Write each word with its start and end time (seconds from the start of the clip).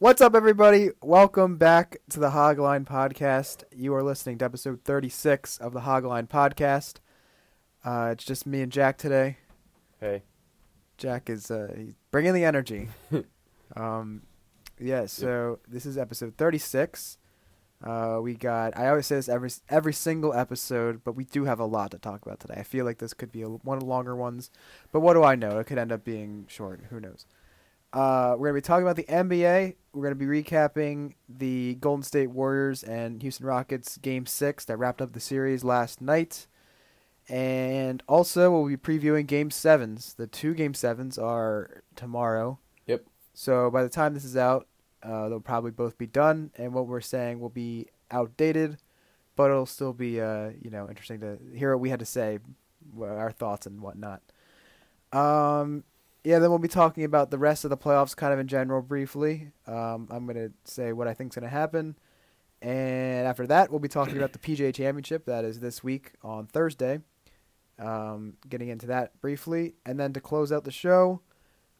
What's 0.00 0.22
up, 0.22 0.34
everybody? 0.34 0.92
Welcome 1.02 1.58
back 1.58 1.98
to 2.08 2.20
the 2.20 2.30
Hogline 2.30 2.86
Podcast. 2.86 3.64
You 3.70 3.94
are 3.94 4.02
listening 4.02 4.38
to 4.38 4.46
episode 4.46 4.82
36 4.82 5.58
of 5.58 5.74
the 5.74 5.80
Hogline 5.80 6.26
Podcast. 6.26 7.00
Uh, 7.84 8.08
it's 8.12 8.24
just 8.24 8.46
me 8.46 8.62
and 8.62 8.72
Jack 8.72 8.96
today. 8.96 9.36
Hey. 10.00 10.22
Jack 10.96 11.28
is 11.28 11.50
uh, 11.50 11.74
he's 11.76 11.92
bringing 12.10 12.32
the 12.32 12.46
energy. 12.46 12.88
um, 13.76 14.22
yeah. 14.78 15.04
So 15.04 15.58
this 15.68 15.84
is 15.84 15.98
episode 15.98 16.34
36. 16.38 17.18
Uh, 17.84 18.20
we 18.22 18.32
got. 18.32 18.74
I 18.78 18.88
always 18.88 19.04
say 19.04 19.16
this 19.16 19.28
every 19.28 19.50
every 19.68 19.92
single 19.92 20.32
episode, 20.32 21.04
but 21.04 21.12
we 21.12 21.24
do 21.24 21.44
have 21.44 21.60
a 21.60 21.66
lot 21.66 21.90
to 21.90 21.98
talk 21.98 22.22
about 22.22 22.40
today. 22.40 22.54
I 22.56 22.62
feel 22.62 22.86
like 22.86 23.00
this 23.00 23.12
could 23.12 23.30
be 23.30 23.42
a, 23.42 23.48
one 23.50 23.76
of 23.76 23.80
the 23.80 23.90
longer 23.90 24.16
ones, 24.16 24.50
but 24.92 25.00
what 25.00 25.12
do 25.12 25.24
I 25.24 25.34
know? 25.34 25.58
It 25.58 25.66
could 25.66 25.76
end 25.76 25.92
up 25.92 26.04
being 26.04 26.46
short. 26.48 26.84
Who 26.88 27.00
knows? 27.00 27.26
Uh, 27.92 28.36
we're 28.38 28.48
gonna 28.48 28.58
be 28.58 28.60
talking 28.60 28.84
about 28.84 28.96
the 28.96 29.04
NBA. 29.04 29.74
We're 29.92 30.02
gonna 30.02 30.14
be 30.14 30.26
recapping 30.26 31.14
the 31.28 31.74
Golden 31.76 32.02
State 32.02 32.28
Warriors 32.30 32.84
and 32.84 33.20
Houston 33.22 33.46
Rockets 33.46 33.96
Game 33.96 34.26
Six 34.26 34.64
that 34.66 34.76
wrapped 34.76 35.02
up 35.02 35.12
the 35.12 35.20
series 35.20 35.64
last 35.64 36.00
night, 36.00 36.46
and 37.28 38.02
also 38.08 38.50
we'll 38.50 38.68
be 38.68 38.76
previewing 38.76 39.26
Game 39.26 39.50
Sevens. 39.50 40.14
The 40.14 40.28
two 40.28 40.54
Game 40.54 40.74
Sevens 40.74 41.18
are 41.18 41.82
tomorrow. 41.96 42.60
Yep. 42.86 43.04
So 43.34 43.70
by 43.70 43.82
the 43.82 43.88
time 43.88 44.14
this 44.14 44.24
is 44.24 44.36
out, 44.36 44.68
uh, 45.02 45.28
they'll 45.28 45.40
probably 45.40 45.72
both 45.72 45.98
be 45.98 46.06
done, 46.06 46.52
and 46.56 46.72
what 46.72 46.86
we're 46.86 47.00
saying 47.00 47.40
will 47.40 47.48
be 47.48 47.88
outdated, 48.12 48.78
but 49.34 49.50
it'll 49.50 49.66
still 49.66 49.92
be 49.92 50.20
uh, 50.20 50.50
you 50.62 50.70
know 50.70 50.88
interesting 50.88 51.18
to 51.20 51.38
hear 51.56 51.74
what 51.74 51.80
we 51.80 51.90
had 51.90 52.00
to 52.00 52.06
say, 52.06 52.38
our 53.02 53.32
thoughts 53.32 53.66
and 53.66 53.80
whatnot. 53.80 54.22
Um, 55.12 55.82
yeah, 56.24 56.38
then 56.38 56.50
we'll 56.50 56.58
be 56.58 56.68
talking 56.68 57.04
about 57.04 57.30
the 57.30 57.38
rest 57.38 57.64
of 57.64 57.70
the 57.70 57.76
playoffs, 57.76 58.14
kind 58.14 58.32
of 58.32 58.38
in 58.38 58.46
general, 58.46 58.82
briefly. 58.82 59.52
Um, 59.66 60.08
I'm 60.10 60.26
gonna 60.26 60.50
say 60.64 60.92
what 60.92 61.08
I 61.08 61.14
think's 61.14 61.36
gonna 61.36 61.48
happen, 61.48 61.96
and 62.60 63.26
after 63.26 63.46
that, 63.46 63.70
we'll 63.70 63.80
be 63.80 63.88
talking 63.88 64.16
about 64.16 64.32
the 64.32 64.38
PGA 64.40 64.74
Championship 64.74 65.24
that 65.26 65.44
is 65.44 65.60
this 65.60 65.82
week 65.82 66.12
on 66.22 66.46
Thursday. 66.46 67.00
Um, 67.78 68.34
getting 68.46 68.68
into 68.68 68.86
that 68.88 69.18
briefly, 69.22 69.74
and 69.86 69.98
then 69.98 70.12
to 70.12 70.20
close 70.20 70.52
out 70.52 70.64
the 70.64 70.70
show, 70.70 71.22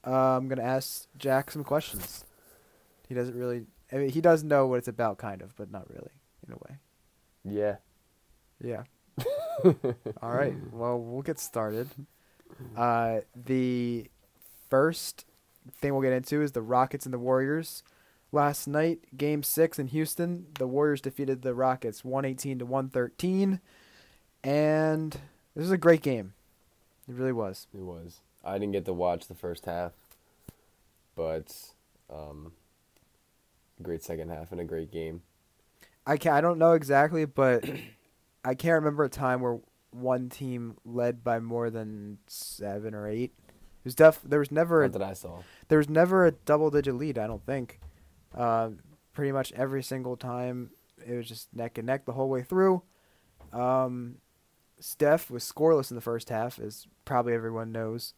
uh, 0.07 0.37
I'm 0.37 0.49
gonna 0.49 0.63
ask 0.63 1.07
Jack 1.19 1.51
some 1.51 1.65
questions. 1.65 2.25
He 3.09 3.15
doesn't 3.15 3.35
really. 3.35 3.67
I 3.93 3.97
mean, 3.97 4.11
he 4.11 4.21
does 4.21 4.43
know 4.45 4.67
what 4.67 4.79
it's 4.79 4.89
about, 4.89 5.19
kind 5.19 5.43
of, 5.43 5.55
but 5.57 5.71
not 5.71 5.91
really, 5.91 6.13
in 6.47 6.55
a 6.55 6.57
way. 6.57 6.79
Yeah. 7.45 7.77
Yeah. 8.63 8.85
All 10.23 10.31
right. 10.31 10.55
Well, 10.73 10.99
we'll 10.99 11.23
get 11.23 11.39
started. 11.39 11.89
Uh, 12.77 13.21
the 13.35 14.09
first 14.71 15.27
thing 15.73 15.93
we'll 15.93 16.03
get 16.03 16.13
into 16.13 16.41
is 16.41 16.53
the 16.53 16.63
Rockets 16.63 17.05
and 17.05 17.13
the 17.13 17.19
Warriors. 17.19 17.83
Last 18.33 18.69
night, 18.69 19.01
Game 19.17 19.43
Six 19.43 19.79
in 19.79 19.89
Houston, 19.89 20.47
the 20.59 20.69
Warriors 20.69 21.01
defeated 21.01 21.43
the 21.43 21.55
Rockets 21.55 22.05
one 22.05 22.25
eighteen 22.25 22.59
to 22.61 22.65
one 22.65 22.89
thirteen, 22.89 23.61
and 24.45 25.13
this 25.55 25.63
was 25.63 25.73
a 25.73 25.79
great 25.79 26.03
game. 26.03 26.35
It 27.09 27.15
really 27.15 27.33
was. 27.33 27.67
It 27.75 27.83
was. 27.83 28.21
I 28.45 28.55
didn't 28.55 28.73
get 28.73 28.85
to 28.85 28.93
watch 28.93 29.27
the 29.27 29.35
first 29.35 29.67
half, 29.67 29.93
but 31.17 31.53
um, 32.09 32.53
great 33.83 34.05
second 34.05 34.31
half 34.31 34.53
and 34.53 34.61
a 34.61 34.65
great 34.65 34.93
game. 34.93 35.23
I 36.07 36.17
can't. 36.17 36.37
I 36.37 36.41
don't 36.41 36.59
know 36.59 36.73
exactly, 36.73 37.25
but 37.25 37.65
I 38.45 38.55
can't 38.55 38.75
remember 38.75 39.05
a 39.05 39.09
time 39.09 39.41
where 39.41 39.59
one 39.91 40.29
team 40.29 40.77
led 40.85 41.25
by 41.25 41.41
more 41.41 41.69
than 41.69 42.19
seven 42.29 42.95
or 42.95 43.09
eight. 43.09 43.33
It 43.81 43.85
was 43.85 43.95
def. 43.95 44.21
There 44.23 44.39
was 44.39 44.51
never 44.51 44.83
a 44.83 44.89
Not 44.89 44.99
that 44.99 45.09
I 45.09 45.13
saw. 45.15 45.39
there 45.69 45.79
was 45.79 45.89
never 45.89 46.27
a 46.27 46.33
double 46.33 46.71
digit 46.71 46.95
lead. 46.95 47.19
I 47.19 47.27
don't 47.27 47.45
think. 47.45 47.81
Uh, 48.35 48.71
pretty 49.13 49.33
much 49.33 49.53
every 49.53 49.83
single 49.83 50.17
time 50.17 50.71
it 51.07 51.15
was 51.17 51.27
just 51.29 51.55
neck 51.55 51.79
and 51.79 51.87
neck 51.87 52.05
the 52.05 52.13
whole 52.13 52.29
way 52.29 52.43
through. 52.43 52.83
Um, 53.53 54.17
Steph 54.79 55.31
was 55.31 55.45
scoreless 55.51 55.91
in 55.91 55.95
the 55.95 56.01
first 56.01 56.29
half, 56.29 56.59
as 56.59 56.87
probably 57.05 57.35
everyone 57.35 57.73
knows. 57.73 58.15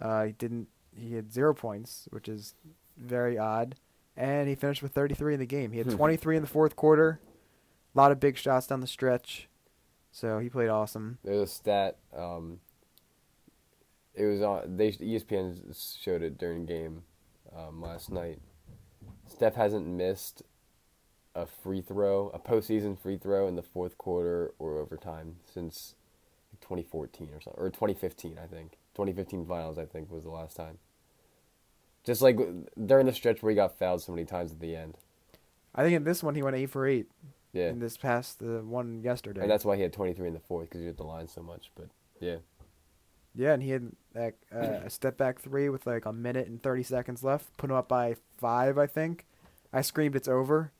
Uh, 0.00 0.24
he 0.24 0.32
didn't. 0.32 0.68
He 0.94 1.14
had 1.14 1.32
zero 1.32 1.54
points, 1.54 2.08
which 2.10 2.28
is 2.28 2.54
very 2.96 3.38
odd, 3.38 3.76
and 4.16 4.48
he 4.48 4.54
finished 4.54 4.82
with 4.82 4.92
33 4.92 5.34
in 5.34 5.40
the 5.40 5.46
game. 5.46 5.72
He 5.72 5.78
had 5.78 5.90
23 5.90 6.36
in 6.36 6.42
the 6.42 6.48
fourth 6.48 6.76
quarter. 6.76 7.20
A 7.94 7.98
lot 7.98 8.10
of 8.12 8.20
big 8.20 8.36
shots 8.36 8.66
down 8.66 8.80
the 8.80 8.86
stretch, 8.86 9.48
so 10.12 10.38
he 10.38 10.48
played 10.48 10.68
awesome. 10.68 11.18
There's 11.24 11.40
a 11.40 11.46
stat. 11.46 11.98
Um, 12.16 12.60
it 14.18 14.26
was 14.26 14.42
on. 14.42 14.76
They 14.76 14.92
ESPN 14.92 16.00
showed 16.02 16.22
it 16.22 16.38
during 16.38 16.66
game 16.66 17.02
um, 17.56 17.80
last 17.80 18.10
night. 18.10 18.40
Steph 19.26 19.54
hasn't 19.54 19.86
missed 19.86 20.42
a 21.34 21.46
free 21.46 21.80
throw, 21.80 22.30
a 22.30 22.38
postseason 22.38 22.98
free 22.98 23.16
throw 23.16 23.46
in 23.46 23.56
the 23.56 23.62
fourth 23.62 23.96
quarter 23.98 24.52
or 24.58 24.78
overtime 24.78 25.36
since 25.44 25.94
2014 26.60 27.28
or 27.32 27.40
something, 27.40 27.62
or 27.62 27.70
2015, 27.70 28.38
I 28.42 28.46
think. 28.46 28.72
2015 28.94 29.46
finals, 29.46 29.78
I 29.78 29.84
think, 29.84 30.10
was 30.10 30.24
the 30.24 30.30
last 30.30 30.56
time. 30.56 30.78
Just 32.04 32.22
like 32.22 32.38
during 32.84 33.06
the 33.06 33.12
stretch 33.12 33.42
where 33.42 33.50
he 33.50 33.56
got 33.56 33.78
fouled 33.78 34.02
so 34.02 34.12
many 34.12 34.24
times 34.24 34.50
at 34.52 34.60
the 34.60 34.74
end. 34.74 34.96
I 35.74 35.82
think 35.82 35.94
in 35.94 36.04
this 36.04 36.22
one 36.22 36.34
he 36.34 36.42
went 36.42 36.56
eight 36.56 36.70
for 36.70 36.86
eight. 36.86 37.06
Yeah, 37.52 37.68
In 37.70 37.78
this 37.78 37.96
past 37.96 38.40
the 38.40 38.62
one 38.62 39.02
yesterday. 39.02 39.40
and 39.40 39.50
that's 39.50 39.64
why 39.64 39.76
he 39.76 39.82
had 39.82 39.92
23 39.92 40.28
in 40.28 40.34
the 40.34 40.40
fourth 40.40 40.68
because 40.68 40.80
he 40.80 40.86
hit 40.86 40.96
the 40.96 41.04
line 41.04 41.28
so 41.28 41.42
much. 41.42 41.70
But 41.74 41.88
yeah, 42.20 42.36
Yeah, 43.34 43.52
and 43.54 43.62
he 43.62 43.70
had 43.70 43.92
like 44.18 44.36
uh, 44.54 44.80
a 44.86 44.90
step 44.90 45.16
back 45.16 45.40
three 45.40 45.68
with 45.68 45.86
like 45.86 46.04
a 46.06 46.12
minute 46.12 46.48
and 46.48 46.62
thirty 46.62 46.82
seconds 46.82 47.22
left. 47.22 47.56
Put 47.56 47.70
him 47.70 47.76
up 47.76 47.88
by 47.88 48.16
five, 48.38 48.76
I 48.78 48.86
think. 48.86 49.26
I 49.72 49.80
screamed, 49.82 50.16
"It's 50.16 50.28
over!" 50.28 50.72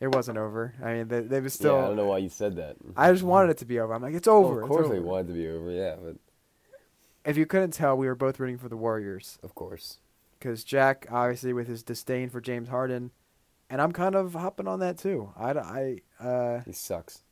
It 0.00 0.12
wasn't 0.14 0.36
over. 0.38 0.74
I 0.82 0.94
mean, 0.94 1.08
they, 1.08 1.20
they 1.20 1.40
was 1.40 1.54
still. 1.54 1.76
yeah, 1.76 1.84
I 1.84 1.86
don't 1.88 1.96
know 1.96 2.06
why 2.06 2.18
you 2.18 2.28
said 2.28 2.56
that. 2.56 2.76
I 2.96 3.12
just 3.12 3.22
wanted 3.22 3.50
it 3.50 3.58
to 3.58 3.64
be 3.64 3.78
over. 3.78 3.94
I'm 3.94 4.02
like, 4.02 4.14
"It's 4.14 4.26
Well, 4.26 4.38
over!" 4.38 4.62
of 4.62 4.68
course, 4.68 4.86
over." 4.86 5.00
wanted 5.00 5.28
to 5.28 5.32
be 5.34 5.48
over. 5.48 5.70
Yeah, 5.70 5.94
but 6.02 6.16
If 7.24 7.36
you 7.36 7.46
couldn't 7.46 7.70
tell, 7.70 7.96
we 7.96 8.06
were 8.08 8.16
both 8.16 8.40
rooting 8.40 8.58
for 8.58 8.68
the 8.68 8.76
Warriors 8.76 9.38
of 9.44 9.54
course. 9.54 9.98
because 10.38 10.64
Jack, 10.64 11.06
obviously, 11.10 11.52
with 11.52 11.68
his 11.68 11.84
disdain 11.84 12.30
for 12.30 12.40
James 12.40 12.68
Harden, 12.68 13.12
and 13.70 13.80
I'm 13.80 13.92
kind 13.92 14.16
of 14.16 14.32
hopping 14.34 14.66
on 14.66 14.80
that 14.80 14.98
too. 14.98 15.32
I, 15.36 15.52
I 15.52 16.24
uh, 16.24 16.60
He 16.66 16.72
sucks. 16.72 17.22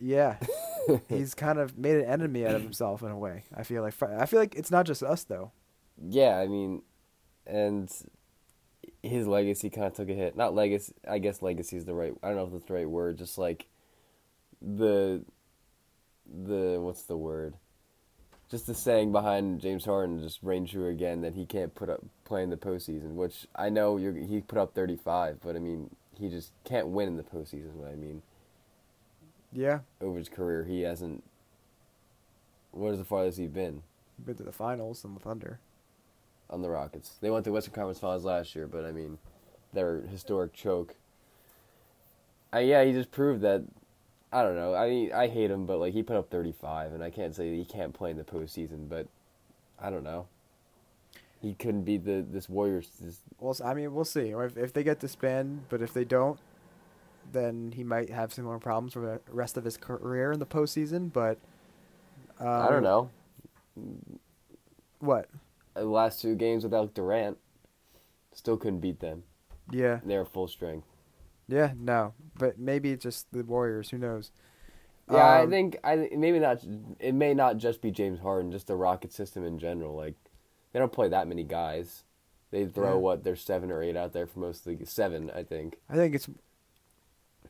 yeah, 0.00 0.36
he's 1.08 1.34
kind 1.34 1.58
of 1.58 1.76
made 1.76 1.96
an 1.96 2.04
enemy 2.04 2.46
out 2.46 2.54
of 2.54 2.62
himself 2.62 3.02
in 3.02 3.10
a 3.10 3.18
way. 3.18 3.44
I 3.54 3.62
feel 3.62 3.82
like 3.82 3.94
I 4.02 4.26
feel 4.26 4.40
like 4.40 4.54
it's 4.54 4.70
not 4.70 4.86
just 4.86 5.02
us 5.02 5.24
though. 5.24 5.52
Yeah, 6.08 6.38
I 6.38 6.46
mean, 6.46 6.82
and 7.46 7.90
his 9.02 9.26
legacy 9.26 9.70
kind 9.70 9.86
of 9.86 9.94
took 9.94 10.08
a 10.08 10.14
hit. 10.14 10.36
Not 10.36 10.54
legacy. 10.54 10.94
I 11.08 11.18
guess 11.18 11.42
legacy 11.42 11.76
is 11.76 11.84
the 11.84 11.94
right. 11.94 12.12
I 12.22 12.28
don't 12.28 12.36
know 12.36 12.46
if 12.46 12.52
that's 12.52 12.66
the 12.66 12.74
right 12.74 12.88
word. 12.88 13.18
Just 13.18 13.38
like 13.38 13.66
the 14.60 15.24
the 16.26 16.78
what's 16.80 17.02
the 17.02 17.16
word? 17.16 17.54
Just 18.50 18.66
the 18.66 18.74
saying 18.74 19.12
behind 19.12 19.60
James 19.60 19.84
Harden 19.84 20.22
just 20.22 20.42
reigned 20.42 20.68
true 20.68 20.88
again 20.88 21.20
that 21.20 21.34
he 21.34 21.44
can't 21.44 21.74
put 21.74 21.90
up 21.90 22.00
play 22.24 22.42
in 22.42 22.50
the 22.50 22.56
postseason. 22.56 23.14
Which 23.14 23.46
I 23.54 23.68
know 23.68 23.96
he 23.96 24.40
put 24.40 24.58
up 24.58 24.74
thirty 24.74 24.96
five, 24.96 25.38
but 25.42 25.56
I 25.56 25.58
mean 25.58 25.90
he 26.18 26.28
just 26.28 26.52
can't 26.64 26.88
win 26.88 27.08
in 27.08 27.16
the 27.16 27.22
postseason. 27.22 27.74
What 27.74 27.90
I 27.90 27.94
mean 27.94 28.22
Yeah, 29.52 29.80
over 30.00 30.18
his 30.18 30.28
career, 30.28 30.64
he 30.64 30.82
hasn't. 30.82 31.24
What 32.70 32.92
is 32.92 32.98
the 32.98 33.04
farthest 33.04 33.38
he's 33.38 33.48
been? 33.48 33.82
been 34.24 34.36
to 34.36 34.42
the 34.42 34.52
finals 34.52 35.04
and 35.04 35.14
the 35.16 35.20
Thunder. 35.20 35.60
on 36.50 36.60
the 36.62 36.68
Rockets. 36.68 37.12
They 37.20 37.30
went 37.30 37.44
to 37.44 37.52
Western 37.52 37.72
Conference 37.74 37.98
Finals 38.00 38.24
last 38.24 38.54
year, 38.56 38.66
but 38.66 38.84
I 38.84 38.90
mean, 38.92 39.18
their 39.72 40.00
historic 40.00 40.52
choke. 40.52 40.94
I, 42.52 42.60
yeah, 42.60 42.82
he 42.84 42.92
just 42.92 43.10
proved 43.10 43.42
that. 43.42 43.62
I 44.32 44.42
don't 44.42 44.56
know. 44.56 44.74
I 44.74 44.88
mean, 44.88 45.12
I 45.12 45.28
hate 45.28 45.50
him, 45.50 45.66
but 45.66 45.78
like 45.78 45.92
he 45.94 46.02
put 46.02 46.16
up 46.16 46.30
35, 46.30 46.92
and 46.92 47.02
I 47.02 47.10
can't 47.10 47.34
say 47.34 47.54
he 47.56 47.64
can't 47.64 47.94
play 47.94 48.10
in 48.10 48.16
the 48.16 48.24
postseason. 48.24 48.88
But 48.88 49.06
I 49.80 49.88
don't 49.90 50.04
know. 50.04 50.26
He 51.40 51.54
couldn't 51.54 51.82
beat 51.84 52.04
the 52.04 52.24
this 52.28 52.48
Warriors. 52.48 52.90
This, 53.00 53.20
Well, 53.38 53.56
I 53.64 53.72
mean, 53.74 53.94
we'll 53.94 54.04
see. 54.04 54.30
If, 54.30 54.56
if 54.56 54.72
they 54.72 54.82
get 54.82 55.00
disbanded, 55.00 55.68
but 55.68 55.80
if 55.80 55.94
they 55.94 56.04
don't, 56.04 56.38
then 57.32 57.72
he 57.74 57.84
might 57.84 58.10
have 58.10 58.32
similar 58.32 58.58
problems 58.58 58.92
for 58.94 59.00
the 59.00 59.20
rest 59.32 59.56
of 59.56 59.64
his 59.64 59.76
career 59.76 60.32
in 60.32 60.38
the 60.38 60.46
postseason. 60.46 61.12
But 61.12 61.38
um, 62.40 62.46
I 62.48 62.68
don't 62.70 62.82
know. 62.82 63.10
what. 65.00 65.28
The 65.74 65.84
last 65.84 66.20
two 66.20 66.34
games 66.34 66.64
without 66.64 66.94
Durant, 66.94 67.38
still 68.32 68.56
couldn't 68.56 68.80
beat 68.80 69.00
them. 69.00 69.22
Yeah, 69.70 70.00
They're 70.04 70.24
full 70.24 70.48
strength. 70.48 70.86
yeah, 71.46 71.72
no, 71.78 72.14
but 72.38 72.58
maybe 72.58 72.90
it's 72.92 73.02
just 73.02 73.30
the 73.32 73.44
Warriors. 73.44 73.90
Who 73.90 73.98
knows? 73.98 74.32
Yeah, 75.10 75.18
I 75.24 75.42
Um, 75.42 75.50
think 75.50 75.78
I 75.84 76.08
maybe 76.16 76.38
not. 76.38 76.64
It 76.98 77.14
may 77.14 77.32
not 77.34 77.58
just 77.58 77.80
be 77.80 77.90
James 77.90 78.20
Harden, 78.20 78.50
just 78.50 78.66
the 78.66 78.76
Rocket 78.76 79.12
system 79.12 79.44
in 79.44 79.58
general. 79.58 79.94
Like 79.94 80.14
they 80.72 80.78
don't 80.78 80.92
play 80.92 81.08
that 81.08 81.28
many 81.28 81.44
guys. 81.44 82.04
They 82.50 82.66
throw 82.66 82.94
Yeah. 82.94 82.98
what 83.00 83.24
there's 83.24 83.42
seven 83.42 83.70
or 83.70 83.82
eight 83.82 83.96
out 83.96 84.12
there 84.14 84.26
for 84.26 84.40
most 84.40 84.66
of 84.66 84.78
the 84.78 84.84
seven, 84.86 85.30
I 85.34 85.42
think. 85.42 85.78
I 85.88 85.94
think 85.94 86.14
it's. 86.14 86.28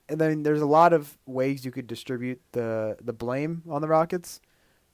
And 0.08 0.20
then 0.20 0.42
there's 0.42 0.62
a 0.62 0.66
lot 0.66 0.92
of 0.92 1.18
ways 1.26 1.64
you 1.64 1.70
could 1.70 1.86
distribute 1.86 2.40
the 2.52 2.96
the 3.02 3.12
blame 3.12 3.62
on 3.68 3.82
the 3.82 3.88
Rockets, 3.88 4.40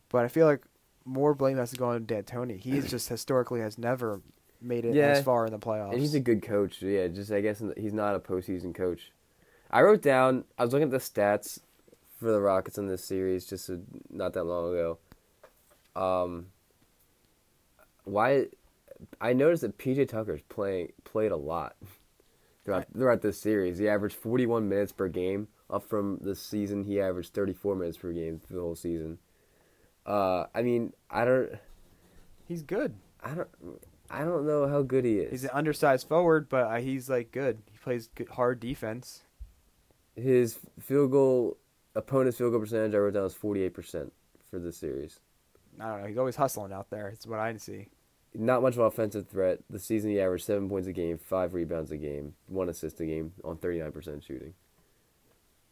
but 0.08 0.25
I 0.25 0.28
feel 0.28 0.46
like 0.46 0.62
more 1.05 1.34
blame 1.34 1.56
has 1.58 1.70
to 1.70 1.76
go 1.76 1.88
on 1.90 2.05
D'Antoni. 2.05 2.58
He 2.58 2.81
just 2.94 3.08
historically 3.08 3.61
has 3.61 3.78
never 3.78 4.20
made 4.61 4.84
it 4.84 4.94
Yeah. 4.94 5.08
as 5.08 5.22
far 5.25 5.44
in 5.46 5.52
the 5.52 5.58
playoffs. 5.58 5.93
And 5.93 6.00
he's 6.00 6.14
a 6.14 6.20
good 6.20 6.43
coach. 6.43 6.81
Yeah, 6.82 7.06
just 7.08 7.31
I 7.31 7.40
guess 7.40 7.62
he's 7.76 7.93
not 7.93 8.14
a 8.16 8.19
postseason 8.20 8.75
coach. 8.75 9.12
I 9.70 9.82
wrote 9.82 10.02
down. 10.02 10.44
I 10.58 10.64
was 10.64 10.72
looking 10.72 10.87
at 10.88 10.90
the 10.93 10.99
stats 10.99 11.58
for 12.19 12.31
the 12.32 12.40
Rockets 12.40 12.78
in 12.78 12.87
this 12.88 13.05
series 13.05 13.44
just 13.46 13.69
a, 13.69 13.81
not 14.11 14.32
that 14.32 14.44
long 14.44 14.70
ago. 14.72 14.99
Um, 15.94 16.46
why? 18.05 18.46
I 19.20 19.32
noticed 19.32 19.62
that 19.62 19.76
PJ 19.78 20.08
Tucker's 20.08 20.43
playing 20.49 20.93
played 21.05 21.32
a 21.32 21.37
lot 21.37 21.76
throughout 22.64 22.87
throughout 22.93 23.22
this 23.22 23.40
series. 23.40 23.78
He 23.78 23.88
averaged 23.88 24.16
forty 24.16 24.46
one 24.46 24.69
minutes 24.69 24.93
per 24.93 25.08
game, 25.08 25.49
up 25.70 25.88
from 25.88 26.19
the 26.22 26.34
season 26.34 26.84
he 26.84 27.00
averaged 27.00 27.34
thirty 27.34 27.52
four 27.52 27.75
minutes 27.76 27.99
per 27.99 28.12
game 28.12 28.40
for 28.46 28.55
the 28.55 28.61
whole 28.61 28.76
season. 28.76 29.19
Uh, 30.06 30.46
I 30.55 30.62
mean, 30.62 30.93
I 31.11 31.25
don't, 31.25 31.50
he's 32.46 32.62
good. 32.62 32.94
I 33.22 33.34
don't, 33.34 33.49
I 34.11 34.20
don't 34.25 34.46
know 34.46 34.69
how 34.69 34.82
good 34.82 35.05
he 35.05 35.19
is. 35.19 35.31
He's 35.31 35.44
an 35.44 35.50
undersized 35.55 36.08
forward, 36.08 36.49
but 36.49 36.66
uh, 36.66 36.76
he's 36.76 37.08
like 37.08 37.32
good. 37.32 37.62
He 37.72 37.78
plays 37.78 38.08
good, 38.14 38.28
hard 38.28 38.61
defense. 38.61 39.22
his 40.14 40.58
field 40.81 41.11
goal 41.11 41.56
opponent's 41.94 42.38
field 42.38 42.52
goal 42.52 42.61
percentage 42.61 42.94
I 42.94 42.99
wrote 42.99 43.14
down 43.14 43.31
eight 43.56 43.75
percent 43.75 44.12
for 44.50 44.58
this 44.58 44.76
series. 44.76 45.20
I 45.81 45.88
don't 45.88 46.02
know. 46.02 46.06
He's 46.06 46.19
always 46.19 46.37
hustling 46.37 46.72
out 46.72 46.90
there. 46.90 47.08
It's 47.08 47.26
what 47.26 47.40
I 47.40 47.56
see. 47.56 47.88
Not 48.36 48.62
much 48.62 48.75
of 48.75 48.81
an 48.81 48.86
offensive 48.86 49.28
threat. 49.28 49.60
The 49.70 49.78
season 49.78 50.10
he 50.10 50.20
averaged 50.20 50.44
seven 50.44 50.69
points 50.69 50.88
a 50.88 50.92
game, 50.92 51.19
five 51.19 51.54
rebounds 51.54 51.92
a 51.92 51.96
game, 51.96 52.34
one 52.48 52.69
assist 52.69 53.00
a 53.00 53.06
game 53.06 53.32
on 53.44 53.56
thirty 53.56 53.78
nine 53.78 53.92
percent 53.92 54.25
shooting. 54.25 54.54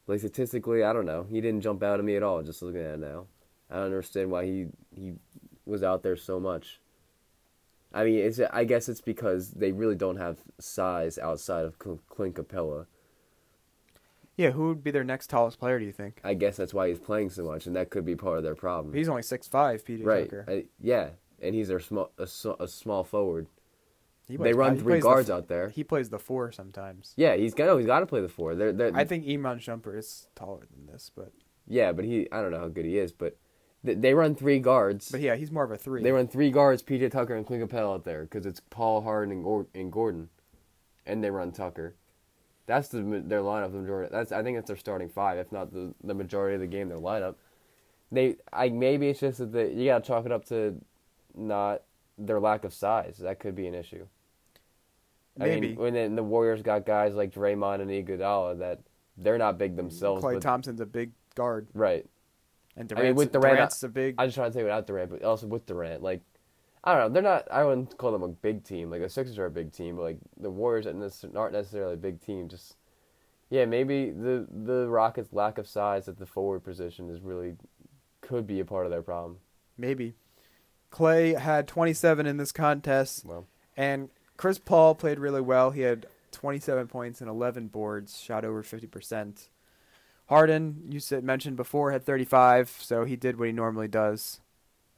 Like 0.07 0.21
statistically, 0.21 0.83
I 0.83 0.93
don't 0.93 1.07
know. 1.07 1.27
He 1.29 1.41
didn't 1.41 1.63
jump 1.63 1.83
out 1.83 1.99
at 1.99 2.05
me 2.05 2.17
at 2.17 2.23
all. 2.23 2.43
Just 2.43 2.63
looking 2.63 2.81
at 2.81 2.95
it 2.95 3.01
now, 3.01 3.27
I 3.71 3.77
don't 3.77 3.87
understand 3.87 4.31
why 4.31 4.45
he 4.45 4.67
he 4.95 5.15
was 5.67 5.83
out 5.83 6.03
there 6.03 6.17
so 6.17 6.39
much. 6.39 6.81
I 7.95 8.05
mean, 8.05 8.19
it's 8.19 8.41
I 8.53 8.65
guess 8.65 8.89
it's 8.89 9.01
because 9.01 9.51
they 9.51 9.73
really 9.73 9.95
don't 9.95 10.17
have 10.17 10.39
size 10.59 11.19
outside 11.19 11.65
of 11.65 11.79
Clint 11.79 12.35
Capela. 12.35 12.87
Yeah, 14.37 14.51
who 14.51 14.69
would 14.69 14.83
be 14.83 14.91
their 14.91 15.05
next 15.05 15.29
tallest 15.29 15.59
player? 15.59 15.79
Do 15.79 15.85
you 15.85 15.93
think? 15.93 16.21
I 16.25 16.35
guess 16.35 16.57
that's 16.57 16.73
why 16.73 16.89
he's 16.89 16.99
playing 16.99 17.31
so 17.31 17.45
much, 17.45 17.67
and 17.67 17.77
that 17.77 17.91
could 17.91 18.05
be 18.05 18.17
part 18.17 18.39
of 18.39 18.45
their 18.45 18.55
problem. 18.55 18.95
He's 18.95 19.09
only 19.09 19.23
six 19.23 19.47
five. 19.47 19.85
PJ 19.85 20.05
right. 20.05 20.25
Tucker. 20.29 20.45
I, 20.49 20.65
yeah, 20.81 21.11
and 21.43 21.55
he's 21.55 21.69
their 21.69 21.81
small 21.81 22.11
a, 22.19 22.27
a 22.61 22.69
small 22.69 23.05
forward. 23.05 23.47
He 24.29 24.37
they 24.37 24.53
run 24.53 24.79
three 24.79 24.95
plays 24.95 25.03
the 25.03 25.09
guards 25.09 25.31
out 25.31 25.49
there. 25.49 25.69
He 25.69 25.85
plays 25.85 26.09
the 26.09 26.19
four 26.19 26.53
sometimes. 26.53 27.13
Yeah, 27.17 27.37
he's 27.37 27.55
got 27.55 27.67
no, 27.67 27.77
he's 27.77 27.87
got 27.87 28.01
to 28.01 28.07
play 28.07 28.21
the 28.21 28.29
four. 28.29 28.55
They're, 28.55 28.73
they're, 28.73 28.93
I 28.95 29.05
think 29.05 29.29
Iman 29.29 29.59
Shumpert 29.59 29.99
is 29.99 30.29
taller 30.35 30.67
than 30.71 30.87
this, 30.87 31.11
but 31.15 31.33
yeah, 31.67 31.93
but 31.93 32.05
he 32.05 32.29
I 32.31 32.41
don't 32.41 32.53
know 32.53 32.61
how 32.61 32.69
good 32.69 32.85
he 32.85 32.99
is, 32.99 33.13
but 33.13 33.37
th- 33.85 33.99
they 33.99 34.15
run 34.15 34.35
three 34.35 34.61
guards. 34.61 35.11
but 35.11 35.21
yeah, 35.21 35.35
he's 35.35 35.51
more 35.51 35.65
of 35.65 35.71
a 35.71 35.77
three. 35.77 36.03
They 36.03 36.13
run 36.13 36.29
three 36.29 36.51
guards, 36.51 36.83
PJ 36.83 37.11
Tucker 37.11 37.35
and 37.35 37.47
Clint 37.47 37.69
Capela 37.69 37.95
out 37.95 38.05
there 38.05 38.23
because 38.23 38.47
it's 38.47 38.61
Paul 38.71 39.03
Harden 39.03 39.33
and, 39.33 39.45
Gor- 39.45 39.67
and 39.75 39.93
Gordon, 39.93 40.29
and 41.05 41.23
they 41.23 41.31
run 41.31 41.53
Tucker. 41.53 41.97
That's 42.67 42.89
the 42.89 43.01
their 43.03 43.41
lineup. 43.41 43.73
The 43.73 43.79
majority. 43.79 44.11
That's 44.13 44.31
I 44.31 44.43
think 44.43 44.57
it's 44.57 44.69
their 44.69 44.77
starting 44.77 45.09
five, 45.09 45.39
if 45.39 45.51
not 45.51 45.73
the 45.73 45.95
the 46.03 46.15
majority 46.15 46.55
of 46.55 46.61
the 46.61 46.69
game. 46.69 46.89
Their 46.89 46.99
lineup. 46.99 47.35
They 48.13 48.37
I 48.53 48.69
maybe 48.69 49.09
it's 49.09 49.21
just 49.21 49.39
that 49.39 49.53
they, 49.53 49.73
you 49.73 49.87
got 49.87 50.05
to 50.05 50.07
chalk 50.07 50.27
it 50.27 50.33
up 50.33 50.45
to 50.47 50.77
not 51.35 51.83
their 52.19 52.41
lack 52.41 52.65
of 52.65 52.73
size. 52.75 53.19
That 53.19 53.41
could 53.41 53.55
be 53.55 53.67
an 53.67 53.75
issue. 53.75 54.07
I 55.41 55.45
Maybe. 55.47 55.69
mean, 55.69 55.77
when 55.77 55.95
then 55.95 56.15
the 56.15 56.23
Warriors 56.23 56.63
got 56.63 56.85
guys 56.85 57.15
like 57.15 57.33
Draymond 57.33 57.81
and 57.81 57.91
Iguodala 57.91 58.59
that 58.59 58.81
they're 59.17 59.39
not 59.39 59.59
big 59.59 59.77
themselves, 59.77 60.23
Klay 60.23 60.35
but 60.35 60.43
Thompson's 60.43 60.81
a 60.81 60.87
big 60.87 61.13
guard, 61.35 61.69
right. 61.75 62.07
and 62.77 62.93
I 62.93 62.95
Durant's, 62.95 63.07
mean, 63.09 63.15
with 63.17 63.33
Durant, 63.33 63.57
Durant's 63.57 63.83
a 63.83 63.89
big. 63.89 64.15
I 64.19 64.27
just 64.27 64.37
trying 64.37 64.51
to 64.51 64.55
say 64.55 64.63
without 64.63 64.87
Durant, 64.87 65.11
but 65.11 65.23
also 65.23 65.47
with 65.47 65.65
Durant, 65.67 66.03
like 66.03 66.21
I 66.85 66.95
don't 66.95 67.03
know, 67.03 67.09
they're 67.15 67.23
not. 67.23 67.51
I 67.51 67.65
wouldn't 67.65 67.97
call 67.97 68.13
them 68.13 68.23
a 68.23 68.29
big 68.29 68.65
team. 68.65 68.91
Like 68.91 69.01
the 69.01 69.09
Sixers 69.09 69.39
are 69.39 69.47
a 69.47 69.51
big 69.51 69.73
team, 69.73 69.97
but 69.97 70.03
like 70.03 70.19
the 70.37 70.51
Warriors 70.51 70.87
aren't 70.87 71.37
aren't 71.37 71.53
necessarily 71.55 71.95
a 71.95 71.99
big 71.99 72.21
team. 72.21 72.49
Just 72.49 72.77
yeah, 73.51 73.65
maybe 73.65 74.11
the 74.11 74.47
the 74.51 74.89
Rockets' 74.89 75.33
lack 75.33 75.59
of 75.59 75.67
size 75.67 76.09
at 76.09 76.19
the 76.19 76.27
forward 76.27 76.61
position 76.61 77.09
is 77.09 77.21
really 77.23 77.55
could 78.21 78.47
be 78.47 78.61
a 78.61 78.65
part 78.65 78.85
of 78.87 78.91
their 78.91 79.03
problem. 79.03 79.39
maybe. 79.79 80.15
Klay 80.93 81.39
had 81.39 81.67
27 81.67 82.27
in 82.27 82.37
this 82.37 82.53
contest, 82.53 83.25
Well, 83.25 83.47
and 83.77 84.11
Chris 84.37 84.59
Paul 84.59 84.95
played 84.95 85.19
really 85.19 85.41
well. 85.41 85.71
He 85.71 85.81
had 85.81 86.07
27 86.33 86.87
points 86.87 87.21
and 87.21 87.31
11 87.31 87.69
boards, 87.69 88.21
shot 88.21 88.45
over 88.45 88.63
50%. 88.63 89.49
Harden, 90.27 90.85
you 90.91 91.01
said 91.01 91.25
mentioned 91.25 91.57
before, 91.57 91.93
had 91.93 92.05
35, 92.05 92.69
so 92.81 93.05
he 93.05 93.17
did 93.17 93.39
what 93.39 93.47
he 93.47 93.53
normally 93.53 93.89
does. 93.89 94.41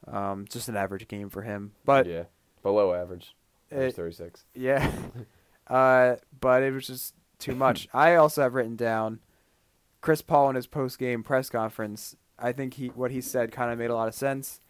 Um, 0.07 0.45
just 0.49 0.69
an 0.69 0.77
average 0.77 1.09
game 1.09 1.31
for 1.31 1.43
him, 1.43 1.73
but 1.85 2.07
yeah, 2.07 2.25
below 2.63 2.93
average. 2.93 3.35
it, 3.71 3.95
Thirty 3.95 4.15
six. 4.15 4.45
Yeah. 4.55 4.93
uh, 5.67 6.17
but 6.41 6.63
it 6.63 6.73
was 6.73 6.87
just 6.87 7.15
too 7.39 7.55
much. 7.55 7.89
I 7.95 8.17
also 8.17 8.43
have 8.43 8.53
written 8.53 8.77
down 8.77 9.21
Chris 10.03 10.21
Paul 10.21 10.51
in 10.51 10.57
his 10.57 10.67
post 10.67 10.99
game 10.99 11.23
press 11.23 11.49
conference. 11.49 12.17
I 12.39 12.53
think 12.53 12.75
he 12.75 12.89
what 12.89 13.13
he 13.13 13.23
said 13.23 13.51
kind 13.51 13.73
of 13.73 13.79
made 13.79 13.89
a 13.89 13.95
lot 13.95 14.09
of 14.09 14.15
sense. 14.15 14.61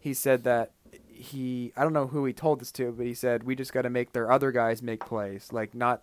He 0.00 0.14
said 0.14 0.44
that 0.44 0.72
he 1.08 1.72
I 1.76 1.82
don't 1.82 1.92
know 1.92 2.06
who 2.08 2.24
he 2.24 2.32
told 2.32 2.60
this 2.60 2.72
to, 2.72 2.92
but 2.92 3.06
he 3.06 3.14
said 3.14 3.44
we 3.44 3.54
just 3.54 3.72
got 3.72 3.82
to 3.82 3.90
make 3.90 4.12
their 4.12 4.30
other 4.30 4.52
guys 4.52 4.82
make 4.82 5.04
plays. 5.04 5.48
Like 5.52 5.74
not 5.74 6.02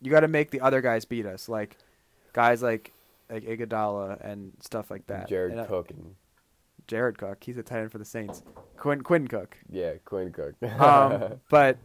you 0.00 0.10
got 0.10 0.20
to 0.20 0.28
make 0.28 0.50
the 0.50 0.60
other 0.60 0.80
guys 0.80 1.04
beat 1.04 1.26
us. 1.26 1.48
Like 1.48 1.76
guys 2.32 2.62
like 2.62 2.92
like 3.30 3.44
Iguodala 3.44 4.20
and 4.24 4.52
stuff 4.60 4.90
like 4.90 5.06
that. 5.08 5.28
Jared 5.28 5.52
And, 5.52 5.60
uh, 5.60 5.66
Cook 5.66 5.90
and 5.90 6.14
Jared 6.86 7.18
Cook. 7.18 7.42
He's 7.44 7.56
a 7.58 7.62
tight 7.62 7.80
end 7.80 7.92
for 7.92 7.98
the 7.98 8.04
Saints. 8.04 8.42
Quinn 8.76 9.02
Quinn 9.02 9.28
Cook. 9.28 9.56
yeah, 9.70 9.94
Quinn 10.04 10.32
Cook. 10.32 10.54
Um, 10.80 11.40
but 11.50 11.78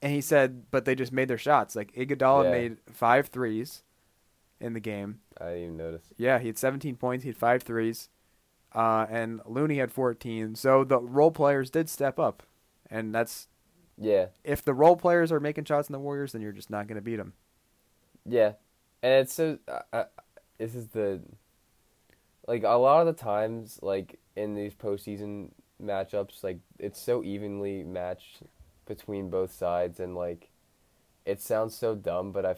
and 0.00 0.12
he 0.12 0.20
said, 0.20 0.64
but 0.72 0.84
they 0.84 0.94
just 0.96 1.12
made 1.12 1.28
their 1.28 1.38
shots. 1.38 1.76
Like 1.76 1.92
Iguodala 1.94 2.44
Yeah. 2.44 2.50
made 2.50 2.76
five 2.92 3.28
threes 3.28 3.82
in 4.60 4.72
the 4.74 4.80
game. 4.80 5.20
I 5.40 5.44
didn't 5.46 5.62
even 5.62 5.76
notice. 5.76 6.02
Yeah, 6.16 6.38
he 6.38 6.48
had 6.48 6.58
17 6.58 6.96
points. 6.96 7.22
He 7.24 7.28
had 7.30 7.36
five 7.36 7.62
threes, 7.62 8.08
uh, 8.74 9.06
and 9.10 9.40
Looney 9.46 9.78
had 9.78 9.92
14. 9.92 10.54
So 10.54 10.84
the 10.84 10.98
role 11.00 11.30
players 11.30 11.70
did 11.70 11.88
step 11.88 12.18
up, 12.18 12.42
and 12.90 13.14
that's 13.14 13.48
Yeah, 13.96 14.26
if 14.44 14.64
the 14.64 14.74
role 14.74 14.96
players 14.96 15.32
are 15.32 15.40
making 15.40 15.64
shots 15.64 15.88
in 15.88 15.94
the 15.94 16.00
Warriors, 16.00 16.32
then 16.32 16.42
you're 16.42 16.52
just 16.52 16.70
not 16.70 16.86
going 16.88 16.96
to 16.96 17.02
beat 17.02 17.16
them. 17.16 17.34
Yeah, 18.24 18.52
and 19.02 19.12
it's 19.14 19.34
so. 19.34 19.58
Uh, 19.68 19.80
uh, 19.92 20.04
this 20.58 20.74
is 20.74 20.88
the. 20.88 21.22
Like 22.46 22.64
a 22.64 22.70
lot 22.70 23.00
of 23.00 23.06
the 23.06 23.22
times, 23.22 23.78
like 23.82 24.18
in 24.36 24.54
these 24.54 24.74
postseason 24.74 25.50
matchups, 25.82 26.42
like 26.42 26.58
it's 26.78 27.00
so 27.00 27.22
evenly 27.22 27.84
matched 27.84 28.42
between 28.86 29.30
both 29.30 29.52
sides, 29.52 30.00
and 30.00 30.14
like, 30.16 30.50
it 31.26 31.40
sounds 31.40 31.74
so 31.76 31.94
dumb, 31.94 32.32
but 32.32 32.46
I, 32.46 32.56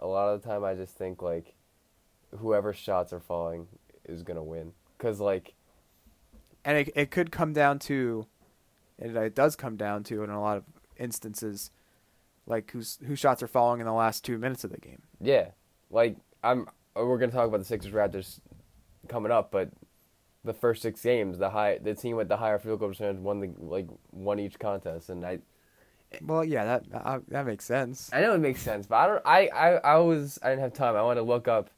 a 0.00 0.06
lot 0.06 0.28
of 0.34 0.42
the 0.42 0.48
time 0.48 0.64
I 0.64 0.74
just 0.74 0.96
think 0.96 1.22
like, 1.22 1.54
whoever 2.38 2.72
shots 2.72 3.12
are 3.12 3.20
falling 3.20 3.68
is 4.06 4.22
gonna 4.22 4.44
win, 4.44 4.72
cause 4.98 5.20
like 5.20 5.54
And 6.64 6.78
it 6.78 6.92
it 6.94 7.10
could 7.10 7.30
come 7.30 7.52
down 7.52 7.78
to, 7.80 8.26
and 8.98 9.16
it 9.16 9.34
does 9.34 9.56
come 9.56 9.76
down 9.76 10.02
to 10.04 10.22
in 10.22 10.30
a 10.30 10.40
lot 10.40 10.56
of 10.56 10.64
instances, 10.96 11.70
like 12.46 12.70
who's 12.70 12.98
whose 13.06 13.18
shots 13.18 13.42
are 13.42 13.48
falling 13.48 13.80
in 13.80 13.86
the 13.86 13.92
last 13.92 14.24
two 14.24 14.38
minutes 14.38 14.64
of 14.64 14.70
the 14.70 14.78
game. 14.78 15.02
Yeah, 15.20 15.48
like 15.90 16.16
I'm. 16.42 16.68
We're 16.94 17.18
gonna 17.18 17.32
talk 17.32 17.46
about 17.46 17.58
the 17.58 17.66
Sixers 17.66 17.92
Raptors 17.92 18.40
coming 19.08 19.30
up, 19.30 19.50
but 19.50 19.70
the 20.44 20.54
first 20.54 20.80
six 20.80 21.02
games, 21.02 21.38
the 21.38 21.50
high, 21.50 21.78
the 21.78 21.94
team 21.94 22.16
with 22.16 22.28
the 22.28 22.36
higher 22.38 22.58
field 22.58 22.80
goal 22.80 22.88
percentage 22.88 23.18
won 23.18 23.40
the 23.40 23.52
like 23.58 23.86
won 24.12 24.38
each 24.38 24.58
contest, 24.58 25.10
and 25.10 25.24
I. 25.24 25.40
Well, 26.22 26.44
yeah, 26.44 26.64
that 26.64 26.84
uh, 26.94 27.18
that 27.28 27.44
makes 27.44 27.64
sense. 27.64 28.10
I 28.12 28.20
know 28.20 28.34
it 28.34 28.38
makes 28.38 28.62
sense, 28.62 28.86
but 28.86 28.96
I 28.96 29.06
don't. 29.08 29.22
I 29.26 29.48
I 29.48 29.68
I 29.74 29.96
was 29.98 30.38
I 30.42 30.50
didn't 30.50 30.62
have 30.62 30.72
time. 30.72 30.96
I 30.96 31.02
want 31.02 31.18
to 31.18 31.22
look 31.22 31.48
up 31.48 31.68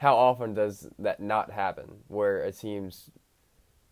how 0.00 0.16
often 0.16 0.54
does 0.54 0.88
that 0.98 1.20
not 1.20 1.50
happen, 1.50 1.84
where 2.08 2.42
a 2.42 2.50
team's 2.50 3.10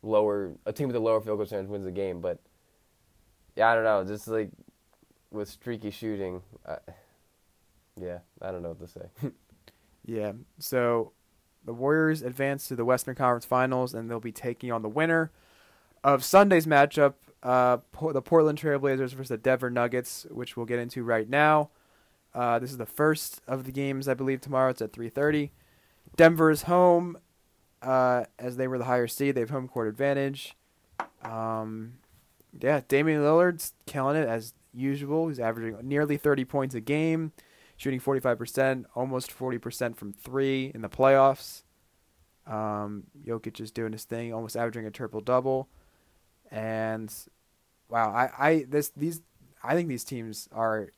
lower 0.02 0.54
a 0.64 0.72
team 0.72 0.86
with 0.86 0.96
a 0.96 1.00
lower 1.00 1.20
field 1.20 1.36
goal 1.36 1.44
percentage 1.44 1.68
wins 1.68 1.84
the 1.84 1.90
game, 1.90 2.20
but 2.20 2.38
yeah, 3.54 3.70
I 3.70 3.74
don't 3.74 3.84
know. 3.84 4.04
Just 4.04 4.26
like 4.26 4.50
with 5.30 5.48
streaky 5.48 5.90
shooting, 5.90 6.40
I, 6.66 6.78
yeah, 8.00 8.20
I 8.40 8.50
don't 8.50 8.62
know 8.62 8.70
what 8.70 8.80
to 8.80 8.88
say. 8.88 9.30
Yeah. 10.08 10.32
So 10.58 11.12
the 11.66 11.74
Warriors 11.74 12.22
advance 12.22 12.66
to 12.68 12.76
the 12.76 12.84
Western 12.86 13.14
Conference 13.14 13.44
Finals, 13.44 13.92
and 13.92 14.10
they'll 14.10 14.20
be 14.20 14.32
taking 14.32 14.72
on 14.72 14.80
the 14.80 14.88
winner 14.88 15.30
of 16.02 16.24
Sunday's 16.24 16.66
matchup, 16.66 17.12
uh, 17.42 17.76
the 18.12 18.22
Portland 18.22 18.58
Trailblazers 18.58 19.12
versus 19.12 19.28
the 19.28 19.36
Denver 19.36 19.68
Nuggets, 19.68 20.26
which 20.30 20.56
we'll 20.56 20.64
get 20.64 20.78
into 20.78 21.04
right 21.04 21.28
now. 21.28 21.68
Uh, 22.34 22.58
this 22.58 22.70
is 22.70 22.78
the 22.78 22.86
first 22.86 23.42
of 23.46 23.64
the 23.64 23.70
games, 23.70 24.08
I 24.08 24.14
believe. 24.14 24.40
Tomorrow 24.40 24.70
it's 24.70 24.80
at 24.80 24.92
3:30. 24.92 25.50
Denver 26.16 26.50
is 26.50 26.62
home, 26.62 27.18
uh, 27.82 28.24
as 28.38 28.56
they 28.56 28.68
were 28.68 28.78
the 28.78 28.84
higher 28.84 29.06
seed. 29.06 29.34
They 29.34 29.40
have 29.40 29.50
home 29.50 29.68
court 29.68 29.88
advantage. 29.88 30.56
Um, 31.22 31.94
yeah, 32.60 32.80
Damian 32.88 33.22
Lillard's 33.22 33.72
killing 33.86 34.16
it 34.16 34.28
as 34.28 34.54
usual. 34.72 35.28
He's 35.28 35.40
averaging 35.40 35.76
nearly 35.86 36.16
30 36.16 36.44
points 36.44 36.74
a 36.74 36.80
game 36.80 37.32
shooting 37.78 38.00
45%, 38.00 38.84
almost 38.94 39.30
40% 39.30 39.96
from 39.96 40.12
three 40.12 40.70
in 40.74 40.82
the 40.82 40.88
playoffs. 40.88 41.62
Um, 42.46 43.04
Jokic 43.24 43.60
is 43.60 43.70
doing 43.70 43.92
his 43.92 44.04
thing, 44.04 44.34
almost 44.34 44.56
averaging 44.56 44.84
a 44.84 44.90
triple 44.90 45.20
double. 45.20 45.68
And 46.50 47.12
wow, 47.88 48.10
I, 48.10 48.30
I 48.38 48.66
this 48.68 48.88
these 48.96 49.20
I 49.62 49.74
think 49.74 49.88
these 49.88 50.02
teams 50.02 50.48
are 50.50 50.88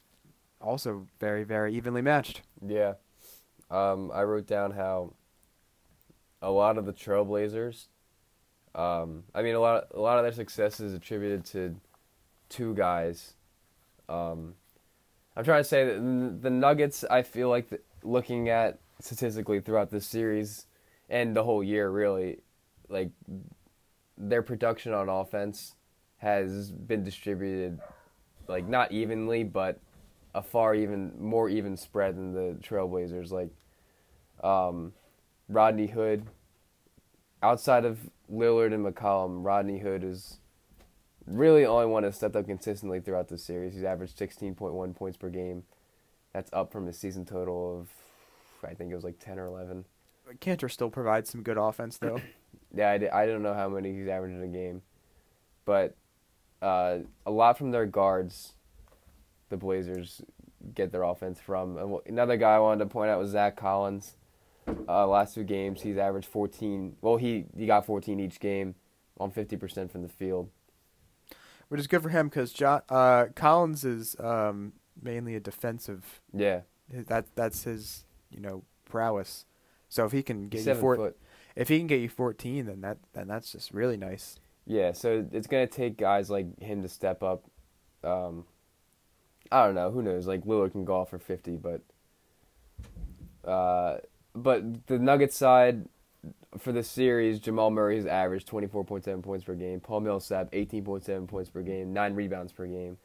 also 0.61 1.07
very 1.19 1.43
very 1.43 1.75
evenly 1.75 2.03
matched. 2.03 2.43
Yeah. 2.65 2.95
Um, 3.71 4.11
I 4.13 4.23
wrote 4.23 4.47
down 4.47 4.73
how 4.73 5.15
a 6.43 6.51
lot 6.51 6.79
of 6.79 6.87
the 6.87 6.93
Trailblazers, 6.93 7.87
um, 8.75 9.25
I 9.35 9.43
mean, 9.43 9.55
a 9.55 9.61
lot, 9.61 9.89
a 9.95 10.01
lot 10.01 10.19
of 10.19 10.25
their 10.25 10.33
success 10.33 10.81
is 10.81 10.95
attributed 10.95 11.45
to 11.47 11.77
two 12.49 12.75
guys. 12.75 13.35
Um, 14.09 14.55
I'm 15.37 15.45
trying 15.45 15.61
to 15.61 15.69
say 15.69 15.85
that 15.85 15.95
the- 16.01 16.39
the 16.43 16.51
Nuggets, 16.51 17.05
I 17.05 17.23
feel 17.23 17.49
like 17.49 17.69
the, 17.69 17.81
looking 18.03 18.49
at 18.49 18.79
statistically 19.01 19.61
throughout 19.61 19.91
this 19.91 20.07
series 20.07 20.67
and 21.09 21.37
the 21.37 21.45
whole 21.45 21.63
year, 21.63 21.91
really, 21.91 22.41
like 22.89 23.11
their 24.19 24.43
production 24.43 24.93
on 24.93 25.09
offense 25.09 25.77
has 26.19 26.71
been 26.71 27.05
distributed, 27.05 27.81
like 28.49 28.67
not 28.67 28.93
evenly, 28.93 29.45
but 29.45 29.79
a 30.35 30.43
far 30.43 30.75
even 30.75 31.13
more 31.19 31.49
even 31.49 31.77
spread 31.77 32.17
than 32.17 32.33
the 32.33 32.57
Trailblazers. 32.63 33.31
Like 33.31 33.51
um, 34.43 34.93
Rodney 35.49 35.89
Hood, 35.89 36.27
outside 37.43 37.85
of 37.85 37.99
Lillard 38.33 38.73
and 38.73 38.85
McCollum, 38.85 39.45
Rodney 39.45 39.79
Hood 39.79 40.05
is 40.05 40.39
really 41.27 41.63
the 41.63 41.69
only 41.69 41.87
one 41.87 42.03
that 42.03 42.15
stepped 42.15 42.37
up 42.37 42.47
consistently 42.47 43.01
throughout 43.01 43.29
the 43.29 43.39
series. 43.39 43.75
He's 43.75 43.85
averaged 43.85 44.19
16.1 44.19 44.95
points 44.97 45.17
per 45.17 45.29
game. 45.29 45.65
That's 46.33 46.51
up 46.53 46.73
from 46.73 46.87
his 46.87 46.99
season 46.99 47.25
total 47.25 47.81
of, 47.81 47.89
I 48.69 48.75
think 48.75 48.93
it 48.93 48.95
was 48.95 49.05
like 49.05 49.19
10 49.19 49.39
or 49.39 49.47
11. 49.47 49.85
Kanter 50.41 50.71
still 50.71 50.91
provides 50.91 51.29
some 51.29 51.43
good 51.43 51.59
offense 51.59 51.99
though. 51.99 52.21
Yeah, 52.73 52.91
I, 52.91 53.23
I 53.23 53.27
don't 53.27 53.43
know 53.43 53.55
how 53.55 53.69
many 53.69 53.93
he's 53.93 54.07
averaged 54.07 54.37
in 54.37 54.43
a 54.45 54.47
game, 54.47 54.83
but 55.65 55.97
uh, 56.63 56.99
a 57.27 57.31
lot 57.31 57.59
from 57.59 57.73
their 57.73 57.85
guards. 57.85 58.53
The 59.51 59.57
Blazers 59.57 60.23
get 60.75 60.91
their 60.93 61.03
offense 61.03 61.39
from. 61.41 62.01
Another 62.07 62.37
guy 62.37 62.55
I 62.57 62.59
wanted 62.59 62.85
to 62.85 62.87
point 62.91 63.11
out 63.11 63.19
was 63.19 63.31
Zach 63.31 63.57
Collins. 63.57 64.17
Uh, 64.89 65.07
last 65.07 65.35
two 65.35 65.45
games, 65.45 65.83
he's 65.83 65.97
averaged 65.99 66.29
14. 66.29 66.97
Well, 67.03 67.17
he 67.17 67.45
he 67.57 67.67
got 67.67 67.85
14 67.87 68.19
each 68.21 68.41
game, 68.41 68.75
on 69.19 69.31
50% 69.33 69.91
from 69.91 70.03
the 70.03 70.09
field. 70.09 70.49
which 71.69 71.81
is 71.81 71.87
good 71.87 72.03
for 72.03 72.09
him 72.11 72.29
because 72.29 72.53
jo- 72.53 72.83
uh, 72.89 73.27
Collins 73.35 73.85
is 73.85 74.17
um, 74.21 74.73
mainly 75.01 75.35
a 75.35 75.41
defensive. 75.41 76.21
Yeah, 76.33 76.61
That 76.89 77.27
that's 77.35 77.65
his 77.65 78.05
you 78.31 78.41
know 78.41 78.65
prowess. 78.89 79.47
So 79.89 80.05
if 80.05 80.13
he 80.13 80.23
can 80.23 80.49
get 80.49 80.59
you 80.59 80.65
seven 80.65 80.81
four, 80.81 80.97
foot. 80.97 81.19
if 81.57 81.69
he 81.69 81.79
can 81.79 81.89
get 81.89 82.01
you 82.01 82.09
fourteen, 82.09 82.67
then 82.67 82.81
that 82.83 82.99
then 83.13 83.27
that's 83.27 83.51
just 83.53 83.73
really 83.73 83.97
nice. 83.97 84.39
Yeah, 84.67 84.93
so 84.93 85.27
it's 85.33 85.49
gonna 85.49 85.67
take 85.67 85.97
guys 85.97 86.31
like 86.31 86.61
him 86.61 86.83
to 86.83 86.89
step 86.89 87.23
up. 87.25 87.45
Um, 88.05 88.45
I 89.53 89.67
don't 89.67 89.75
know. 89.75 89.91
Who 89.91 90.03
knows? 90.03 90.27
Like 90.27 90.45
Lillard 90.45 90.73
can 90.73 90.85
go 90.85 91.05
for 91.05 91.19
fifty, 91.19 91.57
but 91.57 91.83
uh, 93.45 93.99
but 94.35 94.87
the 94.87 94.99
Nuggets 94.99 95.37
side 95.37 95.87
for 96.59 96.73
the 96.73 96.83
series, 96.83 97.41
Jamal 97.41 97.71
Murray 97.71 97.97
has 97.97 98.07
averaged 98.07 98.47
twenty 98.47 98.67
four 98.67 98.85
point 98.85 99.05
seven 99.05 99.23
points 99.23 99.45
per 99.45 99.55
game. 99.55 99.81
Paul 99.81 100.01
Millsap 100.01 100.49
eighteen 100.53 100.85
point 100.85 101.05
seven 101.05 101.27
points 101.27 101.51
per 101.51 101.63
game, 101.63 101.93
nine 101.93 102.15
rebounds 102.15 102.53
per 102.53 102.67
game, 102.67 102.99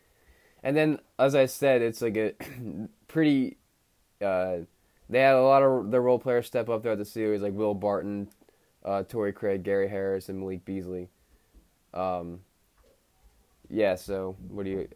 and 0.63 0.75
then 0.77 0.99
as 1.17 1.35
I 1.35 1.47
said, 1.47 1.81
it's 1.81 2.01
like 2.01 2.17
a 2.17 2.33
pretty. 3.07 3.57
Uh, 4.21 4.57
they 5.09 5.19
had 5.19 5.35
a 5.35 5.41
lot 5.41 5.61
of 5.61 5.91
their 5.91 6.01
role 6.01 6.17
players 6.19 6.47
step 6.47 6.69
up 6.69 6.81
throughout 6.81 6.97
the 6.97 7.05
series, 7.05 7.41
like 7.41 7.53
Will 7.53 7.75
Barton, 7.75 8.29
uh, 8.83 9.03
Torrey 9.03 9.33
Craig, 9.33 9.63
Gary 9.63 9.87
Harris, 9.87 10.29
and 10.29 10.39
Malik 10.39 10.65
Beasley. 10.65 11.09
Um, 11.93 12.39
yeah, 13.69 13.95
so 13.95 14.35
what 14.47 14.65
do 14.65 14.71
you? 14.71 14.87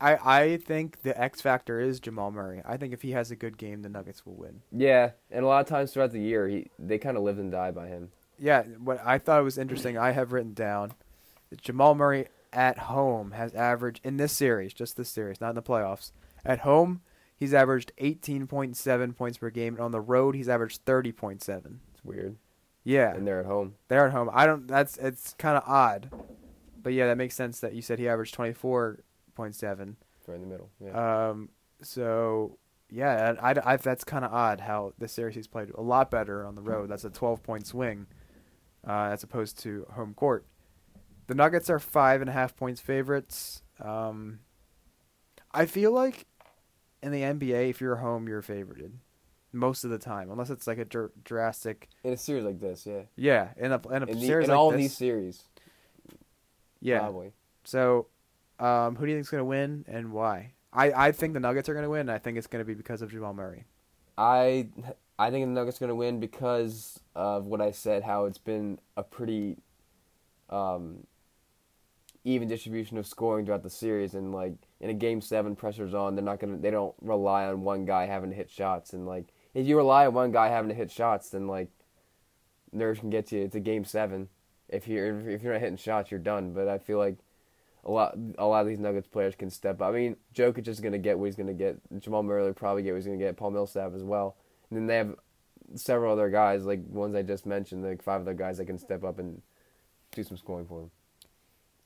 I 0.00 0.16
I 0.42 0.56
think 0.58 1.02
the 1.02 1.18
X 1.20 1.40
factor 1.40 1.80
is 1.80 2.00
Jamal 2.00 2.30
Murray. 2.30 2.62
I 2.66 2.76
think 2.76 2.92
if 2.92 3.02
he 3.02 3.12
has 3.12 3.30
a 3.30 3.36
good 3.36 3.56
game, 3.58 3.82
the 3.82 3.88
Nuggets 3.88 4.24
will 4.26 4.34
win. 4.34 4.62
Yeah, 4.72 5.12
and 5.30 5.44
a 5.44 5.48
lot 5.48 5.60
of 5.60 5.66
times 5.68 5.92
throughout 5.92 6.12
the 6.12 6.20
year, 6.20 6.48
he 6.48 6.70
they 6.78 6.98
kind 6.98 7.16
of 7.16 7.22
live 7.22 7.38
and 7.38 7.50
die 7.52 7.70
by 7.70 7.88
him. 7.88 8.10
Yeah, 8.38 8.62
what 8.82 9.00
I 9.04 9.18
thought 9.18 9.44
was 9.44 9.58
interesting, 9.58 9.96
I 9.96 10.10
have 10.12 10.32
written 10.32 10.54
down 10.54 10.92
that 11.50 11.60
Jamal 11.62 11.94
Murray 11.94 12.26
at 12.52 12.78
home 12.78 13.32
has 13.32 13.54
averaged 13.54 14.00
in 14.04 14.16
this 14.16 14.32
series, 14.32 14.74
just 14.74 14.96
this 14.96 15.08
series, 15.08 15.40
not 15.40 15.50
in 15.50 15.54
the 15.54 15.62
playoffs. 15.62 16.10
At 16.44 16.60
home, 16.60 17.00
he's 17.36 17.54
averaged 17.54 17.92
18.7 18.00 19.16
points 19.16 19.38
per 19.38 19.50
game, 19.50 19.74
and 19.74 19.82
on 19.82 19.90
the 19.92 20.00
road, 20.00 20.34
he's 20.34 20.48
averaged 20.48 20.84
30.7. 20.84 21.78
It's 21.94 22.04
weird, 22.04 22.36
Yeah, 22.82 23.14
and 23.14 23.26
they're 23.26 23.40
at 23.40 23.46
home. 23.46 23.74
they're 23.88 24.06
at 24.06 24.12
home. 24.12 24.28
I 24.32 24.46
don't. 24.46 24.66
That's 24.66 24.96
it's 24.98 25.34
kind 25.38 25.56
of 25.56 25.62
odd, 25.66 26.10
but 26.82 26.92
yeah, 26.92 27.06
that 27.06 27.16
makes 27.16 27.34
sense 27.36 27.60
that 27.60 27.74
you 27.74 27.82
said 27.82 27.98
he 28.00 28.08
averaged 28.08 28.34
24.7. 29.36 29.96
It's 30.18 30.28
right 30.28 30.34
in 30.36 30.40
the 30.40 30.46
middle. 30.46 30.70
Yeah, 30.84 31.28
Um, 31.28 31.50
so 31.82 32.58
yeah, 32.90 33.30
and 33.30 33.38
I, 33.38 33.54
I, 33.72 33.76
that's 33.76 34.04
kind 34.04 34.24
of 34.24 34.32
odd 34.32 34.60
how 34.60 34.92
the 34.98 35.08
series 35.08 35.34
he's 35.34 35.46
played 35.48 35.70
a 35.76 35.82
lot 35.82 36.10
better 36.10 36.46
on 36.46 36.54
the 36.54 36.62
road. 36.62 36.88
That's 36.90 37.04
a 37.04 37.10
12 37.10 37.42
point 37.42 37.66
swing, 37.66 38.06
uh, 38.86 39.10
as 39.12 39.22
opposed 39.22 39.58
to 39.60 39.86
home 39.92 40.14
court. 40.14 40.46
The 41.26 41.34
Nuggets 41.34 41.70
are 41.70 41.78
five 41.78 42.20
and 42.20 42.28
a 42.30 42.32
half 42.32 42.54
points 42.56 42.80
favorites. 42.80 43.62
Um, 43.82 44.40
I 45.52 45.66
feel 45.66 45.92
like 45.92 46.26
in 47.02 47.12
the 47.12 47.22
NBA, 47.22 47.70
if 47.70 47.80
you're 47.80 47.96
home, 47.96 48.28
you're 48.28 48.42
favorited 48.42 48.92
most 49.52 49.84
of 49.84 49.90
the 49.90 49.98
time, 49.98 50.30
unless 50.30 50.50
it's 50.50 50.66
like 50.66 50.78
a 50.78 50.84
dr- 50.84 51.12
drastic. 51.22 51.88
in 52.02 52.12
a 52.12 52.16
series 52.16 52.44
like 52.44 52.60
this, 52.60 52.86
yeah, 52.86 53.02
Yeah, 53.16 53.48
in 53.56 53.72
a 53.72 53.80
in 53.88 54.02
a 54.02 54.06
in, 54.06 54.18
the, 54.18 54.26
series 54.26 54.44
in 54.46 54.50
like 54.50 54.58
all 54.58 54.70
this, 54.72 54.78
these 54.80 54.96
series, 54.96 55.44
yeah. 56.80 56.98
probably. 56.98 57.32
So, 57.64 58.08
um, 58.58 58.96
who 58.96 59.06
do 59.06 59.10
you 59.12 59.16
think 59.16 59.26
is 59.26 59.30
gonna 59.30 59.44
win 59.44 59.84
and 59.88 60.12
why? 60.12 60.52
I, 60.72 61.08
I 61.08 61.12
think 61.12 61.34
the 61.34 61.40
Nuggets 61.40 61.68
are 61.68 61.74
gonna 61.74 61.90
win. 61.90 62.02
And 62.02 62.10
I 62.10 62.18
think 62.18 62.36
it's 62.36 62.46
gonna 62.46 62.64
be 62.64 62.74
because 62.74 63.02
of 63.02 63.10
Jamal 63.10 63.34
Murray. 63.34 63.64
I 64.16 64.68
I 65.18 65.30
think 65.30 65.46
the 65.46 65.52
Nuggets 65.52 65.78
are 65.78 65.80
going 65.80 65.90
to 65.90 65.94
win 65.94 66.20
because 66.20 67.00
of 67.14 67.44
what 67.46 67.60
I 67.60 67.70
said. 67.70 68.02
How 68.02 68.24
it's 68.24 68.38
been 68.38 68.78
a 68.96 69.02
pretty 69.02 69.58
um, 70.50 71.06
even 72.24 72.48
distribution 72.48 72.98
of 72.98 73.06
scoring 73.06 73.46
throughout 73.46 73.62
the 73.62 73.70
series, 73.70 74.14
and 74.14 74.32
like 74.32 74.54
in 74.80 74.90
a 74.90 74.94
game 74.94 75.20
seven, 75.20 75.54
pressure's 75.54 75.94
on. 75.94 76.14
They're 76.16 76.24
not 76.24 76.40
gonna. 76.40 76.56
They 76.56 76.70
don't 76.70 76.94
rely 77.00 77.46
on 77.46 77.62
one 77.62 77.84
guy 77.84 78.06
having 78.06 78.30
to 78.30 78.36
hit 78.36 78.50
shots, 78.50 78.92
and 78.92 79.06
like 79.06 79.26
if 79.52 79.66
you 79.66 79.76
rely 79.76 80.06
on 80.06 80.14
one 80.14 80.32
guy 80.32 80.48
having 80.48 80.68
to 80.68 80.74
hit 80.74 80.90
shots, 80.90 81.30
then 81.30 81.46
like 81.46 81.68
nerves 82.72 82.98
can 82.98 83.10
get 83.10 83.30
you. 83.30 83.42
It's 83.42 83.54
a 83.54 83.60
game 83.60 83.84
seven. 83.84 84.28
If 84.68 84.88
you're 84.88 85.28
if 85.28 85.42
you're 85.42 85.52
not 85.52 85.60
hitting 85.60 85.76
shots, 85.76 86.10
you're 86.10 86.18
done. 86.18 86.52
But 86.52 86.66
I 86.66 86.78
feel 86.78 86.98
like 86.98 87.18
a 87.84 87.90
lot 87.90 88.16
a 88.38 88.46
lot 88.46 88.62
of 88.62 88.66
these 88.66 88.78
Nuggets 88.78 89.06
players 89.06 89.34
can 89.34 89.50
step 89.50 89.80
up. 89.80 89.88
I 89.88 89.92
mean, 89.92 90.16
Jokic 90.34 90.66
is 90.68 90.80
gonna 90.80 90.98
get 90.98 91.18
what 91.18 91.26
he's 91.26 91.36
gonna 91.36 91.54
get. 91.54 91.78
Jamal 92.00 92.22
Murray 92.22 92.42
will 92.42 92.52
probably 92.54 92.82
get 92.82 92.92
what 92.92 92.96
he's 92.96 93.06
gonna 93.06 93.18
get. 93.18 93.36
Paul 93.36 93.50
Millsap 93.50 93.94
as 93.94 94.02
well. 94.02 94.36
And 94.70 94.78
then 94.78 94.86
they 94.86 94.96
have 94.96 95.14
several 95.74 96.12
other 96.12 96.30
guys, 96.30 96.64
like 96.64 96.80
ones 96.88 97.14
I 97.14 97.22
just 97.22 97.46
mentioned, 97.46 97.84
like 97.84 98.02
five 98.02 98.22
other 98.22 98.34
guys 98.34 98.58
that 98.58 98.66
can 98.66 98.78
step 98.78 99.04
up 99.04 99.18
and 99.18 99.42
do 100.12 100.22
some 100.22 100.36
scoring 100.36 100.66
for 100.66 100.80
them. 100.80 100.90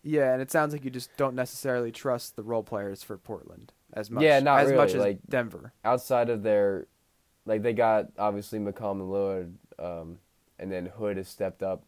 Yeah, 0.02 0.32
and 0.32 0.40
it 0.40 0.50
sounds 0.50 0.72
like 0.72 0.84
you 0.84 0.90
just 0.90 1.14
don't 1.16 1.34
necessarily 1.34 1.90
trust 1.90 2.36
the 2.36 2.42
role 2.42 2.62
players 2.62 3.02
for 3.02 3.18
Portland 3.18 3.72
as 3.92 4.10
much. 4.10 4.22
Yeah, 4.22 4.38
not 4.40 4.60
as 4.60 4.66
really, 4.66 4.76
much 4.78 4.94
as 4.94 5.00
like- 5.00 5.18
Denver. 5.28 5.72
Outside 5.84 6.30
of 6.30 6.42
their, 6.42 6.86
like 7.44 7.62
they 7.62 7.72
got 7.72 8.06
obviously 8.16 8.58
McCollum 8.60 9.00
and 9.00 9.10
Lillard, 9.10 9.52
um, 9.78 10.18
and 10.58 10.70
then 10.70 10.86
Hood 10.86 11.16
has 11.16 11.28
stepped 11.28 11.62
up 11.62 11.84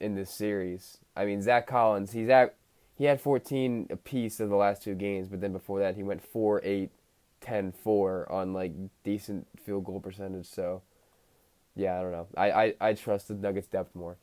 in 0.00 0.16
this 0.16 0.30
series. 0.30 0.98
I 1.16 1.24
mean, 1.24 1.40
Zach 1.42 1.66
Collins, 1.66 2.12
he's 2.12 2.28
at 2.28 2.56
he 2.98 3.04
had 3.04 3.20
14 3.20 3.86
apiece 3.90 4.40
of 4.40 4.48
the 4.50 4.56
last 4.56 4.82
two 4.82 4.96
games, 4.96 5.28
but 5.28 5.40
then 5.40 5.52
before 5.52 5.78
that 5.78 5.94
he 5.94 6.02
went 6.02 6.20
4 6.20 6.60
8 6.64 6.90
10 7.40 7.72
4 7.72 8.32
on 8.32 8.52
like 8.52 8.72
decent 9.04 9.46
field 9.64 9.84
goal 9.84 10.00
percentage. 10.00 10.46
So, 10.46 10.82
yeah, 11.76 11.96
I 11.96 12.02
don't 12.02 12.10
know. 12.10 12.26
I, 12.36 12.50
I, 12.50 12.74
I 12.80 12.92
trust 12.94 13.28
the 13.28 13.34
Nuggets 13.34 13.68
depth 13.68 13.94
more. 13.94 14.16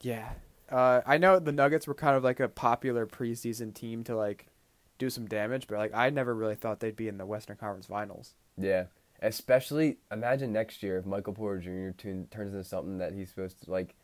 Yeah. 0.00 0.30
Uh, 0.70 1.00
I 1.04 1.18
know 1.18 1.40
the 1.40 1.50
Nuggets 1.50 1.88
were 1.88 1.94
kind 1.94 2.16
of 2.16 2.22
like 2.22 2.38
a 2.38 2.48
popular 2.48 3.04
preseason 3.04 3.74
team 3.74 4.04
to 4.04 4.16
like 4.16 4.46
do 4.98 5.10
some 5.10 5.26
damage, 5.26 5.66
but 5.66 5.78
like 5.78 5.92
I 5.92 6.10
never 6.10 6.34
really 6.34 6.54
thought 6.54 6.78
they'd 6.78 6.94
be 6.94 7.08
in 7.08 7.18
the 7.18 7.26
Western 7.26 7.56
Conference 7.56 7.86
Finals. 7.86 8.34
Yeah, 8.56 8.84
especially 9.20 9.98
imagine 10.12 10.52
next 10.52 10.84
year 10.84 10.98
if 10.98 11.04
Michael 11.04 11.32
Porter 11.32 11.60
Jr. 11.60 12.00
Tun- 12.00 12.28
turns 12.30 12.54
into 12.54 12.62
something 12.62 12.98
that 12.98 13.12
he's 13.12 13.28
supposed 13.28 13.64
to 13.64 13.70
like. 13.72 13.96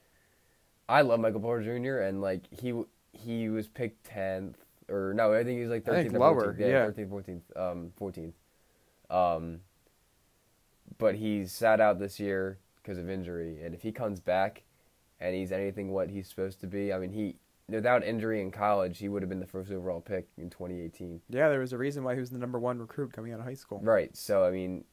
I 0.89 1.03
love 1.03 1.21
Michael 1.21 1.41
Porter 1.41 1.63
Jr. 1.63 2.01
and 2.01 2.21
like 2.21 2.43
he 2.51 2.75
he 3.13 3.49
was 3.49 3.69
picked 3.69 4.05
tenth 4.05 4.57
or 4.91 5.15
no, 5.15 5.33
I 5.33 5.45
think 5.45 5.57
he 5.59 5.63
was 5.63 5.71
like 5.71 5.85
thirteenth 5.85 6.15
or 6.15 6.19
lower, 6.19 6.55
14th. 6.55 6.59
yeah. 6.59 6.85
thirteenth, 6.87 7.11
fourteenth, 7.11 7.57
um, 7.57 7.93
fourteenth. 7.97 8.35
Um, 9.09 9.61
but 10.99 11.15
he's 11.15 11.53
sat 11.53 11.81
out 11.81 11.99
this 11.99 12.21
year 12.21 12.59
because 12.83 12.99
of 12.99 13.09
injury, 13.09 13.63
and 13.63 13.75
if 13.75 13.83
he 13.83 13.93
comes 13.93 14.21
back, 14.21 14.65
and 15.21 15.35
he's 15.35 15.53
anything 15.53 15.91
what 15.91 16.11
he's 16.11 16.29
supposed 16.29 16.61
to 16.61 16.67
be, 16.67 16.93
I 16.93 16.99
mean 16.99 17.13
he 17.13 17.37
without 17.69 18.03
injury 18.03 18.41
in 18.41 18.51
college, 18.51 18.99
he 18.99 19.09
would 19.09 19.23
have 19.23 19.29
been 19.29 19.41
the 19.41 19.47
first 19.47 19.71
overall 19.71 20.01
pick 20.01 20.27
in 20.37 20.51
2018. 20.51 21.21
Yeah, 21.29 21.49
there 21.49 21.61
was 21.61 21.73
a 21.73 21.79
reason 21.79 22.03
why 22.03 22.15
he 22.15 22.21
was 22.21 22.31
the 22.31 22.39
number 22.39 22.59
one 22.59 22.81
recruit 22.81 23.13
coming 23.13 23.33
out 23.33 23.39
of 23.39 23.47
high 23.47 23.55
school. 23.55 23.81
Right. 23.83 24.15
So 24.17 24.45
I 24.45 24.51
mean, 24.51 24.85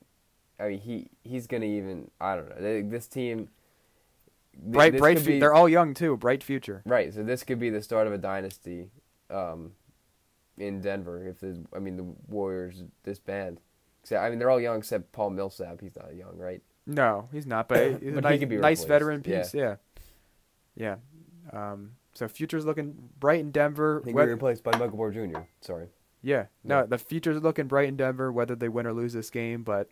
I 0.60 0.70
mean 0.70 0.80
he 0.80 1.08
he's 1.24 1.48
gonna 1.48 1.66
even 1.66 2.12
I 2.22 2.36
don't 2.36 2.50
know 2.50 2.82
this 2.90 3.08
team. 3.08 3.50
Bright, 4.60 4.98
bright. 4.98 5.24
Be, 5.26 5.40
they're 5.40 5.54
all 5.54 5.70
young 5.70 5.94
too. 5.94 6.18
Bright 6.18 6.44
future. 6.44 6.82
right. 6.86 7.14
So 7.14 7.24
this 7.24 7.44
could 7.44 7.60
be 7.60 7.70
the 7.70 7.82
start 7.82 8.08
of 8.08 8.14
a 8.14 8.18
dynasty. 8.18 8.90
Um, 9.30 9.72
in 10.58 10.82
Denver 10.82 11.28
if 11.28 11.40
the 11.42 11.64
I 11.76 11.80
mean 11.80 11.98
the 11.98 12.04
Warriors 12.28 12.84
disband. 13.04 13.60
Except, 14.02 14.24
I 14.24 14.30
mean 14.30 14.40
they're 14.40 14.50
all 14.50 14.60
young 14.60 14.78
except 14.80 15.12
Paul 15.12 15.30
Millsap. 15.32 15.82
He's 15.82 15.96
not 15.96 16.16
young, 16.16 16.38
right? 16.38 16.62
No, 16.88 17.28
he's 17.32 17.46
not. 17.46 17.68
But 17.68 17.78
But 17.92 18.02
a 18.02 18.06
he 18.06 18.12
nice, 18.12 18.40
could 18.40 18.50
be 18.50 18.56
nice 18.58 18.80
replaced, 18.80 18.88
veteran 18.88 19.22
piece. 19.22 19.54
Yeah, 19.54 19.76
yeah. 20.76 20.96
Um, 21.54 21.92
so 22.14 22.28
future's 22.28 22.66
looking 22.66 22.96
bright 23.20 23.40
in 23.42 23.52
Denver. 23.52 24.02
Whether- 24.04 24.28
we 24.30 24.34
replaced 24.34 24.64
by 24.64 24.72
Michael 24.72 24.98
Porter 24.98 25.28
Jr. 25.28 25.42
Sorry. 25.62 25.88
yeah, 26.24 26.46
no, 26.64 26.80
Yeah. 26.80 26.86
the 26.88 26.98
future's 26.98 27.42
looking 27.44 27.68
bright 27.68 27.88
in 27.90 27.96
Denver, 27.98 28.32
whether 28.32 28.56
they 28.56 28.70
win 28.70 28.88
or 28.88 28.94
lose 28.94 29.14
this 29.14 29.30
game. 29.30 29.62
But 29.64 29.90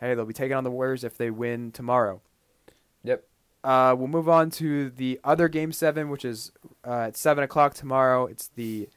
hey, 0.00 0.14
they'll 0.14 0.24
be 0.24 0.32
taking 0.34 0.56
on 0.56 0.64
the 0.64 0.70
Warriors 0.70 1.04
if 1.04 1.16
they 1.16 1.30
win 1.30 1.70
tomorrow. 1.70 2.20
Uh, 3.66 3.92
we'll 3.98 4.06
move 4.06 4.28
on 4.28 4.48
to 4.48 4.90
the 4.90 5.18
other 5.24 5.48
game 5.48 5.72
seven, 5.72 6.08
which 6.08 6.24
is 6.24 6.52
uh, 6.86 7.06
at 7.08 7.16
seven 7.16 7.42
o'clock 7.42 7.74
tomorrow. 7.74 8.26
It's 8.26 8.46
the 8.54 8.88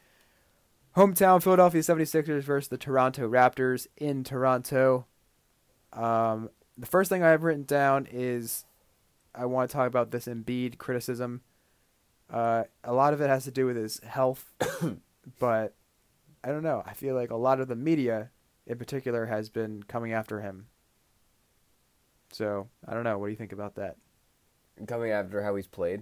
hometown 0.95 1.41
Philadelphia 1.41 1.81
76ers 1.81 2.43
versus 2.43 2.67
the 2.67 2.77
Toronto 2.77 3.27
Raptors 3.27 3.87
in 3.97 4.23
Toronto. 4.23 5.07
Um, 5.91 6.51
the 6.77 6.85
first 6.85 7.09
thing 7.09 7.23
I 7.23 7.29
have 7.29 7.41
written 7.41 7.63
down 7.63 8.07
is 8.11 8.65
I 9.33 9.47
want 9.47 9.71
to 9.71 9.75
talk 9.75 9.87
about 9.87 10.11
this 10.11 10.27
Embiid 10.27 10.77
criticism. 10.77 11.41
Uh, 12.31 12.65
a 12.83 12.93
lot 12.93 13.15
of 13.15 13.21
it 13.21 13.27
has 13.27 13.45
to 13.45 13.51
do 13.51 13.65
with 13.65 13.75
his 13.75 13.99
health, 14.01 14.53
but 15.39 15.73
I 16.43 16.49
don't 16.49 16.61
know. 16.61 16.83
I 16.85 16.93
feel 16.93 17.15
like 17.15 17.31
a 17.31 17.35
lot 17.35 17.59
of 17.59 17.69
the 17.69 17.75
media, 17.75 18.29
in 18.67 18.77
particular, 18.77 19.25
has 19.25 19.49
been 19.49 19.81
coming 19.81 20.13
after 20.13 20.41
him. 20.41 20.67
So 22.31 22.67
I 22.87 22.93
don't 22.93 23.03
know. 23.03 23.17
What 23.17 23.25
do 23.25 23.31
you 23.31 23.35
think 23.35 23.51
about 23.51 23.73
that? 23.73 23.97
Coming 24.87 25.11
after 25.11 25.43
how 25.43 25.55
he's 25.55 25.67
played. 25.67 26.01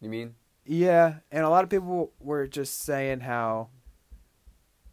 You 0.00 0.08
mean? 0.08 0.34
Yeah, 0.64 1.16
and 1.30 1.44
a 1.44 1.48
lot 1.48 1.64
of 1.64 1.70
people 1.70 2.12
were 2.20 2.46
just 2.46 2.80
saying 2.80 3.20
how 3.20 3.68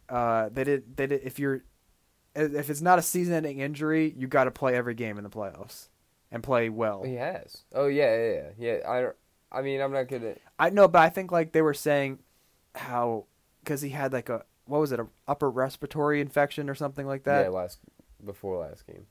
uh, 0.08 0.48
they 0.52 0.64
did 0.64 0.96
they 0.96 1.06
did 1.06 1.22
if 1.24 1.38
you're 1.38 1.64
if 2.34 2.70
it's 2.70 2.80
not 2.80 2.98
a 2.98 3.02
season-ending 3.02 3.58
injury, 3.58 4.14
you 4.16 4.26
got 4.26 4.44
to 4.44 4.50
play 4.50 4.74
every 4.74 4.94
game 4.94 5.18
in 5.18 5.24
the 5.24 5.30
playoffs 5.30 5.88
and 6.30 6.42
play 6.42 6.68
well. 6.68 7.02
He 7.02 7.14
has. 7.14 7.64
Oh 7.74 7.86
yeah, 7.86 8.16
yeah, 8.16 8.32
yeah. 8.58 8.76
yeah 8.82 8.90
I. 8.90 9.58
I 9.58 9.60
mean, 9.60 9.82
I'm 9.82 9.92
not 9.92 10.08
gonna. 10.08 10.34
I 10.58 10.70
know, 10.70 10.88
but 10.88 11.00
I 11.00 11.10
think 11.10 11.30
like 11.30 11.52
they 11.52 11.62
were 11.62 11.74
saying 11.74 12.20
how 12.74 13.26
because 13.62 13.82
he 13.82 13.90
had 13.90 14.12
like 14.12 14.28
a 14.28 14.44
what 14.64 14.80
was 14.80 14.92
it 14.92 15.00
a 15.00 15.06
upper 15.28 15.50
respiratory 15.50 16.20
infection 16.20 16.70
or 16.70 16.74
something 16.74 17.06
like 17.06 17.24
that. 17.24 17.42
yeah, 17.42 17.48
last 17.48 17.80
before 18.24 18.58
last 18.58 18.86
game. 18.86 19.06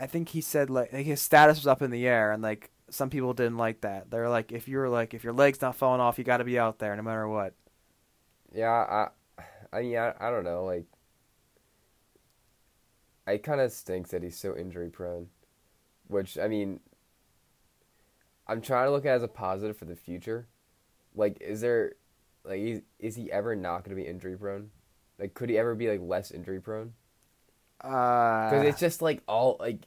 I 0.00 0.06
think 0.06 0.30
he 0.30 0.40
said 0.40 0.70
like, 0.70 0.90
his 0.90 1.20
status 1.20 1.58
was 1.58 1.66
up 1.66 1.82
in 1.82 1.90
the 1.90 2.06
air, 2.06 2.32
and 2.32 2.42
like 2.42 2.70
some 2.90 3.10
people 3.10 3.32
didn't 3.34 3.56
like 3.56 3.80
that. 3.82 4.10
They're 4.10 4.28
like, 4.28 4.52
if 4.52 4.68
you're 4.68 4.88
like 4.88 5.14
if 5.14 5.24
your 5.24 5.32
leg's 5.32 5.60
not 5.60 5.76
falling 5.76 6.00
off, 6.00 6.18
you 6.18 6.24
got 6.24 6.38
to 6.38 6.44
be 6.44 6.58
out 6.58 6.78
there 6.78 6.94
no 6.96 7.02
matter 7.02 7.28
what. 7.28 7.54
Yeah, 8.52 8.70
I, 8.70 9.08
I 9.72 9.82
mean, 9.82 9.96
I, 9.96 10.14
I 10.20 10.30
don't 10.30 10.44
know. 10.44 10.64
Like, 10.64 10.86
it 13.26 13.42
kind 13.42 13.60
of 13.60 13.72
stinks 13.72 14.10
that 14.10 14.22
he's 14.22 14.38
so 14.38 14.56
injury 14.56 14.90
prone. 14.90 15.28
Which 16.06 16.38
I 16.38 16.48
mean, 16.48 16.80
I'm 18.46 18.60
trying 18.60 18.86
to 18.86 18.92
look 18.92 19.06
at 19.06 19.16
as 19.16 19.22
a 19.22 19.28
positive 19.28 19.76
for 19.76 19.86
the 19.86 19.96
future. 19.96 20.48
Like, 21.16 21.38
is 21.40 21.60
there, 21.60 21.94
like, 22.44 22.60
is, 22.60 22.82
is 22.98 23.16
he 23.16 23.32
ever 23.32 23.56
not 23.56 23.84
going 23.84 23.96
to 23.96 24.02
be 24.02 24.08
injury 24.08 24.36
prone? 24.36 24.70
Like, 25.18 25.34
could 25.34 25.48
he 25.48 25.58
ever 25.58 25.74
be 25.74 25.88
like 25.88 26.00
less 26.02 26.30
injury 26.30 26.60
prone? 26.60 26.92
Uh, 27.80 28.50
Because 28.50 28.66
it's 28.66 28.80
just 28.80 29.02
like 29.02 29.22
all 29.28 29.56
like 29.60 29.86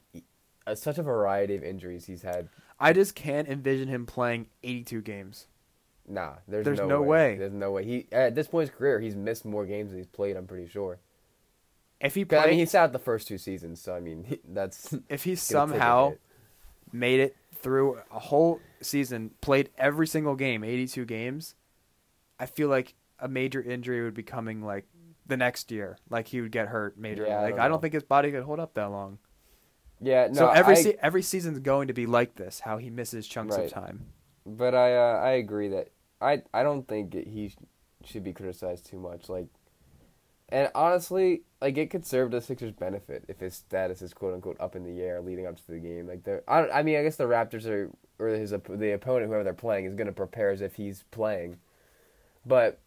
uh, 0.66 0.74
such 0.74 0.98
a 0.98 1.02
variety 1.02 1.54
of 1.56 1.62
injuries 1.64 2.04
he's 2.06 2.22
had. 2.22 2.48
I 2.80 2.92
just 2.92 3.14
can't 3.14 3.48
envision 3.48 3.88
him 3.88 4.06
playing 4.06 4.46
82 4.62 5.02
games. 5.02 5.46
Nah, 6.06 6.34
there's, 6.46 6.64
There's 6.64 6.78
no, 6.78 6.86
no 6.86 7.02
way. 7.02 7.32
way. 7.32 7.38
There's 7.38 7.52
no 7.52 7.72
way. 7.72 7.84
He 7.84 8.06
at 8.12 8.34
this 8.34 8.46
point 8.48 8.62
in 8.62 8.68
his 8.70 8.78
career, 8.78 8.98
he's 9.00 9.14
missed 9.16 9.44
more 9.44 9.66
games 9.66 9.90
than 9.90 9.98
he's 9.98 10.06
played. 10.06 10.36
I'm 10.36 10.46
pretty 10.46 10.68
sure. 10.68 10.98
If 12.00 12.14
he 12.14 12.24
played, 12.24 12.44
I 12.44 12.46
mean, 12.46 12.58
he 12.58 12.66
sat 12.66 12.84
out 12.84 12.92
the 12.92 12.98
first 12.98 13.26
two 13.28 13.38
seasons, 13.38 13.80
so 13.80 13.94
I 13.94 14.00
mean, 14.00 14.24
he, 14.24 14.40
that's 14.48 14.94
if 15.08 15.24
he 15.24 15.30
gonna 15.30 15.36
take 15.36 15.36
a 15.36 15.36
somehow 15.36 16.12
made 16.92 17.20
it 17.20 17.36
through 17.56 17.98
a 18.10 18.18
whole 18.18 18.60
season, 18.80 19.32
played 19.40 19.70
every 19.76 20.06
single 20.06 20.36
game, 20.36 20.62
82 20.64 21.04
games, 21.04 21.54
I 22.38 22.46
feel 22.46 22.68
like 22.68 22.94
a 23.18 23.28
major 23.28 23.60
injury 23.60 24.02
would 24.02 24.14
be 24.14 24.22
coming 24.22 24.62
like 24.62 24.86
the 25.28 25.36
next 25.36 25.70
year. 25.70 25.98
Like 26.10 26.28
he 26.28 26.40
would 26.40 26.52
get 26.52 26.68
hurt 26.68 27.00
majorly. 27.00 27.28
Yeah, 27.28 27.38
I 27.38 27.42
like 27.42 27.50
don't 27.56 27.60
I 27.60 27.68
don't 27.68 27.80
think 27.80 27.94
his 27.94 28.02
body 28.02 28.30
could 28.32 28.42
hold 28.42 28.60
up 28.60 28.74
that 28.74 28.90
long. 28.90 29.18
Yeah, 30.00 30.28
no, 30.28 30.32
so 30.34 30.48
every 30.50 30.74
I, 30.76 30.82
se- 30.82 30.96
every 31.02 31.22
season's 31.22 31.58
going 31.58 31.88
to 31.88 31.94
be 31.94 32.06
like 32.06 32.36
this, 32.36 32.60
how 32.60 32.78
he 32.78 32.88
misses 32.90 33.26
chunks 33.26 33.56
Right. 33.56 33.66
of 33.66 33.72
time. 33.72 34.06
but 34.46 34.74
I 34.74 34.96
uh, 34.96 35.20
I 35.20 35.30
agree 35.32 35.68
that 35.68 35.88
I 36.20 36.42
I 36.54 36.62
don't 36.62 36.86
think 36.86 37.14
it, 37.14 37.26
he 37.28 37.52
should 38.04 38.22
be 38.24 38.32
criticized 38.32 38.86
too 38.86 38.98
much. 39.00 39.28
Like, 39.28 39.46
and 40.50 40.70
honestly, 40.74 41.42
like 41.60 41.76
it 41.76 41.90
could 41.90 42.06
serve 42.06 42.30
the 42.30 42.40
Sixers' 42.40 42.72
benefit 42.72 43.24
if 43.28 43.40
his 43.40 43.54
status 43.54 44.00
is 44.00 44.14
quote 44.14 44.34
unquote 44.34 44.56
up 44.60 44.76
in 44.76 44.84
the 44.84 45.02
air 45.02 45.20
leading 45.20 45.46
up 45.46 45.56
to 45.56 45.66
the 45.66 45.78
game. 45.80 46.06
Like 46.06 46.22
the 46.24 46.42
I 46.46 46.60
don't, 46.60 46.72
I 46.72 46.82
mean 46.82 46.96
I 46.96 47.02
guess 47.02 47.16
the 47.16 47.24
Raptors 47.24 47.66
are 47.66 47.90
or 48.20 48.28
his 48.28 48.50
the 48.50 48.92
opponent 48.92 49.26
whoever 49.26 49.42
they're 49.44 49.52
playing 49.52 49.84
is 49.86 49.94
gonna 49.94 50.12
prepare 50.12 50.50
as 50.50 50.60
if 50.60 50.76
he's 50.76 51.02
playing, 51.10 51.56
but 52.46 52.78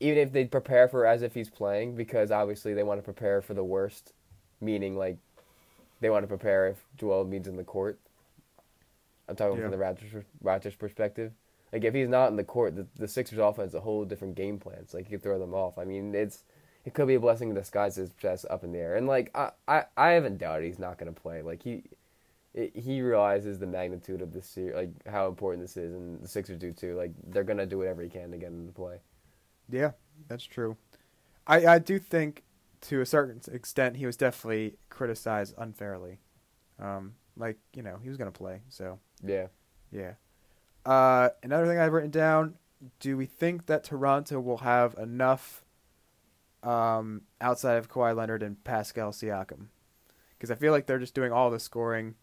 even 0.00 0.18
if 0.18 0.32
they 0.32 0.44
prepare 0.46 0.88
for 0.88 1.06
as 1.06 1.22
if 1.22 1.34
he's 1.34 1.50
playing 1.50 1.94
because 1.94 2.30
obviously 2.30 2.74
they 2.74 2.82
want 2.82 2.98
to 2.98 3.04
prepare 3.04 3.40
for 3.42 3.54
the 3.54 3.64
worst, 3.64 4.12
meaning 4.60 4.96
like 4.96 5.18
they 6.00 6.10
want 6.10 6.22
to 6.22 6.26
prepare 6.28 6.68
if 6.68 6.78
Joel 6.96 7.24
Embiid's 7.24 7.48
in 7.48 7.56
the 7.56 7.64
court. 7.64 7.98
I'm 9.28 9.36
talking 9.36 9.58
Yeah. 9.58 9.68
from 9.68 9.72
the 9.72 9.76
Raptors 9.84 10.24
Raptors 10.42 10.78
perspective. 10.78 11.32
Like 11.72 11.84
if 11.84 11.94
he's 11.94 12.08
not 12.08 12.30
in 12.30 12.36
the 12.36 12.44
court, 12.44 12.74
the, 12.74 12.86
the 12.96 13.06
Sixers 13.06 13.38
offense 13.38 13.68
is 13.68 13.74
a 13.76 13.80
whole 13.80 14.04
different 14.04 14.34
game 14.34 14.58
plan. 14.58 14.88
So 14.88 14.96
like 14.98 15.06
you 15.10 15.18
could 15.18 15.22
throw 15.22 15.38
them 15.38 15.54
off. 15.54 15.78
I 15.78 15.84
mean, 15.84 16.14
it's 16.14 16.44
it 16.84 16.94
could 16.94 17.06
be 17.06 17.14
a 17.14 17.20
blessing 17.20 17.50
in 17.50 17.54
disguise. 17.54 17.98
It's 17.98 18.12
just 18.18 18.46
up 18.50 18.64
in 18.64 18.72
the 18.72 18.78
air. 18.78 18.96
And 18.96 19.06
like 19.06 19.30
I 19.34 19.50
I, 19.68 19.84
I 19.96 20.08
haven't 20.10 20.38
doubted 20.38 20.64
he's 20.66 20.78
not 20.78 20.98
going 20.98 21.12
to 21.14 21.20
play. 21.20 21.42
Like 21.42 21.62
he 21.62 21.84
it, 22.54 22.74
he 22.74 23.02
realizes 23.02 23.58
the 23.60 23.66
magnitude 23.66 24.20
of 24.22 24.32
this 24.32 24.46
series, 24.46 24.74
like 24.74 24.90
how 25.06 25.28
important 25.28 25.62
this 25.62 25.76
is, 25.76 25.94
and 25.94 26.20
the 26.20 26.26
Sixers 26.26 26.58
do 26.58 26.72
too. 26.72 26.96
Like 26.96 27.12
they're 27.28 27.44
gonna 27.44 27.66
do 27.66 27.78
whatever 27.78 28.02
he 28.02 28.08
can 28.08 28.32
to 28.32 28.38
get 28.38 28.48
him 28.48 28.66
to 28.66 28.72
play. 28.72 28.96
Yeah, 29.70 29.92
that's 30.28 30.44
true. 30.44 30.76
I 31.46 31.66
I 31.66 31.78
do 31.78 31.98
think 31.98 32.42
to 32.82 33.00
a 33.00 33.06
certain 33.06 33.40
extent 33.52 33.96
he 33.96 34.06
was 34.06 34.16
definitely 34.16 34.76
criticized 34.88 35.54
unfairly. 35.58 36.18
Um, 36.78 37.14
like 37.36 37.58
you 37.74 37.82
know 37.82 37.98
he 38.02 38.08
was 38.08 38.18
gonna 38.18 38.30
play, 38.32 38.62
so 38.68 38.98
Yeah. 39.22 39.46
yeah. 39.92 40.14
Uh, 40.86 41.28
another 41.42 41.66
thing 41.66 41.78
I've 41.78 41.92
written 41.92 42.10
down: 42.10 42.56
Do 43.00 43.16
we 43.16 43.26
think 43.26 43.66
that 43.66 43.84
Toronto 43.84 44.40
will 44.40 44.58
have 44.58 44.94
enough 44.94 45.64
um, 46.62 47.22
outside 47.40 47.76
of 47.76 47.88
Kawhi 47.90 48.14
Leonard 48.16 48.42
and 48.42 48.62
Pascal 48.64 49.10
Siakam? 49.12 49.66
Because 50.36 50.50
I 50.50 50.54
feel 50.54 50.72
like 50.72 50.86
they're 50.86 50.98
just 50.98 51.14
doing 51.14 51.32
all 51.32 51.50
the 51.50 51.60
scoring. 51.60 52.14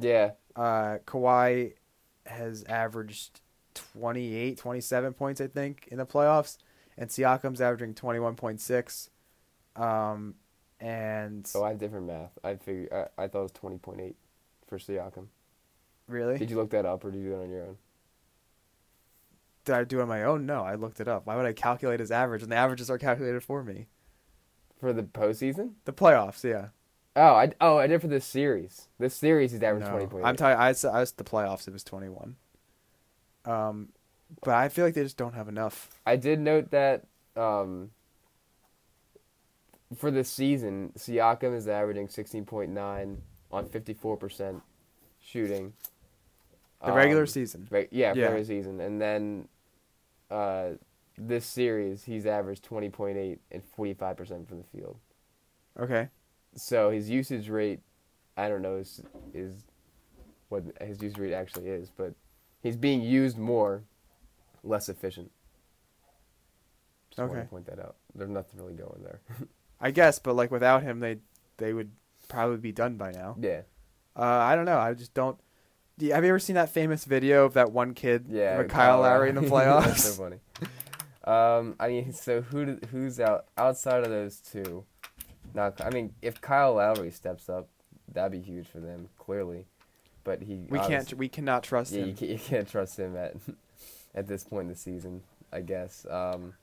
Yeah. 0.00 0.32
Uh, 0.54 0.98
Kawhi 1.04 1.74
has 2.26 2.62
averaged 2.64 3.40
28, 3.74 4.56
27 4.58 5.12
points, 5.14 5.40
I 5.40 5.48
think, 5.48 5.88
in 5.90 5.98
the 5.98 6.06
playoffs, 6.06 6.58
and 6.98 7.10
Siakam's 7.10 7.60
averaging 7.60 7.94
21.6. 7.94 9.08
Um, 9.80 10.34
and 10.80 11.46
So 11.46 11.64
I 11.64 11.70
have 11.70 11.78
different 11.78 12.06
math. 12.06 12.38
I 12.44 12.56
figure 12.56 13.08
I, 13.18 13.24
I 13.24 13.28
thought 13.28 13.40
it 13.40 13.42
was 13.42 13.52
twenty 13.52 13.78
point 13.78 14.00
eight 14.00 14.16
for 14.66 14.78
Siakam. 14.78 15.26
really, 16.08 16.38
Did 16.38 16.50
you 16.50 16.56
look 16.56 16.70
that 16.70 16.84
up 16.86 17.04
or 17.04 17.10
did 17.10 17.22
you 17.22 17.30
do 17.30 17.34
it 17.40 17.42
on 17.44 17.50
your 17.50 17.62
own? 17.62 17.76
did 19.64 19.74
I 19.74 19.84
do 19.84 19.98
it 19.98 20.02
on 20.02 20.08
my 20.08 20.22
own? 20.22 20.46
No, 20.46 20.62
I 20.62 20.76
looked 20.76 21.00
it 21.00 21.08
up. 21.08 21.26
Why 21.26 21.34
would 21.36 21.44
I 21.46 21.52
calculate 21.52 21.98
his 21.98 22.12
average? 22.12 22.42
And 22.42 22.52
the 22.52 22.56
averages 22.56 22.88
are 22.88 22.98
calculated 22.98 23.42
for 23.42 23.64
me. 23.64 23.86
For 24.78 24.92
the 24.92 25.02
postseason? 25.02 25.72
The 25.86 25.92
playoffs, 25.92 26.44
yeah. 26.44 26.68
Oh, 27.16 27.34
I 27.34 27.50
oh 27.60 27.78
I 27.78 27.86
did 27.86 28.00
for 28.02 28.06
this 28.08 28.24
series. 28.26 28.88
This 28.98 29.14
series 29.14 29.52
he's 29.52 29.62
averaged 29.62 29.86
No, 29.86 29.92
twenty 29.92 30.06
point. 30.06 30.24
I'm 30.26 30.36
telling. 30.36 30.56
I 30.58 30.72
said 30.72 30.92
I 30.94 31.00
was 31.00 31.12
the 31.12 31.24
playoffs. 31.24 31.66
It 31.66 31.72
was 31.72 31.82
21. 31.82 32.36
Um, 33.46 33.88
but 34.44 34.54
I 34.54 34.68
feel 34.68 34.84
like 34.84 34.94
they 34.94 35.02
just 35.02 35.16
don't 35.16 35.34
have 35.34 35.48
enough. 35.48 35.88
I 36.04 36.16
did 36.16 36.40
note 36.40 36.70
that 36.70 37.04
um, 37.36 37.90
for 39.96 40.10
the 40.10 40.24
season, 40.24 40.92
Siakam 40.98 41.54
is 41.56 41.68
averaging 41.68 42.08
16.9 42.08 43.16
on 43.52 43.66
54% 43.68 44.60
shooting. 45.20 45.72
The 46.84 46.92
regular 46.92 47.22
Um, 47.22 47.26
season. 47.26 47.68
Right, 47.70 47.88
yeah, 47.90 48.12
Yeah. 48.14 48.24
regular 48.26 48.44
season. 48.44 48.80
And 48.80 49.00
then 49.00 49.48
uh, 50.30 50.70
this 51.16 51.46
series, 51.46 52.04
he's 52.04 52.26
averaged 52.26 52.64
20.8 52.68 53.38
and 53.50 53.62
45% 53.76 54.46
from 54.48 54.58
the 54.58 54.64
field. 54.64 54.98
Okay. 55.78 56.08
So 56.54 56.90
his 56.90 57.08
usage 57.08 57.48
rate, 57.48 57.80
I 58.36 58.48
don't 58.48 58.62
know, 58.62 58.76
is, 58.76 59.02
is 59.32 59.54
what 60.48 60.64
his 60.80 61.00
usage 61.02 61.18
rate 61.18 61.32
actually 61.32 61.68
is, 61.68 61.90
but 61.96 62.14
he's 62.62 62.76
being 62.76 63.02
used 63.02 63.38
more, 63.38 63.82
less 64.66 64.88
efficient. 64.88 65.30
Just 67.10 67.18
want 67.20 67.32
Okay. 67.32 67.40
to 67.42 67.46
point 67.46 67.66
that 67.66 67.78
out. 67.78 67.96
There's 68.14 68.30
nothing 68.30 68.60
really 68.60 68.74
going 68.74 69.02
there. 69.02 69.20
I 69.80 69.90
guess, 69.90 70.18
but 70.18 70.34
like 70.34 70.50
without 70.50 70.82
him, 70.82 71.00
they 71.00 71.18
they 71.58 71.72
would 71.72 71.90
probably 72.28 72.58
be 72.58 72.72
done 72.72 72.96
by 72.96 73.12
now. 73.12 73.36
yeah. 73.40 73.62
Uh, 74.18 74.22
I 74.22 74.56
don't 74.56 74.64
know. 74.64 74.78
I 74.78 74.94
just 74.94 75.12
don't. 75.14 75.38
Do 75.98 76.06
you- 76.06 76.12
have 76.14 76.24
you 76.24 76.30
ever 76.30 76.38
seen 76.38 76.54
that 76.56 76.70
famous 76.70 77.04
video 77.04 77.44
of 77.44 77.52
that 77.54 77.70
one 77.72 77.92
kid 77.94 78.26
Yeah. 78.28 78.58
with 78.58 78.70
Kyle 78.70 79.00
Lowry 79.00 79.28
in 79.28 79.34
the 79.34 79.40
That's 79.42 79.52
playoffs? 79.52 79.98
so 79.98 80.22
funny. 80.22 80.38
Um, 81.24 81.74
I 81.80 81.88
mean, 81.88 82.12
so 82.12 82.40
who 82.40 82.64
do- 82.64 82.86
who's 82.90 83.20
out 83.20 83.46
outside 83.58 84.04
of 84.04 84.10
those 84.10 84.38
two? 84.40 84.84
Now, 85.54 85.72
I 85.80 85.90
mean, 85.90 86.14
if 86.22 86.40
Kyle 86.40 86.74
Lowry 86.74 87.10
steps 87.10 87.48
up, 87.48 87.68
that'd 88.12 88.32
be 88.32 88.40
huge 88.40 88.66
for 88.68 88.80
them, 88.80 89.08
clearly. 89.18 89.66
But 90.24 90.42
he 90.42 90.66
We 90.70 90.78
can't. 90.78 91.12
We 91.14 91.28
cannot 91.28 91.62
trust 91.62 91.92
Yeah, 91.92 92.02
him. 92.02 92.08
you 92.08 92.14
can't, 92.14 92.30
you 92.32 92.38
can't 92.38 92.68
trust 92.68 92.98
him 92.98 93.16
at 93.16 93.34
at 94.16 94.26
this 94.26 94.42
point 94.42 94.62
in 94.62 94.68
the 94.68 94.76
season, 94.76 95.22
I 95.52 95.60
guess. 95.60 96.06
Um, 96.10 96.54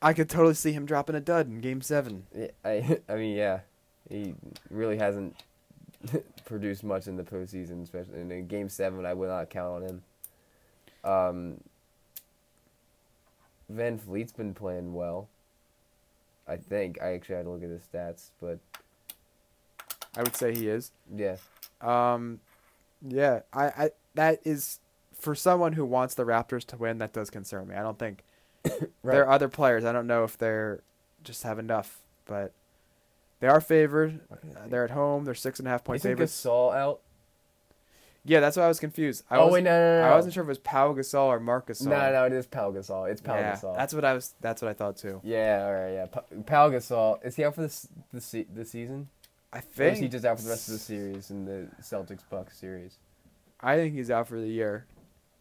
I 0.00 0.12
could 0.12 0.30
totally 0.30 0.54
see 0.54 0.72
him 0.72 0.86
dropping 0.86 1.16
a 1.16 1.20
dud 1.20 1.46
in 1.48 1.60
Game 1.60 1.82
Seven. 1.82 2.26
I 2.64 3.00
I 3.08 3.14
mean, 3.16 3.36
yeah, 3.36 3.60
he 4.08 4.34
really 4.70 4.96
hasn't 4.98 5.36
produced 6.44 6.84
much 6.84 7.06
in 7.06 7.16
the 7.16 7.22
postseason, 7.22 7.82
especially 7.82 8.20
in, 8.20 8.30
in 8.30 8.46
Game 8.46 8.68
Seven. 8.68 9.04
I 9.04 9.14
would 9.14 9.28
not 9.28 9.50
count 9.50 9.82
on 9.82 9.82
him. 9.82 10.02
Um, 11.04 11.60
VanVleet's 13.72 14.32
been 14.32 14.54
playing 14.54 14.94
well. 14.94 15.28
I 16.46 16.56
think 16.56 17.00
I 17.00 17.14
actually 17.14 17.36
had 17.36 17.44
to 17.44 17.50
look 17.50 17.62
at 17.62 17.70
his 17.70 17.82
stats, 17.82 18.30
but 18.40 18.58
I 20.16 20.22
would 20.22 20.36
say 20.36 20.54
he 20.54 20.68
is. 20.68 20.90
yeah, 21.14 21.36
Um, 21.80 22.40
yeah, 23.06 23.40
I, 23.52 23.64
I 23.66 23.90
that 24.14 24.40
is 24.44 24.80
for 25.22 25.34
someone 25.36 25.74
who 25.74 25.84
wants 25.84 26.14
the 26.14 26.24
Raptors 26.24 26.64
to 26.66 26.76
win. 26.76 26.98
That 26.98 27.12
does 27.12 27.30
concern 27.30 27.68
me. 27.68 27.76
I 27.76 27.82
don't 27.82 27.98
think 27.98 28.24
there 29.04 29.22
are 29.24 29.30
other 29.30 29.48
players. 29.48 29.84
I 29.84 29.92
don't 29.92 30.06
know 30.08 30.24
if 30.24 30.36
they're 30.36 30.82
just 31.22 31.44
have 31.44 31.58
enough, 31.60 32.00
but 32.26 32.52
they 33.38 33.46
are 33.46 33.60
favored. 33.60 34.20
Uh, 34.30 34.36
they're 34.66 34.84
at 34.84 34.90
home. 34.90 35.24
They're 35.24 35.34
six 35.34 35.60
and 35.60 35.68
a 35.68 35.70
half 35.70 35.84
point 35.84 36.00
Isn't 36.00 36.10
favorites. 36.10 36.44
Gasol 36.44 36.74
out? 36.74 37.00
Yeah, 38.24 38.38
that's 38.40 38.56
why 38.56 38.64
I 38.64 38.68
was 38.68 38.78
confused. 38.80 39.24
I 39.30 39.36
oh 39.36 39.46
was, 39.46 39.52
wait, 39.54 39.64
no, 39.64 39.70
no, 39.70 40.02
no. 40.02 40.12
I 40.12 40.14
wasn't 40.14 40.34
sure 40.34 40.42
if 40.42 40.46
it 40.46 40.50
was 40.50 40.58
Pau 40.58 40.92
Gasol 40.94 41.26
or 41.26 41.40
Marc 41.40 41.66
Gasol. 41.68 41.86
No, 41.86 42.12
no, 42.12 42.24
it 42.24 42.32
is 42.32 42.46
Pau 42.46 42.70
Gasol. 42.70 43.10
It's 43.10 43.20
Pau 43.20 43.34
yeah, 43.34 43.54
Gasol. 43.54 43.76
that's 43.76 43.94
what 43.94 44.04
I 44.04 44.12
was. 44.14 44.34
That's 44.40 44.62
what 44.62 44.68
I 44.68 44.74
thought 44.74 44.96
too. 44.96 45.20
Yeah, 45.24 45.64
all 45.66 45.72
right, 45.72 45.92
yeah. 45.92 46.06
Pa- 46.06 46.22
Pau 46.46 46.70
Gasol 46.70 47.24
is 47.24 47.34
he 47.36 47.44
out 47.44 47.54
for 47.56 47.62
this 47.62 47.88
the 48.12 48.20
se- 48.20 48.46
the 48.54 48.64
season? 48.64 49.08
I 49.52 49.58
Or 49.58 49.60
think 49.62 49.92
is 49.94 49.98
he 50.00 50.08
just 50.08 50.24
out 50.24 50.38
for 50.38 50.44
the 50.44 50.50
rest 50.50 50.68
of 50.68 50.74
the 50.74 50.80
series 50.80 51.30
in 51.30 51.44
the 51.44 51.68
Celtics 51.82 52.22
Bucks 52.30 52.56
series? 52.58 52.98
I 53.60 53.76
think 53.76 53.92
he's 53.94 54.10
out 54.10 54.28
for 54.28 54.40
the 54.40 54.48
year. 54.48 54.86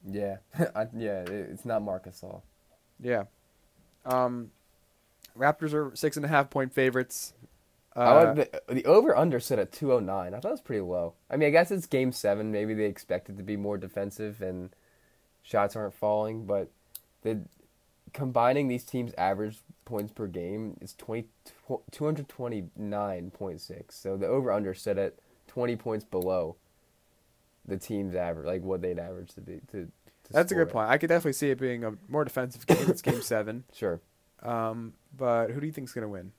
Yeah, 0.05 0.37
I, 0.75 0.87
yeah. 0.95 1.23
It's 1.27 1.65
not 1.65 1.81
Marc 1.81 2.07
All. 2.23 2.43
Yeah. 2.99 3.23
Um, 4.05 4.51
Raptors 5.37 5.73
are 5.73 5.95
six 5.95 6.17
and 6.17 6.25
a 6.25 6.29
half 6.29 6.49
point 6.49 6.73
favorites. 6.73 7.33
Uh, 7.95 7.99
I 7.99 8.33
the, 8.33 8.61
the 8.69 8.85
over 8.85 9.15
under 9.15 9.39
set 9.39 9.59
at 9.59 9.71
two 9.71 9.93
oh 9.93 9.99
nine. 9.99 10.33
I 10.33 10.39
thought 10.39 10.49
it 10.49 10.51
was 10.51 10.61
pretty 10.61 10.81
low. 10.81 11.13
I 11.29 11.37
mean, 11.37 11.47
I 11.47 11.51
guess 11.51 11.71
it's 11.71 11.85
Game 11.85 12.11
Seven. 12.11 12.51
Maybe 12.51 12.73
they 12.73 12.85
expected 12.85 13.37
to 13.37 13.43
be 13.43 13.57
more 13.57 13.77
defensive 13.77 14.41
and 14.41 14.69
shots 15.43 15.75
aren't 15.75 15.93
falling. 15.93 16.45
But 16.45 16.69
the 17.21 17.41
combining 18.13 18.67
these 18.67 18.83
teams' 18.83 19.13
average 19.17 19.59
points 19.85 20.11
per 20.13 20.27
game 20.27 20.77
is 20.81 20.93
20, 20.95 21.27
229.6. 21.91 23.83
So 23.89 24.17
the 24.17 24.27
over 24.27 24.51
under 24.51 24.73
set 24.73 24.97
at 24.97 25.15
twenty 25.47 25.75
points 25.75 26.05
below 26.05 26.55
the 27.67 27.77
team's 27.77 28.15
average, 28.15 28.45
like 28.47 28.63
what 28.63 28.81
they'd 28.81 28.99
average 28.99 29.33
to 29.35 29.41
be. 29.41 29.61
To, 29.71 29.85
to 29.85 30.33
that's 30.33 30.51
a 30.51 30.55
good 30.55 30.67
it. 30.67 30.71
point. 30.71 30.89
I 30.89 30.97
could 30.97 31.07
definitely 31.07 31.33
see 31.33 31.49
it 31.51 31.59
being 31.59 31.83
a 31.83 31.93
more 32.07 32.23
defensive 32.23 32.65
game. 32.67 32.89
It's 32.89 33.01
game 33.01 33.21
seven. 33.21 33.63
Sure. 33.73 33.99
Um, 34.43 34.93
but 35.15 35.51
who 35.51 35.59
do 35.59 35.67
you 35.67 35.71
think's 35.73 35.93
gonna 35.93 36.07
win? 36.07 36.31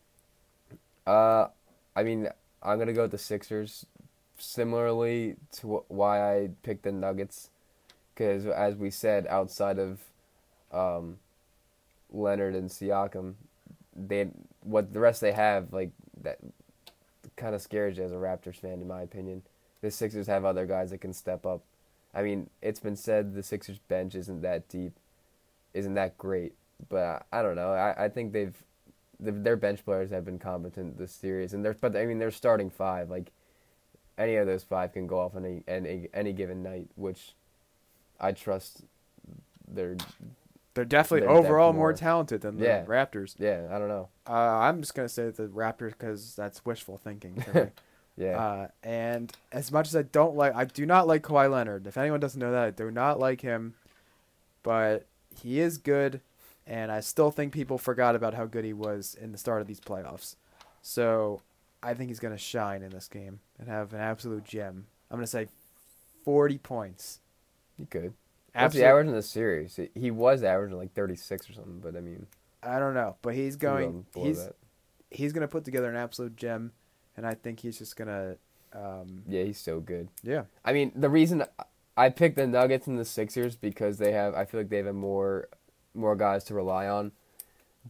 Uh, 1.06 1.46
I 1.94 2.02
mean, 2.02 2.28
I'm 2.62 2.78
gonna 2.78 2.92
go 2.92 3.02
with 3.02 3.12
the 3.12 3.18
Sixers. 3.18 3.86
Similarly 4.38 5.36
to 5.52 5.66
wh- 5.86 5.90
why 5.90 6.34
I 6.34 6.50
picked 6.64 6.82
the 6.82 6.90
Nuggets, 6.90 7.50
because 8.14 8.44
as 8.46 8.74
we 8.74 8.90
said, 8.90 9.26
outside 9.28 9.78
of 9.78 10.00
um, 10.72 11.18
Leonard 12.10 12.56
and 12.56 12.68
Siakam, 12.68 13.34
they 13.94 14.30
what 14.64 14.92
the 14.92 14.98
rest 15.00 15.20
they 15.20 15.32
have 15.32 15.72
like 15.72 15.90
that 16.22 16.38
kind 17.36 17.54
of 17.54 17.62
scares 17.62 17.98
you 17.98 18.04
as 18.04 18.10
a 18.10 18.16
Raptors 18.16 18.56
fan, 18.56 18.80
in 18.80 18.88
my 18.88 19.02
opinion. 19.02 19.42
The 19.82 19.90
Sixers 19.90 20.26
have 20.28 20.44
other 20.44 20.64
guys 20.66 20.90
that 20.90 20.98
can 21.02 21.12
step 21.12 21.44
up. 21.44 21.62
I 22.14 22.22
mean, 22.22 22.48
it's 22.62 22.80
been 22.80 22.96
said 22.96 23.34
the 23.34 23.42
Sixers 23.42 23.78
bench 23.78 24.14
isn't 24.14 24.40
that 24.42 24.68
deep, 24.68 24.92
isn't 25.74 25.94
that 25.94 26.16
great, 26.18 26.54
but 26.88 27.26
I, 27.32 27.40
I 27.40 27.42
don't 27.42 27.56
know. 27.56 27.72
I, 27.72 28.04
I 28.04 28.08
think 28.08 28.32
they've 28.32 28.54
the, 29.20 29.30
their 29.32 29.56
bench 29.56 29.84
players 29.84 30.10
have 30.10 30.24
been 30.24 30.38
competent 30.38 30.98
this 30.98 31.12
series, 31.12 31.52
and 31.54 31.64
they're 31.64 31.74
but 31.74 31.96
I 31.96 32.06
mean 32.06 32.18
they're 32.18 32.30
starting 32.30 32.70
five. 32.70 33.10
Like 33.10 33.32
any 34.18 34.36
of 34.36 34.46
those 34.46 34.62
five 34.62 34.92
can 34.92 35.06
go 35.06 35.20
off 35.20 35.34
any 35.36 35.62
any, 35.68 36.08
any 36.14 36.32
given 36.32 36.62
night, 36.62 36.88
which 36.96 37.34
I 38.20 38.32
trust. 38.32 38.82
Their 39.66 39.96
They're 40.74 40.84
definitely 40.84 41.20
They're 41.20 41.28
definitely 41.28 41.46
overall 41.48 41.72
more 41.72 41.78
more. 41.88 41.92
talented 41.94 42.42
than 42.42 42.58
the 42.58 42.64
Yeah. 42.66 42.84
Raptors. 42.84 43.34
yeah, 43.38 43.68
I 43.70 43.78
don't 43.78 43.88
know. 43.88 44.08
Uh, 44.28 44.32
I'm 44.32 44.80
just 44.82 44.94
gonna 44.94 45.08
say 45.08 45.30
the 45.30 45.48
Raptors 45.48 45.90
because 45.92 46.36
that's 46.36 46.64
wishful 46.64 46.98
thinking. 46.98 47.42
Yeah, 48.16 48.38
Uh, 48.38 48.68
and 48.82 49.32
as 49.52 49.72
much 49.72 49.88
as 49.88 49.96
I 49.96 50.02
don't 50.02 50.36
like, 50.36 50.54
I 50.54 50.64
do 50.66 50.84
not 50.84 51.06
like 51.06 51.22
Kawhi 51.22 51.50
Leonard. 51.50 51.86
If 51.86 51.96
anyone 51.96 52.20
doesn't 52.20 52.38
know 52.38 52.52
that, 52.52 52.62
I 52.64 52.70
do 52.70 52.90
not 52.90 53.18
like 53.18 53.40
him. 53.40 53.74
But 54.62 55.06
he 55.40 55.58
is 55.60 55.78
good, 55.78 56.20
and 56.66 56.92
I 56.92 57.00
still 57.00 57.30
think 57.30 57.52
people 57.52 57.78
forgot 57.78 58.14
about 58.14 58.34
how 58.34 58.44
good 58.44 58.64
he 58.64 58.72
was 58.74 59.16
in 59.20 59.32
the 59.32 59.38
start 59.38 59.60
of 59.62 59.66
these 59.66 59.80
playoffs. 59.80 60.36
So 60.82 61.40
I 61.82 61.94
think 61.94 62.10
he's 62.10 62.20
gonna 62.20 62.38
shine 62.38 62.82
in 62.82 62.90
this 62.90 63.08
game 63.08 63.40
and 63.58 63.68
have 63.68 63.92
an 63.94 64.00
absolute 64.00 64.44
gem. 64.44 64.86
I'm 65.10 65.16
gonna 65.16 65.26
say 65.26 65.48
40 66.24 66.58
points. 66.58 67.20
he 67.78 67.86
could. 67.86 68.12
What's 68.54 68.74
the 68.74 68.84
average 68.84 69.06
in 69.06 69.14
the 69.14 69.22
series? 69.22 69.80
He- 69.94 70.10
was 70.10 70.42
averaging 70.44 70.76
like 70.76 70.92
thirty 70.92 71.16
six 71.16 71.48
or 71.48 71.54
something, 71.54 71.80
but 71.80 71.96
I 71.96 72.00
mean, 72.00 72.26
I 72.62 72.78
don't 72.78 72.92
know, 72.92 73.16
but 73.22 73.34
he's 73.34 73.56
going. 73.56 74.04
He's 74.14 74.44
that. 74.44 74.54
he's 75.10 75.32
gonna 75.32 75.48
put 75.48 75.64
together 75.64 75.88
an 75.88 75.96
absolute 75.96 76.36
gem, 76.36 76.72
and 77.16 77.26
I 77.26 77.34
think 77.34 77.60
he's 77.60 77.78
just 77.78 77.96
gonna. 77.96 78.36
Um, 78.72 79.22
yeah, 79.28 79.44
he's 79.44 79.58
so 79.58 79.80
good. 79.80 80.08
yeah, 80.22 80.44
I 80.64 80.72
mean, 80.72 80.92
the 80.94 81.10
reason 81.10 81.44
I 81.96 82.08
picked 82.08 82.36
the 82.36 82.46
Nuggets 82.46 82.86
and 82.86 82.98
the 82.98 83.04
Sixers 83.04 83.54
because 83.54 83.98
they 83.98 84.12
have, 84.12 84.34
I 84.34 84.44
feel 84.46 84.60
like 84.60 84.70
they 84.70 84.78
have 84.78 84.94
more, 84.94 85.48
more 85.94 86.16
guys 86.16 86.44
to 86.44 86.54
rely 86.54 86.88
on. 86.88 87.12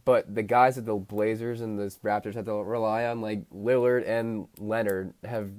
But 0.05 0.33
the 0.33 0.43
guys 0.43 0.75
that 0.75 0.85
the 0.85 0.95
Blazers 0.95 1.61
and 1.61 1.77
the 1.79 1.85
Raptors 2.03 2.33
have 2.33 2.45
to 2.45 2.53
rely 2.63 3.05
on, 3.05 3.21
like 3.21 3.49
Lillard 3.51 4.07
and 4.07 4.47
Leonard, 4.57 5.13
have 5.23 5.51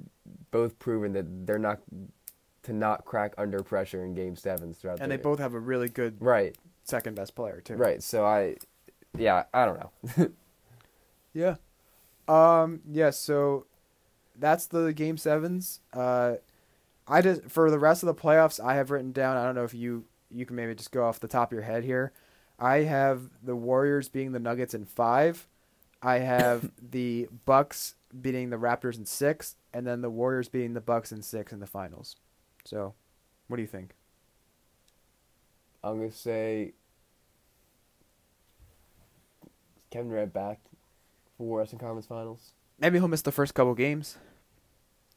both 0.51 0.77
proven 0.77 1.13
that 1.13 1.47
they're 1.47 1.57
not 1.57 1.79
to 2.63 2.73
not 2.73 3.05
crack 3.05 3.33
under 3.37 3.63
pressure 3.63 4.03
in 4.03 4.13
Game 4.13 4.35
Sevens 4.35 4.77
throughout. 4.77 4.95
The 4.95 4.99
game. 4.99 5.03
And 5.03 5.11
they 5.11 5.17
the, 5.17 5.23
both 5.23 5.39
have 5.39 5.53
a 5.53 5.59
really 5.59 5.87
good 5.87 6.17
right, 6.19 6.55
second 6.83 7.15
best 7.15 7.33
player 7.33 7.61
too. 7.61 7.75
right. 7.75 8.03
So 8.03 8.25
I, 8.25 8.57
yeah, 9.17 9.45
I 9.53 9.65
don't 9.65 9.79
know. 9.79 10.31
Yeah. 11.35 11.55
Um. 12.27 12.81
Yeah. 12.91 13.11
So 13.11 13.65
that's 14.37 14.67
the 14.67 14.93
game 14.93 15.17
sevens. 15.17 15.81
Uh, 15.93 16.35
I 17.07 17.21
just 17.21 17.43
for 17.49 17.69
the 17.69 17.79
rest 17.79 18.03
of 18.03 18.07
the 18.07 18.15
playoffs, 18.15 18.63
I 18.63 18.75
have 18.75 18.91
written 18.91 19.11
down. 19.11 19.37
I 19.37 19.45
don't 19.45 19.55
know 19.55 19.63
if 19.63 19.73
you 19.73 20.05
you 20.31 20.45
can 20.45 20.55
maybe 20.55 20.75
just 20.75 20.91
go 20.91 21.05
off 21.05 21.19
the 21.19 21.27
top 21.27 21.51
of 21.51 21.53
your 21.53 21.63
head 21.63 21.83
here. 21.83 22.11
I 22.59 22.77
have 22.79 23.29
the 23.43 23.55
Warriors 23.55 24.09
beating 24.09 24.31
the 24.31 24.39
Nuggets 24.39 24.73
in 24.73 24.85
five. 24.85 25.47
I 26.01 26.19
have 26.19 26.71
the 26.91 27.27
Bucks 27.45 27.95
beating 28.19 28.49
the 28.49 28.57
Raptors 28.57 28.97
in 28.97 29.05
six, 29.05 29.55
and 29.73 29.85
then 29.85 30.01
the 30.01 30.09
Warriors 30.09 30.49
beating 30.49 30.73
the 30.73 30.81
Bucks 30.81 31.11
in 31.11 31.21
six 31.21 31.51
in 31.51 31.59
the 31.59 31.67
finals. 31.67 32.15
So, 32.63 32.93
what 33.47 33.57
do 33.57 33.61
you 33.61 33.67
think? 33.67 33.91
I'm 35.83 35.99
gonna 35.99 36.11
say 36.11 36.73
Kevin 39.91 40.09
Durant 40.09 40.33
back 40.33 40.59
for 41.37 41.59
Western 41.59 41.79
Conference 41.79 42.05
Finals. 42.07 42.53
Maybe 42.79 42.97
he'll 42.99 43.07
miss 43.07 43.21
the 43.21 43.31
first 43.31 43.53
couple 43.53 43.73
games, 43.75 44.17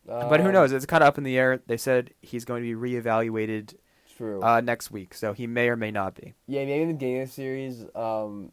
but 0.06 0.40
who 0.40 0.46
Um, 0.48 0.52
knows? 0.52 0.72
It's 0.72 0.86
kind 0.86 1.02
of 1.02 1.08
up 1.08 1.18
in 1.18 1.24
the 1.24 1.36
air. 1.36 1.60
They 1.66 1.76
said 1.76 2.14
he's 2.22 2.44
going 2.44 2.62
to 2.62 2.74
be 2.74 2.78
reevaluated 2.78 3.74
True. 4.16 4.40
uh, 4.42 4.60
next 4.60 4.90
week, 4.90 5.12
so 5.14 5.32
he 5.32 5.46
may 5.46 5.68
or 5.68 5.76
may 5.76 5.90
not 5.90 6.14
be. 6.14 6.34
Yeah, 6.46 6.64
maybe 6.64 6.82
in 6.82 6.88
the 6.88 6.94
beginning 6.94 7.22
of 7.22 7.28
the 7.28 7.34
series, 7.34 7.84
um, 7.94 8.52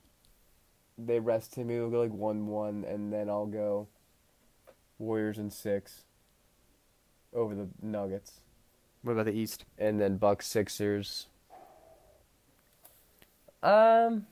they 0.97 1.19
rest 1.19 1.56
him. 1.56 1.67
Maybe 1.67 1.80
we'll 1.80 1.89
go 1.91 2.01
like 2.01 2.12
one 2.13 2.47
one, 2.47 2.84
and 2.84 3.12
then 3.13 3.30
I'll 3.30 3.45
go 3.45 3.88
Warriors 4.97 5.38
in 5.38 5.51
six 5.51 6.04
over 7.34 7.54
the 7.54 7.67
Nuggets, 7.82 8.39
What 9.01 9.12
about 9.13 9.25
the 9.25 9.34
East? 9.34 9.65
and 9.78 9.99
then 9.99 10.17
Bucks 10.17 10.47
Sixers. 10.47 11.28
Um, 13.62 14.28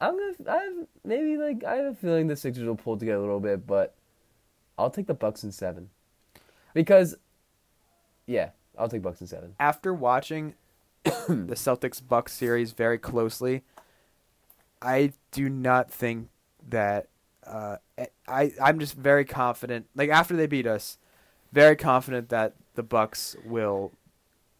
I'm 0.00 0.16
gonna. 0.18 0.58
I 0.58 0.62
have 0.64 0.86
maybe 1.04 1.36
like 1.36 1.64
I 1.64 1.76
have 1.76 1.86
a 1.86 1.94
feeling 1.94 2.26
the 2.26 2.36
Sixers 2.36 2.64
will 2.64 2.76
pull 2.76 2.96
together 2.96 3.18
a 3.18 3.22
little 3.22 3.40
bit, 3.40 3.66
but 3.66 3.94
I'll 4.78 4.90
take 4.90 5.06
the 5.06 5.14
Bucks 5.14 5.42
in 5.42 5.52
seven 5.52 5.90
because, 6.74 7.16
yeah, 8.26 8.50
I'll 8.78 8.88
take 8.88 9.02
Bucks 9.02 9.20
in 9.20 9.26
seven. 9.26 9.54
After 9.58 9.94
watching 9.94 10.54
the 11.04 11.54
Celtics 11.54 12.06
Bucks 12.06 12.32
series 12.32 12.72
very 12.72 12.98
closely, 12.98 13.62
I 14.82 15.12
do 15.30 15.48
not 15.48 15.90
think 15.90 16.28
that 16.68 17.08
uh, 17.46 17.76
I 18.28 18.52
I'm 18.62 18.78
just 18.78 18.94
very 18.94 19.24
confident. 19.24 19.86
Like 19.94 20.10
after 20.10 20.36
they 20.36 20.46
beat 20.46 20.66
us, 20.66 20.98
very 21.52 21.76
confident 21.76 22.28
that 22.28 22.54
the 22.74 22.82
Bucks 22.82 23.36
will 23.46 23.92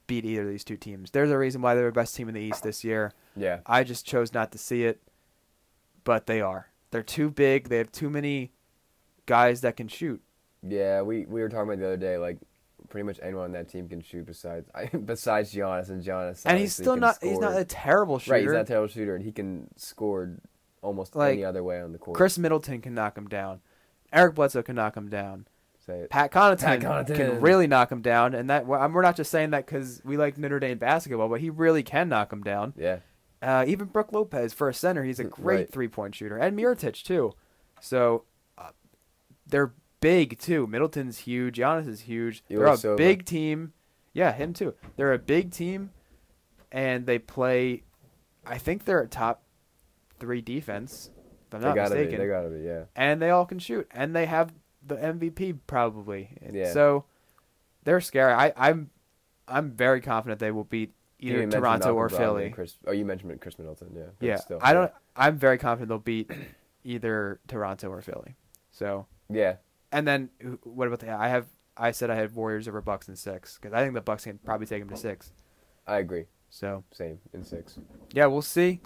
beat 0.07 0.25
either 0.25 0.43
of 0.43 0.49
these 0.49 0.65
two 0.65 0.77
teams. 0.77 1.11
There's 1.11 1.31
a 1.31 1.37
reason 1.37 1.61
why 1.61 1.75
they're 1.75 1.87
the 1.87 1.93
best 1.93 2.17
team 2.17 2.29
in 2.29 2.35
the 2.35 2.41
East 2.41 2.63
this 2.63 2.85
year. 2.85 3.13
Yeah, 3.37 3.59
I 3.67 3.85
just 3.85 4.07
chose 4.07 4.33
not 4.33 4.53
to 4.53 4.59
see 4.59 4.85
it. 4.85 5.01
But 6.07 6.27
they 6.27 6.41
are. 6.41 6.69
They're 6.93 7.03
too 7.03 7.31
big. 7.31 7.69
They 7.69 7.79
have 7.79 7.93
too 7.93 8.09
many 8.09 8.53
guys 9.27 9.61
that 9.61 9.77
can 9.77 9.89
shoot. 9.89 10.23
Yeah, 10.63 11.03
we, 11.03 11.27
we 11.27 11.43
were 11.43 11.49
talking 11.49 11.69
about 11.69 11.79
the 11.81 11.87
other 11.87 11.97
day, 11.99 12.17
like 12.17 12.39
pretty 12.89 13.05
much 13.05 13.19
anyone 13.21 13.47
on 13.47 13.53
that 13.53 13.69
team 13.69 13.89
can 13.89 14.01
shoot 14.01 14.25
besides 14.25 14.69
besides 15.05 15.53
Giannis 15.53 15.91
and 15.91 16.03
Giannis. 16.03 16.43
and 16.47 16.59
he's 16.59 16.75
still 16.75 16.97
not. 16.97 17.19
He's 17.21 17.39
not 17.39 17.59
a 17.59 17.65
terrible 17.65 18.19
shooter. 18.19 18.33
right. 18.35 18.43
He's 18.43 18.53
not 18.53 18.61
a 18.61 18.65
terrible 18.65 18.89
shooter, 18.89 19.15
and 19.17 19.25
he 19.25 19.33
can 19.33 19.69
score 19.77 20.39
almost 20.81 21.17
Like, 21.17 21.35
any 21.35 21.45
other 21.45 21.65
way 21.65 21.81
on 21.81 21.93
the 21.93 21.99
court. 21.99 22.17
Khris 22.17 22.39
Middleton 22.39 22.81
can 22.81 22.95
knock 22.95 23.19
him 23.19 23.29
down. 23.29 23.61
Eric 24.13 24.37
Bledsoe 24.37 24.63
can 24.63 24.77
knock 24.77 24.97
him 24.97 25.09
down. 25.11 25.47
Pat 26.11 26.33
Connaughton, 26.33 26.59
Pat 26.59 26.81
Connaughton. 26.81 27.17
can 27.17 27.41
really 27.41 27.67
knock 27.69 27.93
him 27.93 28.03
down, 28.03 28.35
and 28.35 28.51
that 28.51 28.67
we're 28.67 29.03
not 29.03 29.17
just 29.17 29.31
saying 29.31 29.51
that 29.51 29.67
because 29.67 30.01
we 30.05 30.17
like 30.17 30.37
Notre 30.37 30.59
Dame 30.59 30.79
basketball, 30.79 31.29
but 31.29 31.41
he 31.41 31.51
really 31.51 31.83
can 31.85 32.09
knock 32.09 32.33
him 32.33 32.43
down. 32.43 32.73
Yeah, 32.77 32.99
Uh, 33.43 33.65
even 33.69 33.87
Brook 33.89 34.13
Lopez 34.13 34.53
for 34.55 34.69
a 34.69 34.75
center, 34.75 35.05
he's 35.05 35.21
a 35.21 35.25
Mm, 35.25 35.31
great 35.31 35.57
right. 35.57 35.73
three 35.73 35.89
point 35.89 36.15
shooter, 36.15 36.37
and 36.39 36.59
Mirotic 36.59 37.03
too. 37.03 37.33
So 37.81 38.25
uh, 38.57 38.71
they're 39.47 39.75
big 40.01 40.39
too. 40.39 40.67
Middleton's 40.67 41.19
huge. 41.19 41.59
Giannis 41.59 41.87
is 41.89 42.01
huge. 42.03 42.43
They're 42.49 42.67
a 42.67 42.97
big 42.97 43.25
team. 43.25 43.73
Yeah, 44.13 44.33
him 44.33 44.53
too. 44.55 44.75
They're 44.97 45.13
a 45.13 45.19
big 45.19 45.51
team, 45.51 45.91
and 46.73 47.05
they 47.07 47.19
play. 47.19 47.83
I 48.47 48.57
think 48.59 48.85
they're 48.85 49.01
a 49.03 49.07
top 49.09 49.43
three 50.19 50.41
defense. 50.41 51.11
If 51.49 51.55
I'm 51.55 51.61
they 51.61 51.67
not 51.69 51.75
gotta 51.75 51.95
mistaken 51.95 52.13
be. 52.13 52.17
They 52.25 52.29
gotta 52.29 52.49
be. 52.49 52.61
Yeah. 52.65 52.85
and 52.97 53.21
they 53.21 53.31
all 53.31 53.45
can 53.45 53.59
shoot, 53.59 53.87
and 53.91 54.17
they 54.17 54.27
have 54.27 54.53
the 54.85 54.97
MVP 54.97 55.59
probably. 55.67 56.31
Yeah. 56.53 56.73
So 56.73 57.05
they're 57.85 58.01
scary. 58.01 58.33
I, 58.33 58.53
I'm 58.57 58.91
I'm 59.47 59.73
very 59.73 60.01
confident 60.01 60.41
they 60.41 60.51
will 60.51 60.65
beat 60.65 60.93
either 61.29 61.39
mentioned 61.39 61.53
Toronto 61.63 61.95
or 61.95 62.09
Malcolm 62.09 62.19
Brogdon 62.19 62.21
and 62.31 62.39
Philly. 62.39 62.51
Chris, 62.51 62.77
oh, 62.87 62.93
you 62.93 63.05
mentioned 63.05 63.41
Khris 63.41 63.59
Middleton. 63.59 63.91
Yeah. 63.95 64.03
Yeah, 64.21 64.37
Still, 64.37 64.59
I 64.63 64.73
don't. 64.73 64.93
I'm 65.15 65.37
very 65.37 65.59
confident 65.59 65.89
they'll 65.89 65.99
beat 65.99 66.31
either 66.85 67.41
Toronto 67.49 67.89
or 67.89 68.01
Philly. 68.03 68.35
So 68.71 69.07
Yeah. 69.31 69.57
and 69.93 70.07
then 70.07 70.31
what 70.63 70.87
about 70.89 71.01
the? 71.01 71.11
I 71.11 71.29
have 71.29 71.47
I 71.77 71.91
said 71.91 72.11
I 72.11 72.15
had 72.15 72.35
Warriors 72.35 72.69
over 72.69 72.81
Bucks 72.81 73.09
in 73.09 73.17
six 73.17 73.59
because 73.61 73.75
I 73.75 73.83
think 73.83 73.95
the 73.95 74.01
Bucks 74.01 74.25
can 74.25 74.39
probably 74.39 74.67
take 74.67 74.81
them 74.81 74.89
to 74.91 74.97
six. 74.97 75.33
I 75.87 75.99
agree. 75.99 76.27
So 76.51 76.85
Same 76.93 77.19
in 77.33 77.45
six. 77.45 77.79
yeah, 78.13 78.27
we'll 78.27 78.43
see. 78.43 78.81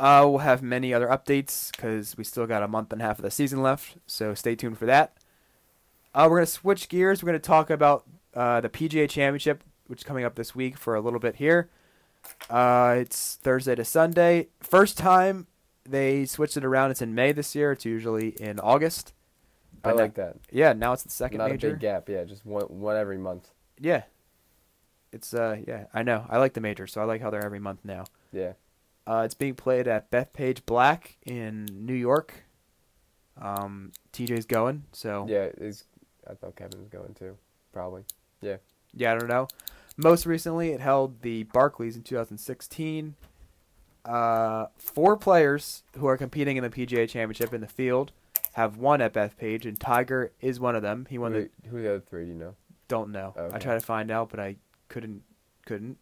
Uh, 0.00 0.24
we'll 0.28 0.38
have 0.38 0.62
many 0.62 0.92
other 0.92 1.06
updates 1.06 1.70
because 1.70 2.16
we 2.16 2.24
still 2.24 2.46
got 2.46 2.62
a 2.62 2.68
month 2.68 2.92
and 2.92 3.00
a 3.00 3.04
half 3.04 3.18
of 3.18 3.22
the 3.22 3.30
season 3.30 3.62
left. 3.62 3.96
So 4.06 4.34
stay 4.34 4.54
tuned 4.56 4.78
for 4.78 4.86
that. 4.86 5.16
Uh, 6.14 6.26
we're 6.30 6.38
gonna 6.38 6.46
switch 6.46 6.88
gears. 6.88 7.22
We're 7.22 7.28
gonna 7.28 7.38
talk 7.38 7.70
about 7.70 8.04
uh, 8.34 8.60
the 8.60 8.68
PGA 8.68 9.08
Championship, 9.08 9.62
which 9.86 10.00
is 10.00 10.04
coming 10.04 10.24
up 10.24 10.34
this 10.34 10.54
week 10.54 10.76
for 10.76 10.94
a 10.94 11.00
little 11.00 11.20
bit 11.20 11.36
here. 11.36 11.68
Uh, 12.48 12.96
it's 12.98 13.36
Thursday 13.36 13.74
to 13.74 13.84
Sunday. 13.84 14.48
First 14.60 14.96
time 14.98 15.46
they 15.88 16.24
switched 16.24 16.56
it 16.56 16.64
around. 16.64 16.90
It's 16.92 17.02
in 17.02 17.14
May 17.14 17.32
this 17.32 17.54
year. 17.54 17.72
It's 17.72 17.84
usually 17.84 18.28
in 18.40 18.60
August. 18.60 19.12
I 19.84 19.90
like 19.92 20.16
now- 20.16 20.24
that. 20.26 20.36
Yeah, 20.50 20.72
now 20.74 20.92
it's 20.92 21.02
the 21.02 21.10
second 21.10 21.38
Not 21.38 21.50
major. 21.50 21.68
a 21.68 21.70
big 21.72 21.80
gap. 21.80 22.08
Yeah, 22.08 22.22
just 22.24 22.46
one 22.46 22.62
one 22.66 22.96
every 22.96 23.18
month. 23.18 23.50
Yeah, 23.80 24.02
it's 25.12 25.34
uh 25.34 25.56
yeah 25.66 25.86
I 25.92 26.04
know 26.04 26.24
I 26.28 26.38
like 26.38 26.52
the 26.52 26.60
major, 26.60 26.86
so 26.86 27.00
I 27.00 27.04
like 27.04 27.20
how 27.20 27.30
they're 27.30 27.44
every 27.44 27.58
month 27.58 27.80
now. 27.84 28.04
Yeah. 28.32 28.52
Uh, 29.04 29.22
it's 29.24 29.34
being 29.34 29.54
played 29.56 29.88
at 29.88 30.12
Bethpage 30.12 30.64
Black 30.64 31.16
in 31.26 31.64
New 31.72 31.94
York. 31.94 32.44
Um, 33.40 33.90
TJ's 34.12 34.46
going, 34.46 34.84
so 34.92 35.26
Yeah. 35.28 35.48
It's, 35.58 35.84
I 36.30 36.34
thought 36.34 36.54
Kevin 36.54 36.78
was 36.78 36.88
going 36.88 37.14
too. 37.14 37.36
Probably. 37.72 38.04
Yeah. 38.40 38.58
Yeah, 38.94 39.12
I 39.14 39.18
don't 39.18 39.28
know. 39.28 39.48
Most 39.96 40.26
recently, 40.26 40.70
it 40.70 40.80
held 40.80 41.22
the 41.22 41.42
Barclays 41.44 41.96
in 41.96 42.02
2016. 42.02 43.14
Uh, 44.04 44.66
four 44.78 45.16
players 45.16 45.84
who 45.96 46.06
are 46.06 46.16
competing 46.16 46.56
in 46.56 46.62
the 46.64 46.70
PGA 46.70 47.08
Championship 47.08 47.54
in 47.54 47.60
the 47.60 47.68
field 47.68 48.12
have 48.54 48.76
won 48.76 49.00
at 49.00 49.12
Bethpage, 49.12 49.64
and 49.64 49.78
Tiger 49.78 50.32
is 50.40 50.58
one 50.58 50.74
of 50.74 50.82
them. 50.82 51.06
He 51.08 51.18
won 51.18 51.32
the 51.32 51.50
Who, 51.70 51.76
are 51.76 51.82
the 51.82 51.88
other 51.90 52.00
three? 52.00 52.24
Do 52.24 52.28
you 52.32 52.34
know? 52.36 52.54
don't 52.88 53.10
know. 53.10 53.32
I 53.36 53.40
Okay. 53.42 53.58
tried 53.60 53.74
to 53.74 53.80
find 53.80 54.10
out, 54.10 54.28
but 54.28 54.38
I 54.40 54.56
couldn't 54.88 55.22
couldn't 55.64 55.96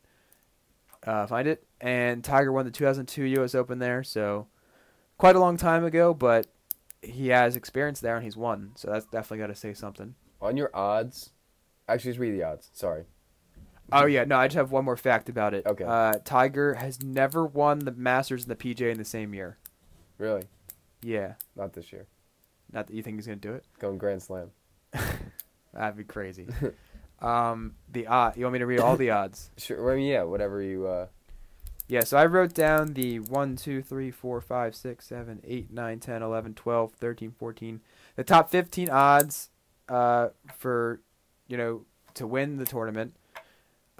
uh, 1.07 1.27
find 1.27 1.47
it. 1.47 1.65
And 1.81 2.25
Tiger 2.25 2.51
won 2.53 2.65
the 2.65 2.71
2002 2.73 3.25
U.S. 3.25 3.55
Open 3.55 3.79
there, 3.79 4.03
so 4.03 4.47
quite 5.19 5.37
a 5.37 5.41
long 5.41 5.57
time 5.57 5.85
ago. 5.85 6.15
But 6.15 6.47
he 7.03 7.29
has 7.29 7.55
experience 7.55 8.01
there, 8.01 8.17
and 8.17 8.25
he's 8.25 8.37
won, 8.37 8.73
so 8.77 8.91
that's 8.91 9.05
definitely 9.07 9.39
got 9.39 9.47
to 9.49 9.55
say 9.55 9.75
something. 9.75 10.15
On 10.41 10.57
your 10.57 10.71
odds, 10.75 11.31
actually, 11.89 12.11
just 12.13 12.21
read 12.21 12.33
the 12.33 12.43
odds. 12.43 12.71
Sorry. 12.73 13.05
Oh 13.93 14.07
yeah, 14.07 14.25
no, 14.25 14.37
I 14.39 14.47
just 14.47 14.57
have 14.57 14.71
one 14.73 14.85
more 14.85 14.97
fact 14.97 15.29
about 15.29 15.55
it. 15.55 15.67
Okay. 15.67 15.85
Uh, 15.85 16.15
Tiger 16.25 16.75
has 16.75 17.03
never 17.03 17.45
won 17.47 17.81
the 17.81 17.93
Masters 17.93 18.43
and 18.47 18.51
the 18.51 18.57
PJ 18.57 18.81
in 18.91 18.99
the 18.99 19.05
same 19.05 19.35
year. 19.35 19.59
Really? 20.19 20.43
Yeah, 21.03 21.35
Not 21.57 21.73
this 21.73 21.93
year. 21.93 22.07
not 22.73 22.87
that 22.87 22.95
you 22.95 23.03
think 23.03 23.17
he's 23.17 23.27
gonna 23.27 23.37
do 23.37 23.53
it. 23.55 23.65
Going 23.79 23.97
Grand 23.99 24.23
Slam. 24.23 24.51
That'd 25.73 25.97
be 25.97 26.05
crazy. 26.05 26.47
um, 27.21 27.75
the 27.91 28.07
odd. 28.07 28.37
You 28.37 28.45
want 28.45 28.55
me 28.55 28.59
to 28.59 28.67
read 28.67 28.81
all 28.81 28.97
the 28.97 29.11
odds? 29.21 29.51
Sure. 29.57 29.93
I 29.93 29.97
mean, 29.97 30.07
yeah. 30.07 30.23
Whatever 30.25 30.61
you. 30.63 30.87
uh 30.87 31.07
Yeah, 31.89 32.01
so 32.05 32.17
I 32.19 32.27
wrote 32.27 32.53
down 32.55 32.95
the 32.95 33.21
1, 33.21 33.57
2, 33.57 33.83
3, 33.83 34.11
4, 34.11 34.41
5, 34.41 34.75
6, 34.75 35.07
7, 35.07 35.41
8, 35.45 35.73
9, 35.73 36.01
10, 36.01 36.23
11, 36.23 36.55
12, 36.55 36.93
13, 36.93 37.31
14. 37.39 37.81
The 38.17 38.25
top 38.25 38.51
15 38.51 38.91
odds 38.91 39.51
uh, 39.89 40.29
for, 40.59 41.01
you 41.49 41.57
know, 41.57 41.87
to 42.15 42.27
win 42.27 42.57
the 42.59 42.67
tournament. 42.67 43.15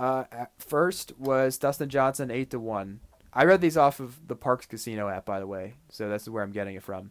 Uh, 0.01 0.25
first 0.59 1.13
was 1.19 1.59
Dustin 1.59 1.91
Johnson, 1.91 2.31
8 2.31 2.51
to 2.53 2.59
1. 2.59 3.01
I 3.35 3.45
read 3.45 3.61
these 3.61 3.77
off 3.77 4.01
of 4.01 4.27
the 4.27 4.35
Parx 4.35 4.67
Casino 4.67 5.09
app, 5.09 5.27
by 5.27 5.39
the 5.39 5.47
way, 5.47 5.75
so 5.91 6.09
that's 6.09 6.27
where 6.27 6.43
I'm 6.43 6.53
getting 6.53 6.75
it 6.75 6.83
from. 6.83 7.11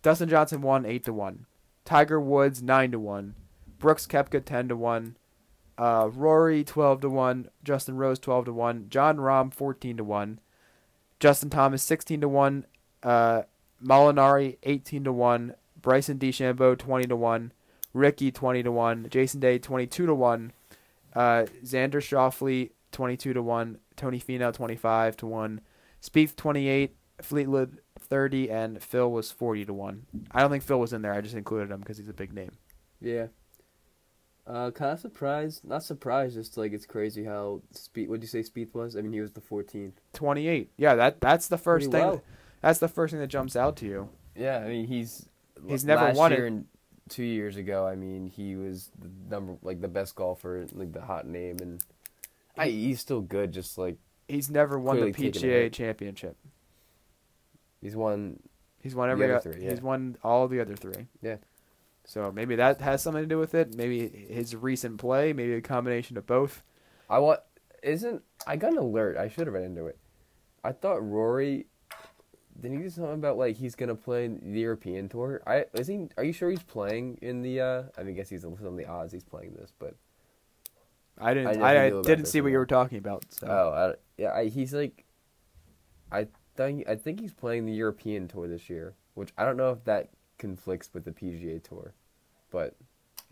Dustin 0.00 0.28
Johnson 0.28 0.62
won 0.62 0.86
8 0.86 1.02
to 1.04 1.12
1. 1.12 1.46
Tiger 1.84 2.20
Woods, 2.20 2.62
9 2.62 2.92
to 2.92 3.00
1. 3.00 3.34
Brooks 3.80 4.06
Koepka, 4.06 4.44
10 4.44 4.68
to 4.68 4.76
1. 4.76 5.16
Uh, 5.76 6.08
Rory 6.14 6.62
twelve 6.62 7.00
to 7.00 7.08
one, 7.08 7.48
Justin 7.64 7.96
Rose 7.96 8.20
twelve 8.20 8.44
to 8.44 8.52
one, 8.52 8.86
Jon 8.88 9.16
Rahm 9.16 9.52
fourteen 9.52 9.96
to 9.96 10.04
one, 10.04 10.38
Justin 11.18 11.50
Thomas 11.50 11.82
sixteen 11.82 12.20
to 12.20 12.28
one, 12.28 12.64
uh, 13.02 13.42
Molinari 13.84 14.58
eighteen 14.62 15.02
to 15.02 15.12
one, 15.12 15.56
Bryson 15.80 16.18
DeChambeau 16.18 16.78
twenty 16.78 17.08
to 17.08 17.16
one, 17.16 17.52
Rickie 17.92 18.30
twenty 18.30 18.62
to 18.62 18.70
one, 18.70 19.08
Jason 19.10 19.40
Day 19.40 19.58
twenty 19.58 19.88
two 19.88 20.06
to 20.06 20.14
one, 20.14 20.52
uh, 21.14 21.46
Xander 21.64 22.70
twenty 22.92 23.16
two 23.16 23.32
to 23.32 23.42
one, 23.42 23.78
Tony 23.96 24.20
Finau 24.20 24.52
twenty 24.52 24.76
five 24.76 25.16
to 25.18 25.26
one, 25.26 25.60
Spieth 26.02 26.36
twenty 26.36 26.68
eight, 26.68 26.96
Fleetwood 27.22 27.78
thirty, 27.98 28.50
and 28.50 28.82
Phil 28.82 29.10
was 29.10 29.30
forty 29.32 29.64
to 29.64 29.72
one. 29.72 30.06
I 30.30 30.40
don't 30.40 30.50
think 30.50 30.62
Phil 30.64 30.78
was 30.80 30.92
in 30.92 31.02
there. 31.02 31.12
I 31.12 31.20
just 31.20 31.34
included 31.34 31.70
him 31.72 31.80
because 31.80 31.98
he's 31.98 32.08
a 32.08 32.12
big 32.14 32.32
name. 32.32 32.52
Yeah. 33.00 33.26
Uh, 34.46 34.70
kind 34.70 34.92
of 34.92 35.00
surprised. 35.00 35.64
Not 35.64 35.82
surprised. 35.82 36.34
Just 36.34 36.58
like 36.58 36.72
it's 36.72 36.84
crazy 36.84 37.24
how 37.24 37.62
Spieth. 37.74 38.02
What 38.08 38.10
would 38.10 38.22
you 38.22 38.28
say 38.28 38.40
Spieth 38.40 38.74
was? 38.74 38.94
I 38.94 39.00
mean, 39.00 39.12
he 39.14 39.20
was 39.22 39.32
the 39.32 39.40
14th. 39.40 39.92
28. 40.12 40.70
Yeah, 40.76 40.94
that 40.96 41.20
that's 41.20 41.48
the 41.48 41.56
first 41.56 41.90
Pretty 41.90 42.02
thing. 42.02 42.10
well. 42.12 42.22
That's 42.60 42.78
the 42.78 42.88
first 42.88 43.12
thing 43.12 43.20
that 43.20 43.28
jumps 43.28 43.56
out 43.56 43.76
to 43.76 43.86
you. 43.86 44.08
Yeah, 44.36 44.58
I 44.58 44.68
mean 44.68 44.86
he's 44.86 45.28
He's 45.66 45.84
never 45.84 46.12
won 46.12 46.32
it. 46.32 46.40
and 46.40 46.66
two 47.08 47.24
years 47.24 47.56
ago. 47.56 47.86
I 47.86 47.94
mean 47.96 48.26
he 48.26 48.56
was 48.56 48.90
the 49.00 49.10
number 49.30 49.56
like 49.62 49.80
the 49.80 49.88
best 49.88 50.14
golfer, 50.14 50.66
like 50.72 50.92
the 50.92 51.02
hot 51.02 51.26
name, 51.26 51.56
and 51.60 51.82
I, 52.56 52.68
he's 52.68 53.00
still 53.00 53.20
good. 53.20 53.52
Just 53.52 53.78
like 53.78 53.96
He's 54.28 54.50
never 54.50 54.78
won 54.78 54.96
the 54.96 55.12
Clearly 55.12 55.32
taken 55.32 55.50
a 55.50 55.52
PGA 55.68 55.72
championship. 55.72 56.36
he's 57.82 57.94
won. 57.94 58.40
He's 58.80 58.94
won 58.94 59.10
every. 59.10 59.38
three, 59.40 59.62
yeah. 59.62 59.70
He's 59.70 59.82
won 59.82 60.16
all 60.22 60.48
the 60.48 60.60
other 60.60 60.76
three. 60.76 61.08
Yeah. 61.22 61.36
So 62.04 62.32
maybe 62.32 62.56
that 62.56 62.80
has 62.80 63.02
something 63.02 63.22
to 63.22 63.28
do 63.28 63.38
with 63.38 63.54
it. 63.54 63.74
Maybe 63.74 64.08
his 64.08 64.54
recent 64.56 64.98
play. 64.98 65.32
Maybe 65.32 65.54
a 65.54 65.60
combination 65.60 66.16
of 66.16 66.26
both. 66.26 66.62
I 67.08 67.18
want. 67.18 67.40
Isn't 67.82 68.22
I 68.46 68.56
got 68.56 68.72
an 68.72 68.78
alert? 68.78 69.16
I 69.18 69.28
should 69.28 69.46
have 69.46 69.54
read 69.54 69.64
into 69.64 69.86
it. 69.86 69.98
I 70.62 70.72
thought 70.72 71.06
Rory. 71.06 71.66
Didn't 72.60 72.78
he 72.78 72.82
do 72.84 72.90
something 72.90 73.14
about 73.14 73.36
like 73.36 73.56
he's 73.56 73.74
gonna 73.74 73.94
play 73.94 74.26
in 74.26 74.52
the 74.52 74.60
European 74.60 75.08
tour? 75.08 75.42
I 75.46 75.66
is 75.74 75.86
he? 75.86 76.06
Are 76.16 76.24
you 76.24 76.32
sure 76.32 76.50
he's 76.50 76.62
playing 76.62 77.18
in 77.20 77.42
the? 77.42 77.60
uh 77.60 77.82
I 77.98 78.02
mean, 78.02 78.14
I 78.14 78.16
guess 78.16 78.28
he's 78.28 78.44
listed 78.44 78.66
on 78.66 78.76
the 78.76 78.86
odds. 78.86 79.12
He's 79.12 79.24
playing 79.24 79.54
this, 79.54 79.72
but 79.78 79.94
I 81.18 81.34
didn't. 81.34 81.62
I, 81.62 81.86
I 81.86 81.90
didn't 81.90 82.26
see 82.26 82.40
what 82.40 82.52
you 82.52 82.58
were 82.58 82.66
talking 82.66 82.98
about. 82.98 83.24
So. 83.30 83.46
Oh, 83.48 83.92
I, 83.92 84.22
yeah, 84.22 84.32
I, 84.32 84.46
he's 84.46 84.74
like, 84.74 85.04
I 86.10 86.28
think 86.56 86.88
I 86.88 86.96
think 86.96 87.20
he's 87.20 87.32
playing 87.32 87.66
the 87.66 87.72
European 87.72 88.28
tour 88.28 88.48
this 88.48 88.68
year, 88.68 88.94
which 89.14 89.30
I 89.38 89.44
don't 89.44 89.56
know 89.56 89.70
if 89.70 89.84
that 89.84 90.10
conflicts 90.38 90.90
with 90.92 91.04
the 91.04 91.12
PGA 91.12 91.62
tour, 91.62 91.94
but 92.50 92.76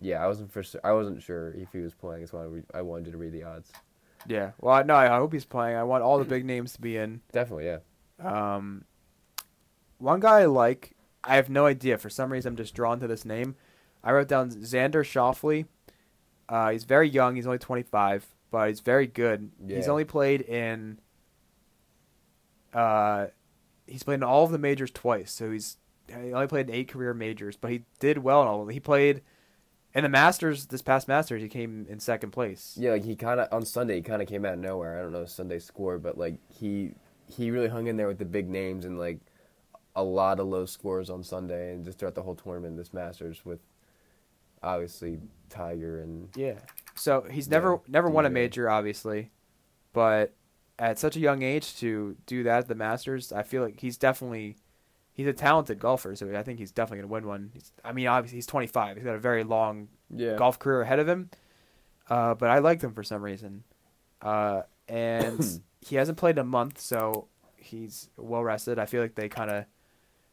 yeah, 0.01 0.23
I 0.23 0.27
wasn't 0.27 0.53
for 0.53 0.63
I 0.85 0.93
wasn't 0.93 1.23
sure 1.23 1.53
if 1.53 1.73
he 1.73 1.79
was 1.79 1.95
playing. 1.95 2.21
That's 2.21 2.33
why 2.33 2.47
I, 2.75 2.83
wanted 2.83 3.13
to 3.13 3.19
read 3.19 3.33
the 3.33 3.45
odds. 3.45 3.73
Yeah. 4.27 4.53
Well, 4.61 4.75
I- 4.75 4.83
no. 4.83 4.95
I 4.95 5.09
hope 5.09 5.33
he's 5.33 5.45
playing. 5.45 5.77
I 5.77 5.85
want 5.85 6.03
all 6.03 6.19
the 6.19 6.25
big 6.37 6.45
names 6.45 6.73
to 6.75 6.81
be 6.81 6.97
in. 6.97 7.21
Definitely, 7.33 7.67
yeah. 7.67 7.79
Um, 8.21 8.85
one 10.03 10.21
guy 10.21 10.41
I 10.41 10.47
like. 10.47 10.93
I 11.25 11.37
have 11.37 11.49
no 11.49 11.67
idea. 11.67 11.99
For 11.99 12.11
some 12.11 12.33
reason, 12.33 12.51
I'm 12.51 12.57
just 12.57 12.75
drawn 12.75 13.01
to 13.01 13.07
this 13.07 13.25
name. 13.25 13.55
I 14.03 14.13
wrote 14.13 14.29
down 14.29 14.51
Xander 14.51 15.05
Schauffele. 15.05 15.67
Uh, 16.49 16.71
he's 16.71 16.85
very 16.85 17.09
young. 17.09 17.37
He's 17.37 17.47
only 17.47 17.59
25, 17.59 18.27
but 18.51 18.69
he's 18.69 18.81
very 18.81 19.07
good. 19.07 19.53
Yeah. 19.65 19.77
He's 19.77 19.89
only 19.89 20.05
played 20.05 20.43
in 20.43 20.99
uh, 22.75 23.27
he's 23.87 24.03
played 24.03 24.17
in 24.17 24.23
all 24.23 24.45
of 24.45 24.53
the 24.53 24.59
majors 24.59 24.91
twice. 24.91 25.31
So 25.31 25.51
he's 25.51 25.77
he 26.09 26.33
only 26.33 26.47
played 26.47 26.69
in 26.69 26.75
eight 26.75 26.89
career 26.89 27.15
majors, 27.15 27.57
but 27.57 27.71
he 27.71 27.85
did 27.99 28.19
well 28.19 28.43
in 28.43 28.49
all 28.49 28.61
of 28.61 28.67
them. 28.67 28.75
He 28.75 28.81
played 28.81 29.23
in 29.95 30.03
the 30.03 30.09
Masters 30.09 30.67
this 30.67 30.83
past 30.83 31.09
Masters. 31.09 31.43
He 31.43 31.49
came 31.49 31.87
in 31.89 32.01
second 32.01 32.31
place. 32.31 32.77
Yeah, 32.79 32.93
like 32.93 33.05
he 33.05 33.15
kind 33.17 33.41
of 33.41 33.49
on 33.53 33.65
Sunday 33.65 33.97
he 33.97 34.03
kind 34.03 34.23
of 34.23 34.29
came 34.29 34.45
out 34.45 34.55
of 34.55 34.61
nowhere. 34.61 34.99
I 34.99 35.03
don't 35.03 35.13
know 35.13 35.27
Sunday 35.27 35.59
score, 35.59 35.99
but 35.99 36.19
like 36.19 36.37
he 36.49 36.93
he 37.27 37.51
really 37.51 37.69
hung 37.69 37.87
in 37.87 37.97
there 37.97 38.09
with 38.09 38.19
the 38.19 38.25
big 38.25 38.49
names 38.49 38.85
and 38.85 38.99
like 38.99 39.21
a 39.95 40.03
lot 40.03 40.41
of 40.41 40.47
low 40.47 40.65
scores 40.65 41.11
on 41.11 41.23
Sunday 41.23 41.73
and 41.75 41.85
just 41.85 41.99
throughout 41.99 42.15
the 42.15 42.23
whole 42.23 42.35
tournament 42.35 42.77
this 42.77 42.93
Masters 42.95 43.45
with 43.45 43.61
obviously 44.63 45.19
Tiger 45.49 46.01
and 46.01 46.29
Yeah. 46.37 46.59
So 46.95 47.23
he's 47.31 47.49
never 47.49 47.73
Yeah, 47.73 47.79
never 47.89 48.09
won 48.09 48.27
a 48.27 48.31
major, 48.31 48.71
obviously, 48.71 49.31
but 49.93 50.35
at 50.79 50.99
such 50.99 51.17
a 51.17 51.21
young 51.21 51.43
age 51.43 51.77
to 51.79 52.17
do 52.27 52.43
that 52.45 52.59
at 52.61 52.69
the 52.69 52.75
Masters, 52.75 53.33
I 53.33 53.43
feel 53.43 53.63
like 53.63 53.81
he's 53.81 53.97
definitely 53.99 54.57
he's 55.13 55.27
a 55.27 55.33
talented 55.33 55.79
golfer. 55.79 56.15
So 56.17 56.35
I 56.35 56.43
think 56.43 56.59
he's 56.59 56.73
definitely 56.73 57.03
gonna 57.03 57.13
win 57.13 57.27
one. 57.27 57.51
He's, 57.53 57.73
I 57.85 57.93
mean, 57.93 58.07
obviously 58.07 58.39
he's 58.39 58.47
25. 58.47 58.97
He's 58.97 59.05
got 59.05 59.15
a 59.15 59.19
very 59.19 59.45
long 59.45 59.89
yeah 60.11 60.37
golf 60.37 60.59
career 60.59 60.83
ahead 60.83 60.99
of 60.99 61.09
him. 61.09 61.31
Uh, 62.09 62.35
but 62.35 62.51
I 62.51 62.59
liked 62.59 62.83
him 62.83 62.93
for 62.95 63.03
some 63.03 63.23
reason. 63.23 63.65
Uh, 64.21 64.63
and 64.89 65.61
he 65.81 65.97
hasn't 65.97 66.19
played 66.19 66.37
in 66.37 66.41
a 66.41 66.45
month, 66.45 66.81
so 66.81 67.29
he's 67.57 68.09
well 68.17 68.43
rested. 68.43 68.79
I 68.79 68.87
feel 68.87 69.03
like 69.03 69.15
they 69.15 69.29
kind 69.29 69.51
of 69.51 69.65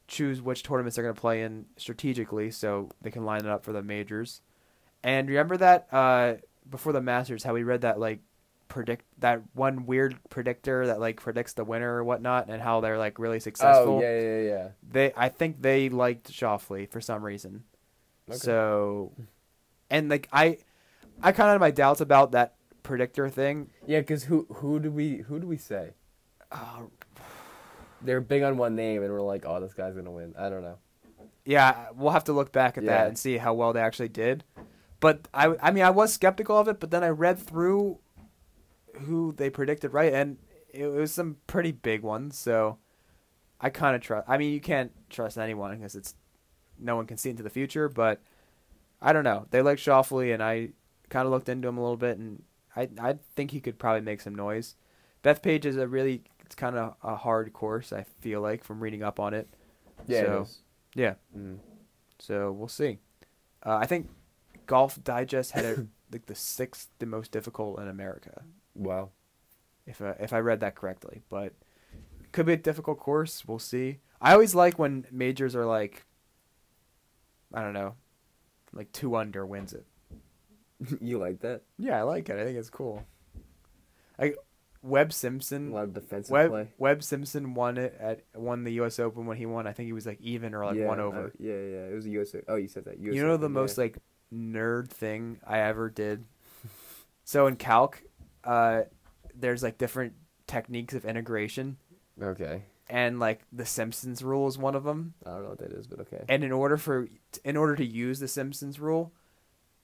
choose 0.10 0.42
which 0.42 0.64
tournaments 0.64 0.96
they're 0.96 1.04
going 1.04 1.16
to 1.16 1.22
play 1.22 1.44
in 1.44 1.66
strategically 1.78 2.52
so 2.52 2.90
they 3.02 3.12
can 3.12 3.24
line 3.24 3.42
it 3.42 3.48
up 3.48 3.64
for 3.64 3.72
the 3.72 3.84
majors. 3.84 4.42
And 5.04 5.30
remember 5.30 5.56
that 5.58 5.88
uh, 5.92 6.36
before 6.70 6.92
the 6.92 7.02
Masters, 7.02 7.44
how 7.44 7.54
we 7.54 7.64
read 7.64 7.82
that 7.82 8.00
like 8.00 8.20
predict 8.68 9.06
that 9.20 9.42
one 9.54 9.86
weird 9.86 10.18
predictor 10.30 10.88
that 10.88 11.00
like 11.00 11.22
predicts 11.22 11.54
the 11.54 11.64
winner 11.64 11.96
or 11.96 12.04
whatnot, 12.04 12.50
and 12.50 12.62
how 12.62 12.82
they're 12.82 12.98
like 12.98 13.20
really 13.20 13.40
successful. 13.40 13.98
Oh 13.98 14.02
yeah 14.02 14.20
yeah 14.20 14.42
yeah. 14.42 14.68
They, 14.92 15.14
I 15.16 15.30
think 15.30 15.62
they 15.62 15.90
liked 15.90 16.32
Schauffele 16.32 16.90
for 16.90 17.00
some 17.00 17.24
reason. 17.24 17.64
Okay. 18.30 18.38
So, 18.38 19.14
and 19.90 20.10
like 20.10 20.28
I, 20.34 20.58
I 21.22 21.32
kind 21.32 21.50
of 21.50 21.54
had 21.54 21.60
my 21.62 21.72
doubts 21.72 22.02
about 22.02 22.32
that 22.32 22.56
predictor 22.84 23.30
thing. 23.30 23.70
Yeah, 23.88 24.00
because 24.00 24.26
who 24.26 24.48
who 24.56 24.80
do 24.80 24.92
we 24.92 25.18
who 25.20 25.40
do 25.40 25.48
we 25.48 25.58
say? 25.58 25.92
Uh, 26.52 26.88
They're 28.02 28.22
big 28.22 28.44
on 28.44 28.58
one 28.58 28.76
name 28.76 29.04
and 29.04 29.12
we're 29.12 29.22
like, 29.22 29.44
oh, 29.46 29.60
this 29.60 29.74
guy's 29.74 29.96
gonna 29.96 30.12
win. 30.12 30.34
I 30.38 30.50
don't 30.50 30.64
know. 30.64 30.78
yeah, 31.46 31.88
we'll 31.96 32.12
have 32.12 32.24
to 32.26 32.34
look 32.34 32.52
back 32.52 32.78
at 32.78 32.84
Yeah. 32.84 32.90
that 33.00 33.08
and 33.08 33.18
see 33.18 33.38
how 33.38 33.54
well 33.54 33.74
they 33.74 33.82
actually 33.82 34.10
did. 34.10 34.44
But 35.00 35.28
I, 35.34 35.56
I 35.62 35.72
mean, 35.72 35.84
I 35.84 35.90
was 35.90 36.14
skeptical 36.14 36.58
of 36.58 36.68
it, 36.68 36.80
but 36.80 36.92
then 36.92 37.04
I 37.04 37.10
read 37.10 37.40
through 37.40 38.00
who 39.02 39.32
they 39.34 39.50
predicted 39.50 39.94
right, 39.94 40.14
and 40.14 40.38
it 40.74 40.88
was 40.88 41.12
some 41.14 41.38
pretty 41.48 41.72
big 41.72 42.02
ones. 42.04 42.38
So 42.38 42.78
I 43.62 43.70
kind 43.70 43.96
of 43.96 44.02
trust. 44.02 44.28
I 44.30 44.38
mean, 44.38 44.54
you 44.54 44.60
can't 44.60 44.92
trust 45.10 45.38
anyone 45.38 45.76
because 45.78 45.96
it's 45.96 46.16
no 46.78 46.96
one 46.96 47.06
can 47.08 47.18
see 47.18 47.30
into 47.30 47.44
the 47.44 47.50
future. 47.50 47.88
But 47.90 48.22
I 49.02 49.14
don't 49.14 49.24
know. 49.24 49.48
They 49.52 49.62
like 49.62 49.78
Schauffele, 49.78 50.34
and 50.34 50.44
I 50.44 50.70
kind 51.10 51.26
of 51.26 51.32
looked 51.32 51.50
into 51.50 51.68
him 51.68 51.78
a 51.78 51.82
little 51.82 51.98
bit, 51.98 52.18
and 52.18 52.44
I 52.76 52.90
I 53.02 53.16
think 53.36 53.52
he 53.52 53.62
could 53.62 53.80
probably 53.80 54.02
make 54.02 54.22
some 54.22 54.36
noise. 54.36 54.76
Bethpage 55.24 55.66
is 55.66 55.78
a 55.78 55.88
really 55.88 56.24
it's 56.50 56.56
kind 56.56 56.76
of 56.76 56.96
a 57.04 57.16
hard 57.16 57.54
course. 57.54 57.94
I 57.94 58.06
feel 58.22 58.42
like 58.42 58.64
from 58.64 58.80
reading 58.80 59.04
up 59.04 59.20
on 59.20 59.36
it. 59.36 59.48
Yeah. 60.08 60.22
So- 60.24 60.42
it. 60.42 60.58
Yeah. 60.96 61.14
Mhm. 61.38 61.60
So 62.18 62.52
we'll 62.52 62.68
see. 62.68 62.98
Uh, 63.64 63.76
I 63.78 63.86
think 63.86 64.10
Golf 64.66 64.98
Digest 65.04 65.52
had 65.52 65.64
it 65.64 65.80
like 66.12 66.26
the 66.26 66.34
sixth 66.34 66.90
the 66.98 67.06
most 67.06 67.32
difficult 67.32 67.80
in 67.80 67.88
America, 67.88 68.42
Wow. 68.74 69.12
if 69.86 70.02
I, 70.02 70.16
if 70.20 70.34
I 70.34 70.40
read 70.40 70.60
that 70.62 70.74
correctly. 70.74 71.22
But 71.30 71.54
could 72.32 72.48
be 72.48 72.54
a 72.54 72.58
difficult 72.58 73.00
course. 73.00 73.46
We'll 73.48 73.60
see. 73.60 74.00
I 74.20 74.34
always 74.34 74.56
like 74.56 74.80
when 74.80 75.06
majors 75.12 75.56
are 75.56 75.66
like, 75.68 76.06
I 77.54 77.62
don't 77.62 77.74
know, 77.74 77.94
like 78.74 78.92
two 78.92 79.16
under 79.16 79.46
wins 79.46 79.74
it. 79.74 79.86
you 81.02 81.20
like 81.20 81.42
that? 81.42 81.62
Yeah, 81.78 82.00
I 82.00 82.02
like 82.02 82.28
it. 82.30 82.40
I 82.40 82.44
think 82.44 82.58
it's 82.58 82.70
cool. 82.72 83.06
Like 84.18 84.36
Webb 84.82 85.12
Simpson. 85.14 85.72
A 85.72 85.76
lot 85.76 85.84
of 85.84 85.94
defensive 85.94 86.32
Webb 86.32 86.52
play. 86.52 86.68
Webb 86.78 87.04
Simpson 87.04 87.54
won 87.54 87.78
it 87.78 87.98
at 88.00 88.24
won 88.34 88.64
the 88.64 88.74
U.S. 88.74 89.00
Open 89.00 89.26
when 89.26 89.38
he 89.38 89.46
won. 89.46 89.68
I 89.68 89.74
think 89.74 89.88
he 89.88 89.94
was 89.94 90.06
like 90.06 90.22
even 90.22 90.54
or 90.54 90.66
like 90.66 90.76
yeah, 90.76 90.88
one 90.88 91.00
uh, 91.00 91.04
over. 91.04 91.34
yeah, 91.38 91.54
yeah. 91.54 91.86
It 91.88 91.94
was 91.96 92.06
a 92.06 92.10
US. 92.12 92.36
Oh, 92.48 92.56
you 92.56 92.68
said 92.68 92.86
that. 92.86 92.98
US 93.00 93.16
you 93.16 93.26
know 93.26 93.38
the 93.38 93.50
most 93.50 93.78
yeah. 93.78 93.86
like 93.86 93.98
nerd 94.34 94.90
thing 94.90 95.40
I 95.46 95.60
ever 95.60 95.90
did. 95.90 96.26
So 97.26 97.46
in 97.46 97.58
calc, 97.58 98.02
uh, 98.44 98.82
there's 99.36 99.62
like 99.62 99.78
different 99.78 100.14
techniques 100.48 100.96
of 100.96 101.06
integration, 101.06 101.78
Okay. 102.20 102.64
and 102.90 103.20
like 103.20 103.42
the 103.54 103.68
Simpsons 103.68 104.24
rule 104.24 104.48
is 104.48 104.58
one 104.58 104.74
of 104.74 104.84
them. 104.84 105.14
I 105.24 105.30
don't 105.34 105.44
know 105.44 105.50
what 105.50 105.60
that 105.60 105.72
is, 105.72 105.86
but 105.86 106.00
okay. 106.00 106.24
And 106.28 106.44
in 106.44 106.52
order 106.52 106.76
for 106.76 107.08
in 107.44 107.56
order 107.56 107.76
to 107.76 107.86
use 107.86 108.20
the 108.20 108.28
Simpsons 108.28 108.80
rule, 108.80 109.14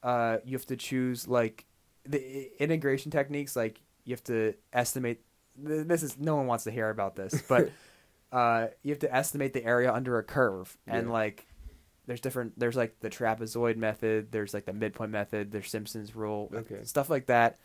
uh, 0.02 0.38
you 0.44 0.58
have 0.58 0.66
to 0.66 0.76
choose 0.76 1.28
like 1.28 1.66
the 2.04 2.50
integration 2.60 3.12
techniques. 3.12 3.56
Like 3.56 3.82
you 4.06 4.14
have 4.14 4.24
to 4.26 4.54
estimate. 4.74 5.22
This 5.58 6.04
is 6.04 6.18
no 6.18 6.36
one 6.36 6.48
wants 6.48 6.64
to 6.66 6.72
hear 6.72 6.90
about 6.90 7.16
this, 7.16 7.42
but 7.50 7.72
uh, 8.32 8.68
you 8.84 8.92
have 8.92 9.00
to 9.00 9.14
estimate 9.16 9.54
the 9.54 9.64
area 9.66 9.92
under 9.94 10.18
a 10.18 10.24
curve, 10.24 10.78
and 10.88 11.08
Yeah. 11.08 11.14
like 11.14 11.48
there's 12.08 12.22
different. 12.22 12.58
There's 12.60 12.76
like 12.76 13.00
the 13.00 13.10
trapezoid 13.10 13.78
method. 13.78 14.32
There's 14.32 14.54
like 14.54 14.66
the 14.66 14.74
midpoint 14.74 15.12
method. 15.12 15.52
There's 15.52 15.70
Simpsons 15.70 16.16
rule. 16.16 16.52
Okay. 16.54 16.84
stuff 16.84 17.10
like 17.10 17.26
that. 17.28 17.58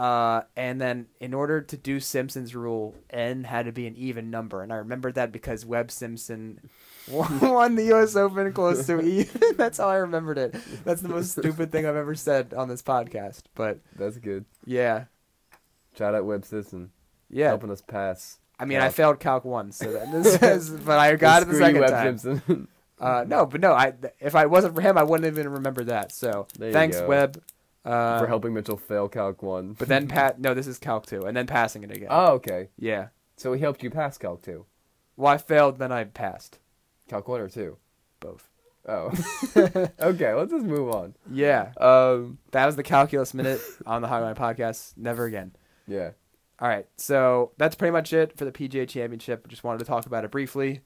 Uh, 0.00 0.44
and 0.56 0.80
then 0.80 1.04
in 1.20 1.34
order 1.34 1.60
to 1.60 1.76
do 1.76 2.00
Simpsons 2.00 2.54
rule, 2.54 2.94
n 3.10 3.44
had 3.44 3.66
to 3.66 3.72
be 3.72 3.86
an 3.86 3.94
even 3.96 4.30
number, 4.30 4.62
and 4.62 4.72
I 4.72 4.76
remembered 4.76 5.16
that 5.16 5.30
because 5.30 5.66
Webb 5.66 5.90
Simpson 5.90 6.70
won 7.10 7.74
the 7.74 7.84
U.S. 7.88 8.16
Open 8.16 8.50
close 8.54 8.86
to 8.86 8.98
even. 9.02 9.42
That's 9.58 9.76
how 9.76 9.88
I 9.90 9.96
remembered 9.96 10.38
it. 10.38 10.56
That's 10.86 11.02
the 11.02 11.10
most 11.10 11.32
stupid 11.32 11.70
thing 11.70 11.84
I've 11.84 11.96
ever 11.96 12.14
said 12.14 12.54
on 12.54 12.70
this 12.70 12.80
podcast. 12.80 13.42
But 13.54 13.80
That's 13.94 14.16
good. 14.16 14.46
yeah, 14.64 15.04
Shout 15.98 16.14
out 16.14 16.24
Webb 16.24 16.46
Simpson. 16.46 16.92
yeah. 17.28 17.48
Helping 17.48 17.70
us 17.70 17.82
pass. 17.82 18.38
I 18.58 18.64
mean, 18.64 18.78
I 18.78 18.88
failed 18.88 19.20
Calc 19.20 19.44
once, 19.44 19.76
so 19.76 19.92
that 19.92 20.10
this 20.12 20.42
is, 20.42 20.70
but 20.70 20.98
I 20.98 21.14
got 21.16 21.42
it 21.42 21.48
the 21.48 21.56
second 21.56 21.82
Webb 21.82 21.90
time. 21.90 22.16
Simpson. 22.16 22.68
Uh, 22.98 23.26
no, 23.28 23.44
but 23.44 23.60
no, 23.60 23.74
I 23.74 23.92
if 24.18 24.34
I 24.34 24.46
wasn't 24.46 24.74
for 24.74 24.80
him, 24.80 24.96
I 24.96 25.02
wouldn't 25.02 25.26
even 25.26 25.52
remember 25.52 25.84
that. 25.84 26.10
So 26.12 26.46
thanks, 26.58 26.98
go. 27.00 27.06
Webb. 27.06 27.42
Uh, 27.84 28.18
for 28.18 28.26
helping 28.26 28.52
Mitchell 28.52 28.76
fail 28.76 29.08
Calc 29.08 29.42
1. 29.42 29.74
But 29.78 29.88
then 29.88 30.06
pat. 30.08 30.38
No, 30.40 30.52
this 30.54 30.66
is 30.66 30.78
Calc 30.78 31.06
two, 31.06 31.22
and 31.22 31.36
then 31.36 31.46
passing 31.46 31.82
it 31.82 31.90
again. 31.90 32.08
Oh, 32.10 32.32
okay. 32.34 32.68
yeah. 32.78 33.08
So 33.36 33.52
he 33.54 33.60
helped 33.60 33.82
you 33.82 33.88
pass 33.90 34.18
Calc 34.18 34.42
2. 34.42 34.66
Well, 35.16 35.32
I 35.32 35.38
failed, 35.38 35.78
then 35.78 35.90
I 35.92 36.04
passed 36.04 36.58
Calc 37.08 37.26
1 37.28 37.40
or 37.40 37.48
2? 37.48 37.76
both. 38.20 38.48
Oh. 38.86 39.10
okay, 40.00 40.34
let's 40.34 40.52
just 40.52 40.64
move 40.66 40.90
on. 40.94 41.14
Yeah, 41.30 41.72
Um, 41.78 42.38
that 42.50 42.66
was 42.66 42.76
the 42.76 42.82
calculus 42.82 43.32
minute 43.34 43.60
on 43.86 44.02
the 44.02 44.08
Hogline 44.08 44.36
Podcast. 44.36 44.96
Never 44.96 45.24
again. 45.24 45.52
yeah. 45.86 46.10
All 46.58 46.68
right, 46.68 46.86
so 46.98 47.52
that's 47.56 47.74
pretty 47.74 47.92
much 47.92 48.12
it 48.12 48.36
for 48.36 48.44
the 48.44 48.52
PGA 48.52 48.86
Championship. 48.86 49.48
Just 49.48 49.64
wanted 49.64 49.78
to 49.78 49.86
talk 49.86 50.04
about 50.04 50.26
it 50.26 50.30
briefly. 50.30 50.82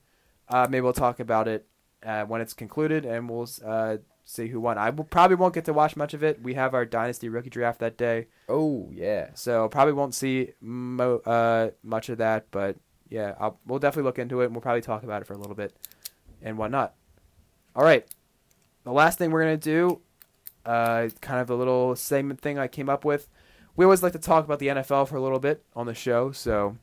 Uh, 0.49 0.69
maybe 0.71 0.83
we'll 0.83 0.93
talk 0.93 1.19
about 1.19 1.49
it 1.49 1.67
uh, 2.07 2.23
when 2.27 2.41
it's 2.41 2.55
concluded, 2.55 3.05
and 3.05 3.29
we'll 3.29 3.49
uh, 3.67 3.97
see 4.25 4.49
who 4.49 4.61
won. 4.61 4.79
I 4.79 4.91
will, 4.91 5.05
probably 5.05 5.37
won't 5.37 5.55
get 5.55 5.65
to 5.67 5.73
watch 5.73 5.97
much 5.97 6.15
of 6.15 6.23
it. 6.25 6.43
We 6.43 6.55
have 6.55 6.75
our 6.75 6.85
Dynasty 6.85 7.29
rookie 7.29 7.51
draft 7.51 7.81
that 7.81 7.97
day, 7.97 8.27
Oh, 8.49 8.89
yeah. 8.93 9.31
so 9.35 9.69
probably 9.69 9.93
won't 9.95 10.15
see 10.15 10.53
mo- 10.61 11.19
uh, 11.27 11.71
much 11.83 12.09
of 12.09 12.19
that. 12.19 12.47
But 12.51 12.77
yeah, 13.09 13.35
I'll, 13.39 13.59
we'll 13.67 13.79
definitely 13.79 14.07
look 14.09 14.19
into 14.19 14.41
it, 14.41 14.47
and 14.47 14.55
we'll 14.55 14.63
probably 14.63 14.81
talk 14.81 15.03
about 15.03 15.23
it 15.23 15.27
for 15.27 15.35
a 15.35 15.39
little 15.39 15.55
bit 15.55 15.75
and 16.43 16.57
whatnot. 16.59 16.95
All 17.77 17.85
right, 17.85 18.07
the 18.85 18.93
last 18.93 19.19
thing 19.19 19.31
we're 19.31 19.43
gonna 19.43 19.57
do, 19.57 20.01
uh, 20.65 21.09
kind 21.21 21.41
of 21.41 21.51
a 21.51 21.55
little 21.55 21.95
segment 21.97 22.41
thing 22.41 22.59
I 22.59 22.69
came 22.69 22.89
up 22.89 23.05
with. 23.05 23.29
We 23.77 23.85
always 23.85 24.03
like 24.03 24.13
to 24.13 24.19
talk 24.19 24.45
about 24.45 24.59
the 24.61 24.69
NFL 24.69 25.09
for 25.09 25.17
a 25.17 25.21
little 25.21 25.41
bit 25.41 25.65
on 25.75 25.87
the 25.87 25.95
show, 25.95 26.31
so 26.33 26.77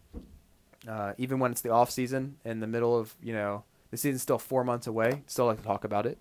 uh, 0.88 1.14
even 1.18 1.40
when 1.40 1.52
it's 1.52 1.62
the 1.62 1.70
off 1.70 1.90
season, 1.90 2.36
in 2.44 2.60
the 2.60 2.68
middle 2.68 2.98
of 2.98 3.16
you 3.22 3.34
know 3.34 3.64
the 3.92 3.98
season's 3.98 4.22
still 4.22 4.38
four 4.40 4.64
months 4.64 4.88
away, 4.88 5.24
still 5.28 5.46
like 5.46 5.58
to 5.58 5.64
talk 5.64 5.84
about 5.84 6.06
it. 6.06 6.18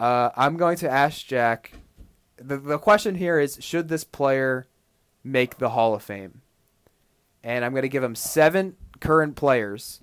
Uh, 0.00 0.30
I'm 0.34 0.56
going 0.56 0.78
to 0.78 0.90
ask 0.90 1.26
Jack. 1.26 1.72
The 2.36 2.56
the 2.56 2.78
question 2.78 3.14
here 3.16 3.38
is: 3.38 3.58
Should 3.60 3.88
this 3.88 4.02
player 4.02 4.66
make 5.22 5.58
the 5.58 5.70
Hall 5.70 5.94
of 5.94 6.02
Fame? 6.02 6.40
And 7.44 7.64
I'm 7.64 7.72
going 7.72 7.82
to 7.82 7.88
give 7.88 8.02
him 8.02 8.14
seven 8.14 8.76
current 9.00 9.36
players 9.36 10.00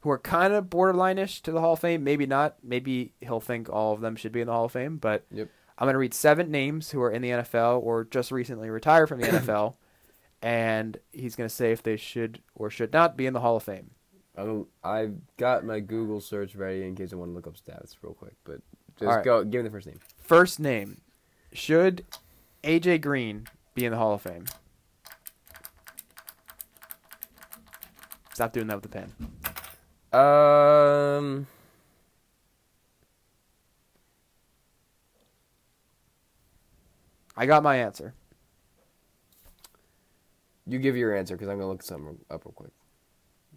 who 0.00 0.10
are 0.10 0.18
kind 0.18 0.52
of 0.52 0.68
borderline-ish 0.68 1.40
to 1.42 1.52
the 1.52 1.60
Hall 1.60 1.74
of 1.74 1.78
Fame. 1.80 2.02
Maybe 2.02 2.26
not. 2.26 2.56
Maybe 2.62 3.12
he'll 3.20 3.40
think 3.40 3.68
all 3.68 3.92
of 3.92 4.00
them 4.00 4.16
should 4.16 4.32
be 4.32 4.40
in 4.40 4.46
the 4.46 4.52
Hall 4.52 4.64
of 4.64 4.72
Fame. 4.72 4.96
But 4.96 5.24
Yep. 5.30 5.48
I'm 5.78 5.86
going 5.86 5.94
to 5.94 5.98
read 5.98 6.14
seven 6.14 6.50
names 6.50 6.90
who 6.90 7.00
are 7.02 7.10
in 7.10 7.22
the 7.22 7.30
NFL 7.30 7.82
or 7.82 8.04
just 8.04 8.30
recently 8.30 8.68
retired 8.70 9.08
from 9.08 9.20
the 9.20 9.26
NFL, 9.28 9.74
and 10.40 10.98
he's 11.12 11.34
going 11.36 11.48
to 11.48 11.54
say 11.54 11.72
if 11.72 11.82
they 11.82 11.96
should 11.96 12.40
or 12.54 12.70
should 12.70 12.92
not 12.92 13.16
be 13.16 13.26
in 13.26 13.32
the 13.32 13.40
Hall 13.40 13.56
of 13.56 13.62
Fame. 13.64 13.90
I 14.36 14.44
don't, 14.44 14.68
I've 14.82 15.14
got 15.36 15.64
my 15.64 15.80
Google 15.80 16.20
search 16.20 16.54
ready 16.56 16.82
in 16.84 16.94
case 16.94 17.12
I 17.12 17.16
want 17.16 17.30
to 17.30 17.34
look 17.34 17.46
up 17.46 17.54
stats 17.56 17.96
real 18.02 18.14
quick, 18.14 18.34
but 18.44 18.60
just 18.98 19.08
right. 19.08 19.24
go. 19.24 19.44
Give 19.44 19.62
me 19.62 19.68
the 19.68 19.72
first 19.72 19.86
name. 19.86 20.00
First 20.18 20.60
name: 20.60 21.00
Should 21.52 22.04
AJ 22.64 23.00
Green 23.00 23.46
be 23.74 23.84
in 23.84 23.92
the 23.92 23.98
Hall 23.98 24.14
of 24.14 24.22
Fame? 24.22 24.44
Stop 28.34 28.52
doing 28.52 28.66
that 28.68 28.80
with 28.80 28.84
the 28.84 28.88
pen. 28.88 29.12
Um, 30.12 31.46
I 37.36 37.46
got 37.46 37.62
my 37.62 37.76
answer. 37.76 38.14
you 40.66 40.78
give 40.78 40.96
your 40.96 41.14
answer 41.14 41.34
because 41.34 41.48
I'm 41.48 41.58
gonna 41.58 41.68
look 41.68 41.82
something 41.82 42.18
up 42.30 42.44
real 42.44 42.52
quick. 42.52 42.72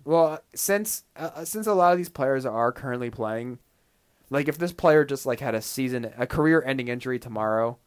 Well, 0.04 0.40
since 0.54 1.04
uh, 1.16 1.46
since 1.46 1.68
a 1.68 1.74
lot 1.74 1.92
of 1.92 1.98
these 1.98 2.10
players 2.10 2.46
are 2.46 2.72
currently 2.72 3.10
playing, 3.10 3.60
like 4.30 4.48
if 4.48 4.58
this 4.58 4.74
player 4.74 5.06
just 5.06 5.26
like 5.26 5.40
had 5.40 5.56
a 5.56 5.62
season, 5.62 6.12
a 6.18 6.28
career-ending 6.28 6.88
injury 6.88 7.20
tomorrow, 7.20 7.78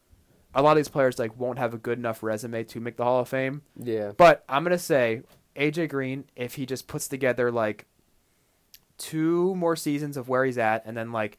a 0.55 0.63
lot 0.63 0.73
of 0.73 0.77
these 0.77 0.89
players 0.89 1.19
like 1.19 1.39
won't 1.39 1.59
have 1.59 1.75
a 1.75 1.79
good 1.79 1.99
enough 1.99 2.23
resume 2.23 2.65
to 2.65 2.81
make 2.81 2.97
the 2.97 3.05
Hall 3.05 3.21
of 3.21 3.29
Fame. 3.29 3.63
Yeah. 3.77 4.13
But 4.17 4.45
I'm 4.49 4.63
gonna 4.63 4.79
say 4.79 5.23
AJ 5.57 5.91
Green, 5.91 6.25
if 6.37 6.55
he 6.55 6.67
just 6.67 6.87
puts 6.87 7.09
together 7.09 7.51
like 7.51 7.87
two 8.97 9.55
more 9.55 9.77
seasons 9.77 10.17
of 10.17 10.29
where 10.29 10.45
he's 10.45 10.59
at, 10.59 10.85
and 10.87 10.97
then 10.97 11.13
like 11.13 11.39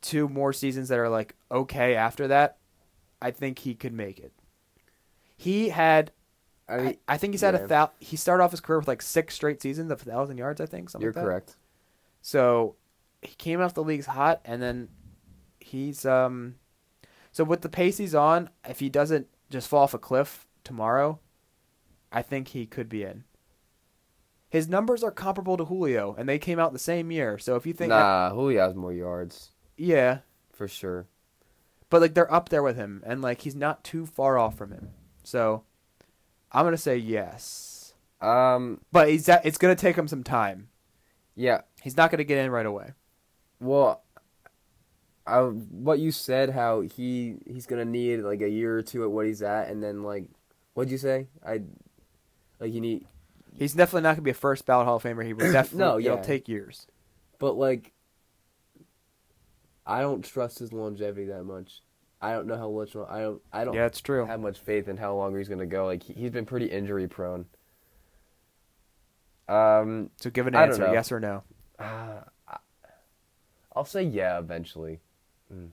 two 0.00 0.28
more 0.28 0.52
seasons 0.52 0.88
that 0.88 0.98
are 0.98 1.08
like 1.08 1.34
okay 1.50 1.94
after 1.94 2.28
that, 2.28 2.58
I 3.20 3.30
think 3.30 3.60
he 3.60 3.74
could 3.74 3.92
make 3.92 4.18
it. 4.18 4.32
He 5.36 5.70
had, 5.70 6.12
I 6.68 6.74
I, 6.74 6.78
mean, 6.78 6.96
I 7.08 7.18
think 7.18 7.34
he's 7.34 7.40
had 7.40 7.54
a 7.54 7.66
yeah. 7.68 7.86
He 7.98 8.16
started 8.16 8.44
off 8.44 8.50
his 8.50 8.60
career 8.60 8.78
with 8.78 8.88
like 8.88 9.02
six 9.02 9.34
straight 9.34 9.62
seasons 9.62 9.90
of 9.90 10.00
thousand 10.00 10.38
yards. 10.38 10.60
I 10.60 10.66
think 10.66 10.90
something 10.90 11.04
you're 11.04 11.12
like 11.12 11.16
that. 11.16 11.28
correct. 11.28 11.56
So 12.20 12.76
he 13.22 13.34
came 13.36 13.60
off 13.60 13.74
the 13.74 13.82
league's 13.84 14.06
hot, 14.06 14.40
and 14.44 14.60
then 14.62 14.88
he's 15.60 16.04
um. 16.04 16.56
So 17.30 17.44
with 17.44 17.62
the 17.62 17.68
pace 17.70 17.96
he's 17.98 18.14
on, 18.14 18.50
if 18.68 18.80
he 18.80 18.88
doesn't 18.90 19.26
just 19.48 19.68
fall 19.68 19.84
off 19.84 19.94
a 19.94 19.98
cliff 19.98 20.46
tomorrow, 20.64 21.18
I 22.12 22.20
think 22.22 22.48
he 22.48 22.66
could 22.66 22.88
be 22.90 23.04
in. 23.04 23.24
His 24.50 24.68
numbers 24.68 25.02
are 25.02 25.10
comparable 25.10 25.56
to 25.56 25.64
Julio, 25.64 26.14
and 26.18 26.28
they 26.28 26.38
came 26.38 26.58
out 26.58 26.74
the 26.74 26.78
same 26.78 27.10
year. 27.10 27.38
So 27.38 27.56
if 27.56 27.64
you 27.64 27.72
think, 27.72 27.88
nah, 27.88 28.30
Julio 28.34 28.60
has 28.66 28.74
more 28.74 28.92
yards 28.92 29.52
yeah, 29.78 30.18
for 30.52 30.68
sure. 30.68 31.06
but 31.88 32.02
like 32.02 32.12
they're 32.12 32.32
up 32.32 32.50
there 32.50 32.62
with 32.62 32.76
him, 32.76 33.02
and 33.06 33.22
like 33.22 33.40
he's 33.42 33.56
not 33.56 33.82
too 33.82 34.04
far 34.04 34.36
off 34.38 34.56
from 34.58 34.70
him. 34.72 34.90
So 35.24 35.64
I'm 36.50 36.66
gonna 36.66 36.76
say 36.76 36.98
yes, 36.98 37.94
Um, 38.20 38.82
but 38.92 39.08
he's 39.08 39.24
that 39.26 39.46
it's 39.46 39.56
gonna 39.56 39.74
take 39.74 39.96
him 39.96 40.06
some 40.08 40.22
time. 40.22 40.68
yeah. 41.34 41.62
He's 41.80 41.96
not 41.96 42.10
gonna 42.10 42.24
get 42.24 42.44
in 42.44 42.50
right 42.50 42.66
away. 42.66 42.92
Well, 43.62 44.02
I, 45.26 45.38
what 45.40 46.00
you 46.00 46.10
said, 46.10 46.50
how 46.50 46.80
he 46.80 47.36
he's 47.46 47.66
gonna 47.66 47.84
need 47.84 48.18
like 48.20 48.40
a 48.42 48.48
year 48.48 48.76
or 48.76 48.82
two 48.82 49.04
at 49.04 49.10
what 49.10 49.26
he's 49.26 49.40
at, 49.42 49.68
and 49.68 49.82
then 49.82 50.02
like, 50.02 50.24
what'd 50.74 50.90
you 50.90 50.98
say? 50.98 51.28
I 51.46 51.62
like 52.58 52.72
you 52.72 52.80
need, 52.80 53.06
He's 53.56 53.74
definitely 53.74 54.02
not 54.02 54.14
gonna 54.16 54.22
be 54.22 54.30
a 54.30 54.34
first 54.34 54.66
ballot 54.66 54.86
Hall 54.86 54.96
of 54.96 55.02
Famer. 55.04 55.24
He 55.24 55.32
will 55.32 55.52
definitely. 55.52 55.78
No, 55.78 55.96
yeah. 55.98 56.12
it'll 56.12 56.24
take 56.24 56.48
years. 56.48 56.86
but 57.38 57.52
like, 57.56 57.92
I 59.86 60.00
don't 60.00 60.24
trust 60.24 60.58
his 60.58 60.72
longevity 60.72 61.26
that 61.26 61.44
much. 61.44 61.82
I 62.20 62.32
don't 62.32 62.46
know 62.46 62.56
how 62.56 62.70
much. 62.70 62.94
I 62.96 63.20
don't. 63.20 63.42
I 63.52 63.64
don't 63.64 63.74
Yeah, 63.74 63.86
it's 63.86 64.00
true. 64.00 64.26
have 64.26 64.40
much 64.40 64.58
faith 64.58 64.88
in 64.88 64.96
how 64.96 65.14
long 65.14 65.36
he's 65.36 65.48
gonna 65.48 65.66
go. 65.66 65.86
Like 65.86 66.02
he, 66.02 66.14
he's 66.14 66.30
been 66.30 66.46
pretty 66.46 66.66
injury 66.66 67.06
prone. 67.08 67.46
Um, 69.48 70.10
So 70.16 70.30
give 70.30 70.46
an 70.46 70.54
answer, 70.54 70.90
yes 70.92 71.12
or 71.12 71.20
no. 71.20 71.42
uh, 71.78 72.20
I'll 73.74 73.84
say 73.84 74.02
yeah 74.02 74.38
eventually. 74.38 75.00
Mm, 75.52 75.68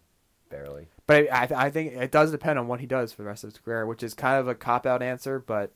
barely. 0.50 0.88
But 1.08 1.32
I, 1.32 1.48
I 1.56 1.70
think 1.70 1.94
it 1.94 2.12
does 2.12 2.32
depend 2.32 2.60
on 2.60 2.68
what 2.68 2.80
he 2.80 2.86
does 2.86 3.12
for 3.14 3.24
the 3.24 3.28
rest 3.28 3.44
of 3.44 3.50
his 3.52 3.60
career, 3.60 3.86
which 3.86 4.04
is 4.04 4.14
kind 4.14 4.40
of 4.40 4.48
a 4.48 4.56
cop 4.56 4.86
out 4.86 5.02
answer. 5.02 5.40
But 5.40 5.72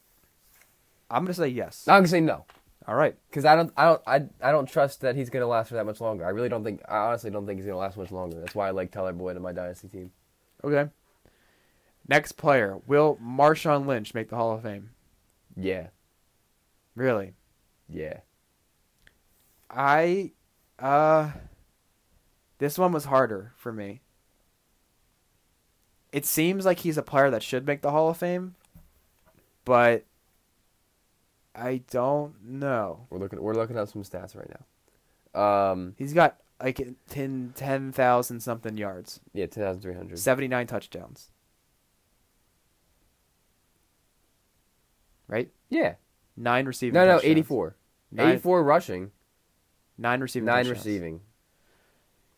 I'm 1.09 1.23
gonna 1.23 1.33
say 1.33 1.47
yes. 1.47 1.87
I'm 1.87 1.97
gonna 1.99 2.07
say 2.07 2.21
no. 2.21 2.45
All 2.87 2.95
right. 2.95 3.15
Because 3.29 3.45
I 3.45 3.55
don't, 3.55 3.71
I 3.77 3.85
don't, 3.85 4.01
I, 4.05 4.15
I 4.41 4.51
don't 4.51 4.69
trust 4.69 5.01
that 5.01 5.15
he's 5.15 5.29
gonna 5.29 5.47
last 5.47 5.69
for 5.69 5.75
that 5.75 5.85
much 5.85 6.01
longer. 6.01 6.25
I 6.25 6.29
really 6.29 6.49
don't 6.49 6.63
think. 6.63 6.81
I 6.87 6.97
honestly 6.97 7.31
don't 7.31 7.45
think 7.45 7.59
he's 7.59 7.65
gonna 7.65 7.77
last 7.77 7.97
much 7.97 8.11
longer. 8.11 8.39
That's 8.39 8.55
why 8.55 8.67
I 8.67 8.71
like 8.71 8.91
Tyler 8.91 9.13
Boyd 9.13 9.35
in 9.37 9.41
my 9.41 9.51
dynasty 9.53 9.87
team. 9.87 10.11
Okay. 10.63 10.89
Next 12.07 12.33
player 12.33 12.79
will 12.85 13.17
Marshawn 13.23 13.85
Lynch 13.85 14.13
make 14.13 14.29
the 14.29 14.35
Hall 14.35 14.51
of 14.53 14.63
Fame? 14.63 14.89
Yeah, 15.55 15.87
Really? 16.95 17.33
yeah. 17.87 18.19
I, 19.69 20.31
uh, 20.79 21.31
this 22.63 22.77
one 22.77 22.93
was 22.93 23.03
harder 23.03 23.51
for 23.57 23.73
me. 23.73 23.99
It 26.13 26.25
seems 26.25 26.65
like 26.65 26.79
he's 26.79 26.97
a 26.97 27.03
player 27.03 27.29
that 27.29 27.43
should 27.43 27.65
make 27.67 27.81
the 27.81 27.91
Hall 27.91 28.07
of 28.09 28.15
Fame, 28.15 28.55
but 29.65 30.05
I 31.53 31.81
don't 31.91 32.35
know. 32.41 33.05
We're 33.09 33.19
looking, 33.19 33.41
we're 33.41 33.53
looking 33.53 33.77
at 33.77 33.89
some 33.89 34.03
stats 34.03 34.33
right 34.37 34.49
now. 35.35 35.41
Um, 35.71 35.93
He's 35.97 36.13
got 36.13 36.37
like 36.61 36.79
10 37.09 37.51
10,000 37.53 38.39
something 38.39 38.77
yards, 38.77 39.19
yeah, 39.33 39.47
ten 39.47 39.61
thousand 39.65 39.81
three 39.81 39.93
hundred. 39.95 40.17
79 40.19 40.65
touchdowns. 40.67 41.31
Right? 45.27 45.49
Yeah. 45.69 45.95
Nine 46.37 46.65
receiving. 46.65 46.93
No, 46.93 47.01
no, 47.01 47.13
touchdowns. 47.15 47.29
eighty-four. 47.29 47.75
Nine, 48.11 48.29
Eighty-four 48.29 48.63
rushing, 48.63 49.11
nine 49.97 50.21
receiving. 50.21 50.45
nine 50.45 50.63
touchdowns. 50.65 50.85
receiving. 50.85 51.19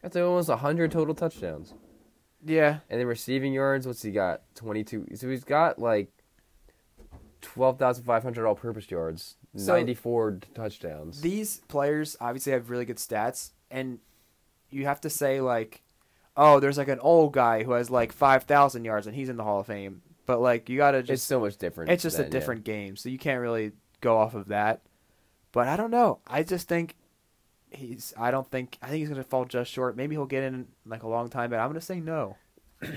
That's 0.05 0.17
almost 0.17 0.49
hundred 0.51 0.91
total 0.91 1.15
touchdowns. 1.15 1.73
Yeah. 2.45 2.77
And 2.91 2.99
then 2.99 3.07
receiving 3.07 3.53
yards, 3.53 3.87
what's 3.87 4.03
he 4.03 4.11
got? 4.11 4.41
Twenty-two. 4.53 5.07
So 5.15 5.27
he's 5.27 5.43
got 5.43 5.79
like 5.79 6.11
twelve 7.41 7.79
thousand 7.79 8.03
five 8.03 8.21
hundred 8.21 8.45
all-purpose 8.45 8.91
yards, 8.91 9.35
So- 9.55 9.73
ninety-four 9.73 10.41
touchdowns. 10.53 11.21
These 11.21 11.61
players 11.67 12.15
obviously 12.21 12.51
have 12.51 12.69
really 12.69 12.85
good 12.85 12.97
stats, 12.97 13.51
and 13.71 13.97
you 14.69 14.85
have 14.85 15.01
to 15.01 15.09
say 15.09 15.41
like, 15.41 15.81
oh, 16.37 16.59
there's 16.59 16.77
like 16.77 16.87
an 16.87 16.99
old 16.99 17.33
guy 17.33 17.63
who 17.63 17.71
has 17.71 17.89
like 17.89 18.11
five 18.11 18.43
thousand 18.43 18.85
yards 18.85 19.07
and 19.07 19.15
he's 19.15 19.29
in 19.29 19.37
the 19.37 19.43
Hall 19.43 19.59
of 19.61 19.65
Fame. 19.65 20.03
But 20.27 20.39
like, 20.39 20.69
you 20.69 20.77
gotta 20.77 20.99
it's 20.99 21.23
so 21.23 21.39
much 21.39 21.57
different. 21.57 21.89
it's 21.89 22.03
just 22.03 22.19
a 22.19 22.21
than- 22.21 22.27
yeah. 22.27 22.31
different 22.31 22.63
game, 22.63 22.95
so 22.95 23.09
you 23.09 23.17
can't 23.17 23.41
really 23.41 23.71
go 24.01 24.19
off 24.19 24.35
of 24.35 24.49
that. 24.49 24.81
But 25.51 25.67
I 25.67 25.77
don't 25.77 25.89
know. 25.91 26.19
I 26.27 26.43
just 26.43 26.67
think 26.67 26.95
he's. 27.75 28.13
I 28.17 28.31
don't 28.31 28.49
think. 28.49 28.77
I 28.81 28.87
think 28.87 28.99
he's 28.99 29.09
gonna 29.09 29.23
fall 29.23 29.45
just 29.45 29.71
short. 29.71 29.95
Maybe 29.95 30.15
he'll 30.15 30.25
get 30.25 30.43
in 30.43 30.67
like 30.85 31.03
a 31.03 31.07
long 31.07 31.29
time, 31.29 31.49
but 31.49 31.59
I'm 31.59 31.69
gonna 31.69 31.81
say 31.81 31.99
no. 31.99 32.37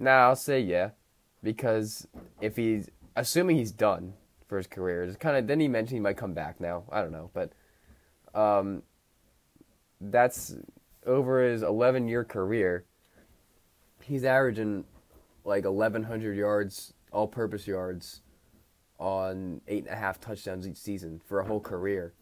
Nah, 0.00 0.28
I'll 0.28 0.36
say 0.36 0.60
yeah, 0.60 0.90
because 1.42 2.06
if 2.40 2.54
he's 2.54 2.88
assuming 3.16 3.56
he's 3.56 3.72
done 3.72 4.14
for 4.46 4.56
his 4.56 4.68
career, 4.68 5.02
it's 5.02 5.16
kind 5.16 5.36
of 5.36 5.48
then 5.48 5.58
he 5.58 5.66
mentioned 5.66 5.96
he 5.96 6.00
might 6.00 6.16
come 6.16 6.34
back 6.34 6.60
now. 6.60 6.84
I 6.92 7.02
don't 7.02 7.10
know, 7.10 7.30
but 7.34 7.52
um, 8.32 8.84
that's 10.00 10.54
over 11.04 11.42
his 11.42 11.62
11 11.62 12.06
year 12.06 12.22
career. 12.22 12.84
He's 14.02 14.24
averaging 14.24 14.84
like 15.44 15.64
1,100 15.64 16.36
yards, 16.36 16.94
all 17.10 17.26
purpose 17.26 17.66
yards, 17.66 18.20
on 18.98 19.60
eight 19.66 19.84
and 19.84 19.92
a 19.92 19.96
half 19.96 20.20
touchdowns 20.20 20.66
each 20.66 20.76
season 20.76 21.20
for 21.26 21.40
a 21.40 21.44
whole 21.44 21.60
career. 21.60 22.14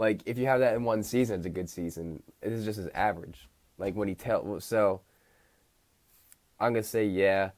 Like 0.00 0.22
if 0.24 0.38
you 0.38 0.46
have 0.46 0.60
that 0.60 0.74
in 0.74 0.82
one 0.82 1.02
season, 1.02 1.36
it's 1.36 1.46
a 1.46 1.50
good 1.50 1.68
season. 1.68 2.22
It 2.40 2.52
is 2.52 2.64
just 2.64 2.78
his 2.78 2.88
average. 2.94 3.50
Like 3.76 3.94
when 3.94 4.08
he 4.08 4.14
tell 4.14 4.58
so. 4.58 5.02
I'm 6.58 6.72
gonna 6.72 6.82
say 6.82 7.04
yeah. 7.04 7.50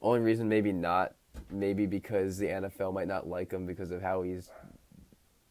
Only 0.00 0.20
reason 0.20 0.48
maybe 0.48 0.70
not, 0.70 1.14
maybe 1.50 1.86
because 1.86 2.38
the 2.38 2.46
NFL 2.46 2.94
might 2.94 3.08
not 3.08 3.26
like 3.26 3.50
him 3.52 3.66
because 3.66 3.90
of 3.90 4.02
how 4.02 4.22
he's, 4.22 4.50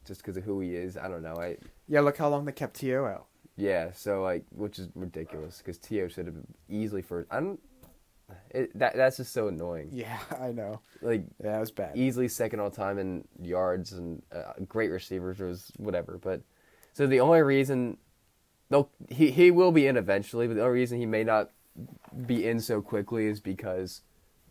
just 0.05 0.21
because 0.21 0.37
of 0.37 0.43
who 0.43 0.61
he 0.61 0.75
is. 0.75 0.95
I 0.95 1.09
don't 1.09 1.21
know. 1.21 1.35
I 1.35 1.57
Yeah, 1.89 1.99
look 1.99 2.17
how 2.17 2.29
long 2.29 2.45
they 2.45 2.53
kept 2.53 2.75
T.O. 2.75 3.03
out. 3.03 3.27
yeah. 3.57 3.91
So 3.91 4.23
like, 4.23 4.45
which 4.51 4.79
is 4.79 4.87
ridiculous 4.95 5.57
because 5.57 5.77
T.O. 5.77 6.07
should 6.07 6.25
have 6.25 6.37
easily 6.69 7.01
first. 7.01 7.27
I 7.29 7.41
don't. 7.41 7.59
It, 8.51 8.77
that 8.77 8.95
that's 8.95 9.17
just 9.17 9.34
so 9.34 9.47
annoying. 9.47 9.89
Yeah, 9.91 10.19
I 10.39 10.51
know. 10.51 10.82
Like 11.01 11.23
Yeah, 11.43 11.51
that 11.53 11.59
was 11.59 11.71
bad. 11.71 11.95
easily 11.97 12.27
second 12.27 12.59
all 12.59 12.71
time 12.71 12.97
in 12.99 13.27
yards 13.41 13.93
and 13.93 14.21
uh, 14.32 14.53
great 14.67 14.89
receivers 14.91 15.39
was 15.39 15.71
whatever. 15.77 16.19
But 16.21 16.41
so 16.93 17.07
the 17.07 17.19
only 17.19 17.41
reason, 17.41 17.97
no, 18.69 18.89
he 19.09 19.32
he 19.32 19.51
will 19.51 19.71
be 19.71 19.88
in 19.88 19.97
eventually. 19.97 20.47
But 20.47 20.55
the 20.55 20.61
only 20.63 20.73
reason 20.73 20.99
he 20.99 21.05
may 21.05 21.23
not 21.23 21.51
be 22.25 22.47
in 22.47 22.59
so 22.59 22.82
quickly 22.82 23.27
is 23.27 23.39
because 23.39 24.01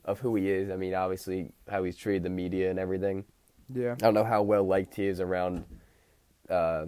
of 0.04 0.20
who 0.20 0.34
he 0.36 0.48
is. 0.50 0.70
I 0.70 0.76
mean, 0.76 0.94
obviously 0.94 1.52
how 1.68 1.82
he's 1.84 1.96
treated 1.96 2.22
the 2.22 2.30
media 2.30 2.70
and 2.70 2.78
everything. 2.78 3.24
Yeah. 3.74 3.92
I 3.92 3.96
don't 3.96 4.14
know 4.14 4.24
how 4.24 4.42
well 4.42 4.64
liked 4.64 4.94
he 4.94 5.06
is 5.06 5.20
around 5.20 5.64
uh, 6.48 6.86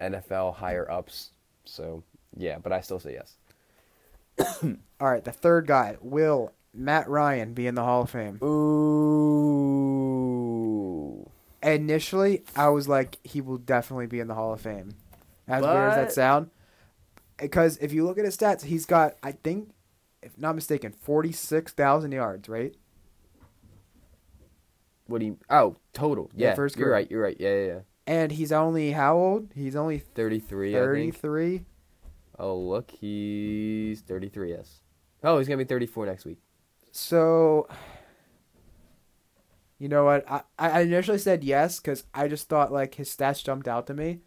NFL 0.00 0.54
higher 0.54 0.88
ups. 0.90 1.30
So 1.64 2.04
yeah, 2.36 2.58
but 2.58 2.72
I 2.72 2.80
still 2.80 3.00
say 3.00 3.14
yes. 3.14 3.36
All 5.00 5.08
right, 5.08 5.24
the 5.24 5.32
third 5.32 5.66
guy 5.66 5.96
will 6.00 6.52
Matt 6.74 7.08
Ryan 7.08 7.54
be 7.54 7.66
in 7.66 7.74
the 7.74 7.82
Hall 7.82 8.02
of 8.02 8.10
Fame. 8.10 8.38
Ooh. 8.42 8.58
Initially, 11.62 12.44
I 12.54 12.68
was 12.68 12.88
like, 12.88 13.18
he 13.24 13.40
will 13.40 13.56
definitely 13.58 14.06
be 14.06 14.20
in 14.20 14.28
the 14.28 14.34
Hall 14.34 14.52
of 14.52 14.60
Fame. 14.60 14.90
As 15.46 15.62
weird 15.62 15.90
as 15.90 15.96
that 15.96 16.12
sound, 16.12 16.50
because 17.38 17.78
if 17.78 17.92
you 17.92 18.04
look 18.04 18.18
at 18.18 18.24
his 18.24 18.36
stats, 18.36 18.64
he's 18.64 18.84
got, 18.84 19.14
I 19.22 19.32
think, 19.32 19.70
if 20.22 20.36
not 20.38 20.54
mistaken, 20.54 20.92
forty-six 20.92 21.72
thousand 21.72 22.12
yards. 22.12 22.48
Right? 22.50 22.74
What 25.06 25.20
do 25.20 25.26
you? 25.26 25.38
Oh, 25.48 25.76
total. 25.94 26.30
Yeah, 26.34 26.48
Yeah, 26.48 26.54
for 26.54 26.64
his 26.64 26.76
you're 26.76 26.90
right. 26.90 27.10
You're 27.10 27.22
right. 27.22 27.36
Yeah, 27.40 27.54
yeah, 27.54 27.66
yeah. 27.66 27.78
And 28.06 28.32
he's 28.32 28.52
only 28.52 28.92
how 28.92 29.16
old? 29.16 29.48
He's 29.54 29.74
only 29.74 29.98
Thirty-three. 29.98 30.76
I 30.76 30.80
think. 30.80 31.16
33. 31.16 31.64
Oh, 32.38 32.56
look, 32.56 32.90
he's 32.90 34.00
thirty-three. 34.00 34.50
Yes. 34.50 34.82
Oh, 35.24 35.38
he's 35.38 35.48
gonna 35.48 35.58
be 35.58 35.64
thirty-four 35.64 36.06
next 36.06 36.24
week. 36.24 36.38
So, 36.92 37.68
you 39.78 39.88
know 39.88 40.04
what? 40.04 40.24
I, 40.30 40.42
I 40.58 40.80
initially 40.80 41.18
said 41.18 41.44
yes 41.44 41.80
because 41.80 42.04
I 42.14 42.28
just 42.28 42.48
thought 42.48 42.72
like 42.72 42.94
his 42.94 43.14
stats 43.14 43.44
jumped 43.44 43.68
out 43.68 43.86
to 43.88 43.94
me. 43.94 44.20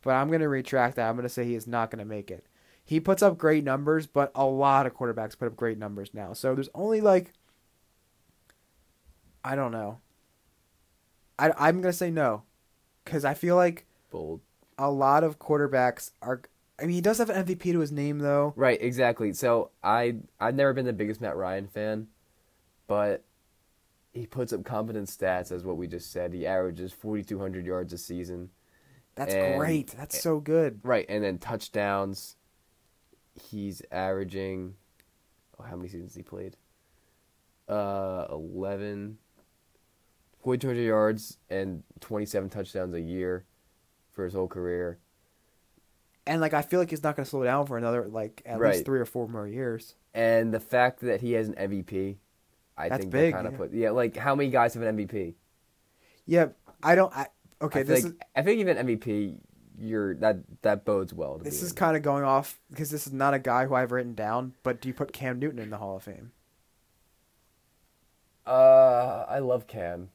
But 0.00 0.12
I'm 0.12 0.28
going 0.28 0.42
to 0.42 0.48
retract 0.48 0.94
that. 0.94 1.08
I'm 1.08 1.16
going 1.16 1.24
to 1.24 1.28
say 1.28 1.44
he 1.44 1.56
is 1.56 1.66
not 1.66 1.90
going 1.90 1.98
to 1.98 2.04
make 2.04 2.30
it. 2.30 2.46
He 2.84 3.00
puts 3.00 3.20
up 3.20 3.36
great 3.36 3.64
numbers, 3.64 4.06
but 4.06 4.30
a 4.32 4.46
lot 4.46 4.86
of 4.86 4.94
quarterbacks 4.94 5.36
put 5.36 5.48
up 5.48 5.56
great 5.56 5.76
numbers 5.76 6.14
now. 6.14 6.34
So 6.34 6.54
there's 6.54 6.70
only 6.72 7.00
like, 7.00 7.32
I 9.44 9.56
don't 9.56 9.72
know. 9.72 9.98
I, 11.36 11.50
I'm 11.58 11.82
going 11.82 11.90
to 11.90 11.98
say 11.98 12.12
no 12.12 12.44
because 13.04 13.24
I 13.24 13.34
feel 13.34 13.56
like 13.56 13.86
Bold. 14.10 14.40
a 14.78 14.88
lot 14.88 15.24
of 15.24 15.40
quarterbacks 15.40 16.12
are. 16.22 16.42
I 16.80 16.84
mean, 16.84 16.94
he 16.94 17.00
does 17.00 17.18
have 17.18 17.28
an 17.30 17.44
MVP 17.44 17.72
to 17.72 17.80
his 17.80 17.90
name 17.92 18.18
though. 18.20 18.52
Right. 18.56 18.80
Exactly. 18.80 19.32
So 19.32 19.70
I 19.82 20.16
I've 20.40 20.54
never 20.54 20.72
been 20.72 20.86
the 20.86 20.92
biggest 20.92 21.20
Matt 21.20 21.36
Ryan 21.36 21.66
fan, 21.66 22.06
but 22.86 23.24
he 24.12 24.26
puts 24.26 24.52
up 24.52 24.64
competent 24.64 25.08
stats 25.08 25.50
as 25.52 25.64
what 25.64 25.76
we 25.76 25.86
just 25.86 26.12
said. 26.12 26.32
He 26.32 26.46
averages 26.46 26.92
forty-two 26.92 27.38
hundred 27.38 27.66
yards 27.66 27.92
a 27.92 27.98
season. 27.98 28.50
That's 29.16 29.34
And- 29.34 29.58
great. 29.58 29.88
That's 29.96 30.20
so 30.22 30.38
good. 30.40 30.80
Right, 30.84 31.06
and 31.08 31.24
then 31.24 31.38
touchdowns. 31.38 32.36
He's 33.34 33.82
averaging. 33.90 34.74
Oh, 35.58 35.64
how 35.64 35.76
many 35.76 35.88
seasons 35.88 36.14
he 36.14 36.22
played? 36.22 36.56
Uh, 37.68 38.26
11. 38.30 39.18
4,200 40.42 40.80
yards 40.80 41.36
and 41.50 41.82
27 42.00 42.48
touchdowns 42.48 42.94
a 42.94 43.00
year 43.00 43.44
for 44.12 44.24
his 44.24 44.32
whole 44.34 44.46
career. 44.48 44.98
And 46.28 46.40
like 46.40 46.54
I 46.54 46.62
feel 46.62 46.78
like 46.78 46.90
he's 46.90 47.02
not 47.02 47.16
going 47.16 47.24
to 47.24 47.28
slow 47.30 47.42
down 47.42 47.66
for 47.66 47.76
another 47.78 48.06
like 48.06 48.42
at 48.46 48.60
Right. 48.60 48.74
least 48.74 48.84
three 48.84 49.00
or 49.00 49.04
four 49.06 49.26
more 49.28 49.48
years. 49.48 49.96
And 50.14 50.52
the 50.54 50.60
fact 50.60 51.00
that 51.00 51.20
he 51.22 51.32
has 51.32 51.48
an 51.48 51.54
MVP, 51.54 52.16
I 52.76 52.88
That's 52.88 53.00
think 53.00 53.12
big, 53.12 53.34
kind 53.34 53.46
of 53.46 53.54
yeah. 53.54 53.58
put 53.58 53.72
yeah. 53.72 53.90
Like 53.90 54.16
how 54.16 54.34
many 54.36 54.50
guys 54.50 54.74
have 54.74 54.82
an 54.84 54.96
MVP? 54.96 55.34
Yeah, 56.26 56.48
I 56.82 56.94
don't. 56.94 57.12
I 57.16 57.26
okay. 57.62 57.80
I 57.80 57.82
This 57.82 58.04
like 58.04 58.12
is 58.12 58.18
I 58.36 58.42
think 58.42 58.60
even 58.60 58.76
MVP, 58.76 59.38
you're 59.80 60.14
that 60.16 60.36
that 60.62 60.84
bodes 60.84 61.14
well. 61.14 61.38
To 61.38 61.44
this 61.44 61.62
is 61.62 61.70
in. 61.70 61.76
kind 61.76 61.96
of 61.96 62.02
going 62.02 62.24
off 62.24 62.60
because 62.70 62.90
this 62.90 63.06
is 63.06 63.12
not 63.12 63.32
a 63.34 63.38
guy 63.38 63.64
who 63.66 63.74
I've 63.74 63.90
written 63.90 64.14
down. 64.14 64.52
But 64.62 64.80
do 64.82 64.88
you 64.88 64.94
put 64.94 65.12
Cam 65.12 65.38
Newton 65.38 65.58
in 65.58 65.70
the 65.70 65.78
Hall 65.78 65.96
of 65.96 66.02
Fame? 66.02 66.32
Uh, 68.46 69.24
I 69.28 69.40
love 69.40 69.66
Cam, 69.66 70.10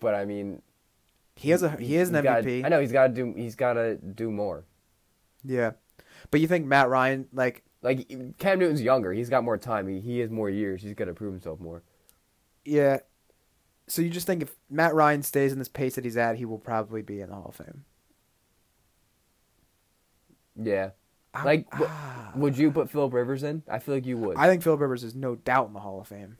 but 0.00 0.14
I 0.14 0.24
mean, 0.24 0.62
He 1.36 1.50
has 1.50 1.62
a 1.62 1.70
he 1.76 1.96
is 1.96 2.08
an 2.08 2.14
he's 2.16 2.24
gotta- 2.24 2.42
MVP. 2.48 2.64
I 2.64 2.68
know 2.68 2.80
he's 2.80 2.92
got 2.92 3.08
to 3.08 3.12
do. 3.14 3.34
He's 3.36 3.54
got 3.54 3.74
to 3.74 3.96
do 3.96 4.30
more. 4.30 4.64
Yeah, 5.44 5.72
but 6.30 6.40
you 6.40 6.48
think 6.48 6.66
Matt 6.66 6.88
Ryan 6.88 7.28
like 7.32 7.62
Like 7.82 8.08
Cam 8.38 8.58
Newton's 8.58 8.82
younger. 8.82 9.12
He's 9.12 9.28
got 9.30 9.44
more 9.44 9.56
time. 9.58 9.86
He, 9.88 10.00
he 10.00 10.18
has 10.20 10.30
more 10.30 10.50
years. 10.50 10.82
He's 10.82 10.94
got 10.94 11.04
to 11.06 11.14
prove 11.14 11.32
himself 11.32 11.60
more. 11.60 11.82
yeah. 12.64 12.98
So 13.90 14.02
you 14.02 14.10
just 14.10 14.26
think 14.26 14.42
if 14.42 14.54
Matt 14.68 14.94
Ryan 14.94 15.22
stays 15.22 15.50
in 15.50 15.58
this 15.58 15.68
pace 15.68 15.94
that 15.94 16.04
he's 16.04 16.18
at, 16.18 16.36
he 16.36 16.44
will 16.44 16.58
probably 16.58 17.00
be 17.00 17.22
in 17.22 17.30
the 17.30 17.34
Hall 17.34 17.46
of 17.48 17.54
Fame. 17.56 17.84
Yeah. 20.60 20.90
I- 21.34 21.44
Like, 21.44 21.70
w- 21.70 21.90
ah. 21.90 22.32
Would 22.36 22.58
you 22.58 22.70
put 22.70 22.90
Philip 22.90 23.12
Rivers 23.12 23.42
in? 23.42 23.62
I 23.68 23.78
feel 23.78 23.94
like 23.94 24.06
you 24.06 24.16
would. 24.18 24.36
I 24.36 24.46
think 24.48 24.62
Philip 24.62 24.80
Rivers 24.80 25.04
is 25.04 25.14
no 25.14 25.36
doubt 25.36 25.68
in 25.68 25.72
the 25.72 25.80
Hall 25.80 26.00
of 26.00 26.08
Fame. 26.08 26.36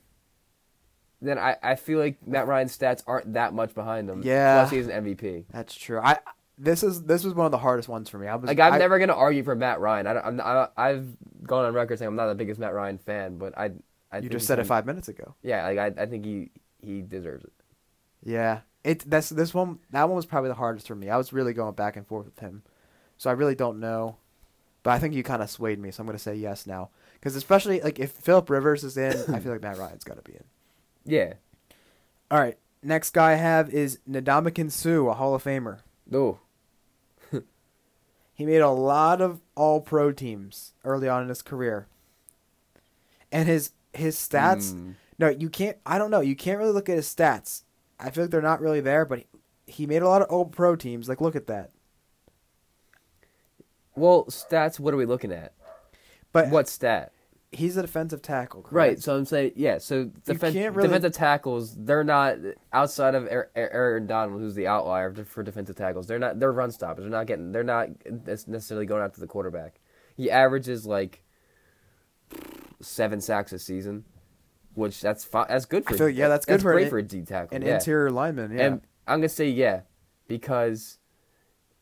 then 1.21 1.37
I, 1.37 1.57
I 1.61 1.75
feel 1.75 1.99
like 1.99 2.25
Matt 2.25 2.47
Ryan's 2.47 2.77
stats 2.77 3.03
aren't 3.07 3.33
that 3.33 3.53
much 3.53 3.73
behind 3.75 4.09
him. 4.09 4.21
Yeah. 4.23 4.59
Plus 4.61 4.71
he's 4.71 4.87
an 4.87 5.03
MVP. 5.05 5.45
That's 5.51 5.73
true. 5.75 5.99
I 5.99 6.19
this 6.59 6.83
is 6.83 7.03
this 7.03 7.23
was 7.23 7.33
one 7.33 7.45
of 7.45 7.51
the 7.51 7.57
hardest 7.57 7.87
ones 7.89 8.09
for 8.09 8.19
me. 8.19 8.27
I 8.27 8.35
was 8.35 8.47
Like 8.47 8.59
I'm 8.59 8.73
I- 8.73 8.77
never 8.77 8.99
gonna 8.99 9.13
argue 9.15 9.43
for 9.43 9.55
Matt 9.55 9.79
Ryan. 9.79 10.05
I 10.07 10.19
I'm, 10.19 10.39
I, 10.41 10.67
I've 10.77 11.07
gone 11.43 11.65
on 11.65 11.73
record 11.73 11.97
saying 11.97 12.07
I'm 12.09 12.15
not 12.15 12.27
the 12.27 12.35
biggest 12.35 12.59
Matt 12.59 12.73
Ryan 12.73 12.97
fan, 12.97 13.37
but 13.37 13.57
I. 13.57 13.71
I 14.11 14.17
You 14.19 14.29
just 14.29 14.47
said 14.47 14.57
it 14.59 14.65
five 14.65 14.85
minutes 14.87 15.07
ago. 15.07 15.35
Yeah, 15.43 15.63
like 15.67 15.77
I, 15.77 16.01
I 16.03 16.05
think 16.07 16.25
he 16.25 16.49
he 16.81 17.01
deserves 17.01 17.43
it. 17.45 17.53
Yeah, 18.23 18.61
it 18.83 19.07
that's 19.09 19.29
this 19.29 19.53
one. 19.53 19.79
That 19.91 20.07
one 20.09 20.15
was 20.15 20.25
probably 20.25 20.49
the 20.49 20.55
hardest 20.55 20.87
for 20.87 20.95
me. 20.95 21.09
I 21.09 21.17
was 21.17 21.31
really 21.31 21.53
going 21.53 21.75
back 21.75 21.95
and 21.95 22.07
forth 22.07 22.25
with 22.25 22.39
him, 22.39 22.63
so 23.17 23.29
I 23.29 23.33
really 23.33 23.53
don't 23.55 23.79
know. 23.79 24.17
But 24.81 24.91
I 24.91 24.99
think 24.99 25.13
you 25.13 25.21
kind 25.23 25.43
of 25.43 25.49
swayed 25.51 25.77
me, 25.77 25.91
so 25.91 26.01
I'm 26.01 26.07
gonna 26.07 26.17
say 26.17 26.33
yes 26.35 26.65
now. 26.65 26.89
Because 27.13 27.35
especially 27.35 27.81
like 27.81 27.99
if 27.99 28.11
Philip 28.11 28.49
Rivers 28.49 28.83
is 28.83 28.97
in, 28.97 29.13
I 29.33 29.39
feel 29.39 29.51
like 29.51 29.61
Matt 29.61 29.77
Ryan's 29.77 30.03
got 30.03 30.15
to 30.17 30.23
be 30.23 30.33
in. 30.35 30.43
Yeah. 31.05 31.33
All 32.31 32.39
right, 32.39 32.57
next 32.83 33.11
guy 33.11 33.31
I 33.31 33.35
have 33.35 33.71
is 33.73 33.99
Ndamukong 34.09 34.71
Suh, 34.71 35.07
a 35.07 35.13
Hall 35.13 35.33
of 35.35 35.43
Famer. 35.43 35.79
Oh. 36.13 36.39
He 38.39 38.45
made 38.45 38.61
a 38.61 38.69
lot 38.69 39.19
of 39.19 39.41
All 39.55 39.81
Pro 39.81 40.13
teams 40.13 40.71
early 40.85 41.09
on 41.09 41.23
in 41.23 41.27
his 41.27 41.41
career, 41.41 41.89
and 43.33 43.49
his 43.49 43.73
his 43.91 44.15
stats. 44.15 44.73
Mm. 44.73 44.93
No, 45.17 45.27
you 45.27 45.49
can't. 45.49 45.75
I 45.85 45.97
don't 45.97 46.09
know. 46.09 46.21
You 46.21 46.37
can't 46.37 46.57
really 46.57 46.71
look 46.71 46.87
at 46.87 46.95
his 46.95 47.13
stats. 47.13 47.63
I 47.99 48.11
feel 48.11 48.23
like 48.23 48.31
they're 48.31 48.41
not 48.41 48.61
really 48.61 48.79
there, 48.79 49.03
but 49.03 49.19
he, 49.19 49.25
he 49.67 49.85
made 49.85 50.03
a 50.03 50.07
lot 50.07 50.21
of 50.21 50.29
All 50.29 50.45
Pro 50.45 50.77
teams. 50.77 51.09
Like, 51.09 51.19
look 51.19 51.35
at 51.35 51.47
that. 51.47 51.71
Well, 53.97 54.23
stats. 54.27 54.79
What 54.79 54.93
are 54.93 54.97
we 54.97 55.05
looking 55.05 55.33
at? 55.33 55.51
But 56.31 56.47
What 56.47 56.69
stat? 56.69 57.11
He's 57.51 57.77
a 57.77 57.81
defensive 57.81 58.21
tackle, 58.21 58.61
correct? 58.61 58.73
Right. 58.73 58.99
So 59.01 59.15
I'm 59.17 59.25
saying, 59.25 59.53
yeah. 59.55 59.79
So 59.79 60.05
defen- 60.05 60.75
really- 60.75 60.87
defensive 60.87 61.13
tackles, 61.13 61.75
they're 61.75 62.03
not 62.03 62.37
outside 62.73 63.15
of 63.15 63.27
Aaron 63.55 64.05
Donald, 64.07 64.39
who's 64.41 64.55
the 64.55 64.67
outlier 64.67 65.13
for 65.25 65.43
defensive 65.43 65.75
tackles. 65.75 66.07
They're 66.07 66.19
not. 66.19 66.39
They're 66.39 66.51
run 66.51 66.71
stoppers. 66.71 67.03
They're 67.03 67.11
not 67.11 67.27
getting. 67.27 67.51
They're 67.51 67.63
not 67.63 67.89
necessarily 68.47 68.85
going 68.85 69.03
after 69.03 69.19
the 69.19 69.27
quarterback. 69.27 69.79
He 70.15 70.29
averages 70.29 70.85
like 70.85 71.23
seven 72.81 73.21
sacks 73.21 73.51
a 73.51 73.59
season, 73.59 74.05
which 74.75 75.01
that's 75.01 75.23
fi- 75.23 75.47
that's 75.47 75.65
good 75.65 75.85
for. 75.85 75.95
Feel- 75.97 76.09
yeah, 76.09 76.27
that's 76.27 76.45
good 76.45 76.61
for 76.61 76.73
great 76.73 76.83
an- 76.85 76.89
for 76.89 76.97
a 76.99 77.03
D 77.03 77.21
tackle. 77.23 77.55
An 77.55 77.63
yeah. 77.63 77.75
interior 77.75 78.11
lineman. 78.11 78.51
Yeah. 78.55 78.65
And 78.65 78.81
I'm 79.07 79.19
gonna 79.19 79.29
say 79.29 79.49
yeah, 79.49 79.81
because 80.27 80.99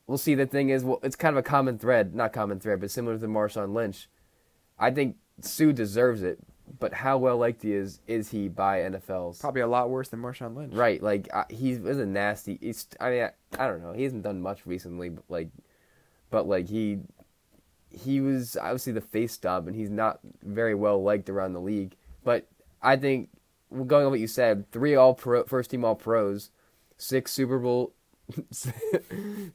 we'll 0.05 0.17
see. 0.17 0.35
The 0.35 0.45
thing 0.45 0.69
is, 0.69 0.83
well, 0.83 0.99
it's 1.03 1.15
kind 1.15 1.33
of 1.35 1.39
a 1.39 1.43
common 1.43 1.77
thread, 1.77 2.15
not 2.15 2.31
common 2.33 2.59
thread, 2.59 2.79
but 2.79 2.91
similar 2.91 3.17
to 3.17 3.27
Marshawn 3.27 3.73
Lynch. 3.73 4.09
I 4.79 4.91
think 4.91 5.17
Suh 5.41 5.71
deserves 5.71 6.23
it, 6.23 6.39
but 6.79 6.93
how 6.93 7.17
well 7.17 7.37
liked 7.37 7.63
he 7.63 7.73
is 7.73 7.99
is 8.07 8.29
he 8.29 8.47
by 8.47 8.79
NFL's? 8.79 9.39
Probably 9.39 9.61
a 9.61 9.67
lot 9.67 9.89
worse 9.89 10.09
than 10.09 10.21
Marshawn 10.21 10.55
Lynch. 10.55 10.73
Right, 10.73 11.01
like 11.01 11.29
uh, 11.33 11.45
he 11.49 11.75
was 11.77 11.99
a 11.99 12.05
nasty. 12.05 12.57
He's, 12.61 12.87
I 12.99 13.09
mean, 13.09 13.23
I, 13.23 13.31
I 13.63 13.67
don't 13.67 13.81
know. 13.81 13.93
He 13.93 14.03
hasn't 14.03 14.23
done 14.23 14.41
much 14.41 14.65
recently, 14.65 15.09
but 15.09 15.23
like, 15.29 15.49
but 16.29 16.47
like 16.47 16.67
he, 16.69 16.99
he 17.89 18.19
was 18.19 18.57
obviously 18.57 18.93
the 18.93 19.01
face 19.01 19.33
stub, 19.33 19.67
and 19.67 19.75
he's 19.75 19.89
not 19.89 20.19
very 20.43 20.75
well 20.75 21.01
liked 21.01 21.29
around 21.29 21.53
the 21.53 21.61
league. 21.61 21.95
But 22.23 22.47
I 22.81 22.95
think, 22.97 23.29
going 23.71 24.05
on 24.05 24.11
what 24.11 24.19
you 24.19 24.27
said, 24.27 24.69
three 24.71 24.95
all 24.95 25.13
pro, 25.13 25.43
first 25.45 25.69
team 25.71 25.85
all 25.85 25.95
pros, 25.95 26.51
six 26.97 27.31
Super 27.31 27.59
Bowl, 27.59 27.93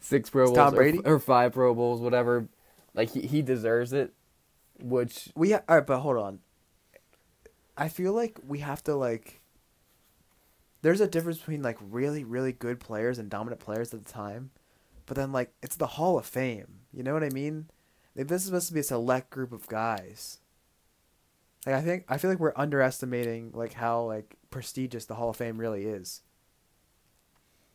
six 0.00 0.30
Pro 0.30 0.46
Bowls, 0.46 0.56
or- 0.74 0.76
or, 1.04 1.18
five 1.18 1.52
Pro 1.52 1.74
Bowls, 1.74 2.00
whatever. 2.00 2.48
Like 2.94 3.10
he 3.10 3.22
he 3.22 3.42
deserves 3.42 3.92
it, 3.92 4.12
which 4.82 5.28
We 5.34 5.52
ha- 5.52 5.62
all 5.68 5.76
right, 5.76 5.86
but 5.86 6.00
hold 6.00 6.16
on. 6.16 6.40
I 7.76 7.88
feel 7.88 8.12
like 8.12 8.38
we 8.46 8.58
have 8.58 8.82
to 8.84 8.94
like. 8.94 9.40
There's 10.82 11.00
a 11.00 11.06
difference 11.06 11.38
between 11.38 11.62
like 11.62 11.78
really 11.80 12.24
really 12.24 12.52
good 12.52 12.80
players 12.80 13.18
and 13.18 13.30
dominant 13.30 13.60
players 13.60 13.94
at 13.94 14.04
the 14.04 14.12
time, 14.12 14.50
but 15.06 15.16
then 15.16 15.32
like 15.32 15.52
it's 15.62 15.76
the 15.76 15.86
Hall 15.86 16.18
of 16.18 16.26
Fame. 16.26 16.80
You 16.92 17.02
know 17.02 17.14
what 17.14 17.24
I 17.24 17.30
mean? 17.30 17.66
Like 18.16 18.28
this 18.28 18.42
is 18.42 18.46
supposed 18.46 18.68
to 18.68 18.74
be 18.74 18.80
a 18.80 18.84
select 18.84 19.30
group 19.30 19.52
of 19.52 19.66
guys. 19.68 20.38
Like 21.64 21.76
I 21.76 21.80
think 21.80 22.04
I 22.08 22.18
feel 22.18 22.30
like 22.30 22.40
we're 22.40 22.52
underestimating 22.56 23.52
like 23.54 23.74
how 23.74 24.02
like 24.02 24.36
prestigious 24.50 25.04
the 25.06 25.14
Hall 25.14 25.30
of 25.30 25.36
Fame 25.36 25.56
really 25.58 25.84
is. 25.84 26.22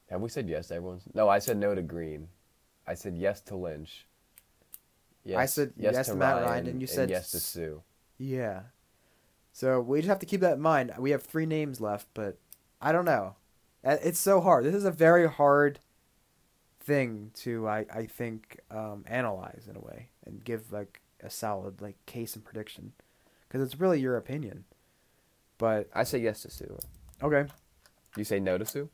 have 0.09 0.21
we 0.21 0.29
said 0.29 0.49
yes 0.49 0.67
to 0.67 0.75
everyone's? 0.75 1.03
No, 1.13 1.29
I 1.29 1.39
said 1.39 1.57
no 1.57 1.73
to 1.73 1.81
Green. 1.81 2.27
I 2.85 2.93
said 2.93 3.17
yes 3.17 3.41
to 3.43 3.55
Lynch. 3.55 4.05
Yes, 5.27 5.53
said 5.53 5.73
yes 5.77 6.07
to 6.07 6.15
Matt 6.15 6.43
Ryan, 6.43 6.67
and 6.67 6.81
you 6.81 6.87
said 6.87 7.09
yes 7.09 7.31
to 7.31 7.39
Suh. 7.39 7.81
Yeah. 8.17 8.61
So 9.51 9.81
we 9.81 9.99
just 9.99 10.09
have 10.09 10.19
to 10.19 10.25
keep 10.25 10.41
that 10.41 10.53
in 10.53 10.61
mind. 10.61 10.93
We 10.97 11.11
have 11.11 11.23
three 11.23 11.45
names 11.45 11.81
left, 11.81 12.07
but 12.13 12.37
I 12.81 12.91
don't 12.91 13.05
know. 13.05 13.35
It's 13.83 14.19
so 14.19 14.41
hard. 14.41 14.65
This 14.65 14.75
is 14.75 14.85
a 14.85 14.91
very 14.91 15.27
hard 15.27 15.79
thing 16.79 17.31
to 17.35 17.67
I 17.67 17.85
I 17.93 18.05
think 18.05 18.59
um, 18.71 19.03
analyze 19.07 19.67
in 19.69 19.75
a 19.75 19.79
way 19.79 20.09
and 20.25 20.43
give 20.43 20.71
like 20.71 21.01
a 21.21 21.29
solid 21.29 21.81
like 21.81 21.97
case 22.05 22.35
and 22.35 22.45
prediction 22.45 22.93
because 23.47 23.61
it's 23.61 23.79
really 23.79 23.99
your 23.99 24.15
opinion. 24.17 24.63
But 25.57 25.89
I 25.93 26.03
say 26.03 26.19
yes 26.19 26.43
to 26.43 26.51
Suh. 26.51 26.65
okay. 27.21 27.45
You 28.15 28.23
say 28.23 28.39
no 28.39 28.57
to 28.57 28.65
Suh? 28.65 28.85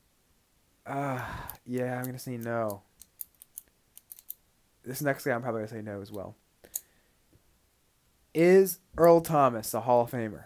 Uh 0.85 1.21
yeah, 1.65 1.97
I'm 1.97 2.05
gonna 2.05 2.19
say 2.19 2.37
no. 2.37 2.81
This 4.85 5.01
next 5.01 5.25
guy 5.25 5.31
I'm 5.31 5.41
probably 5.41 5.61
gonna 5.61 5.69
say 5.69 5.81
no 5.81 6.01
as 6.01 6.11
well. 6.11 6.35
Is 8.33 8.79
Earl 8.97 9.21
Thomas 9.21 9.73
a 9.73 9.81
Hall 9.81 10.01
of 10.01 10.11
Famer? 10.11 10.43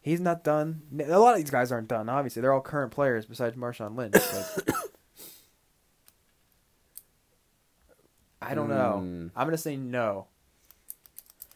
He's 0.00 0.20
not 0.20 0.42
done. 0.42 0.82
A 0.98 1.18
lot 1.18 1.32
of 1.32 1.38
these 1.38 1.50
guys 1.50 1.70
aren't 1.70 1.88
done. 1.88 2.08
Obviously, 2.08 2.42
they're 2.42 2.52
all 2.52 2.60
current 2.60 2.92
players 2.92 3.26
besides 3.26 3.56
Marshawn 3.56 3.96
Lynch. 3.96 4.16
I 8.40 8.54
don't 8.54 8.68
know. 8.68 8.98
Hmm. 8.98 9.28
I'm 9.36 9.46
gonna 9.46 9.56
say 9.56 9.76
no. 9.76 10.26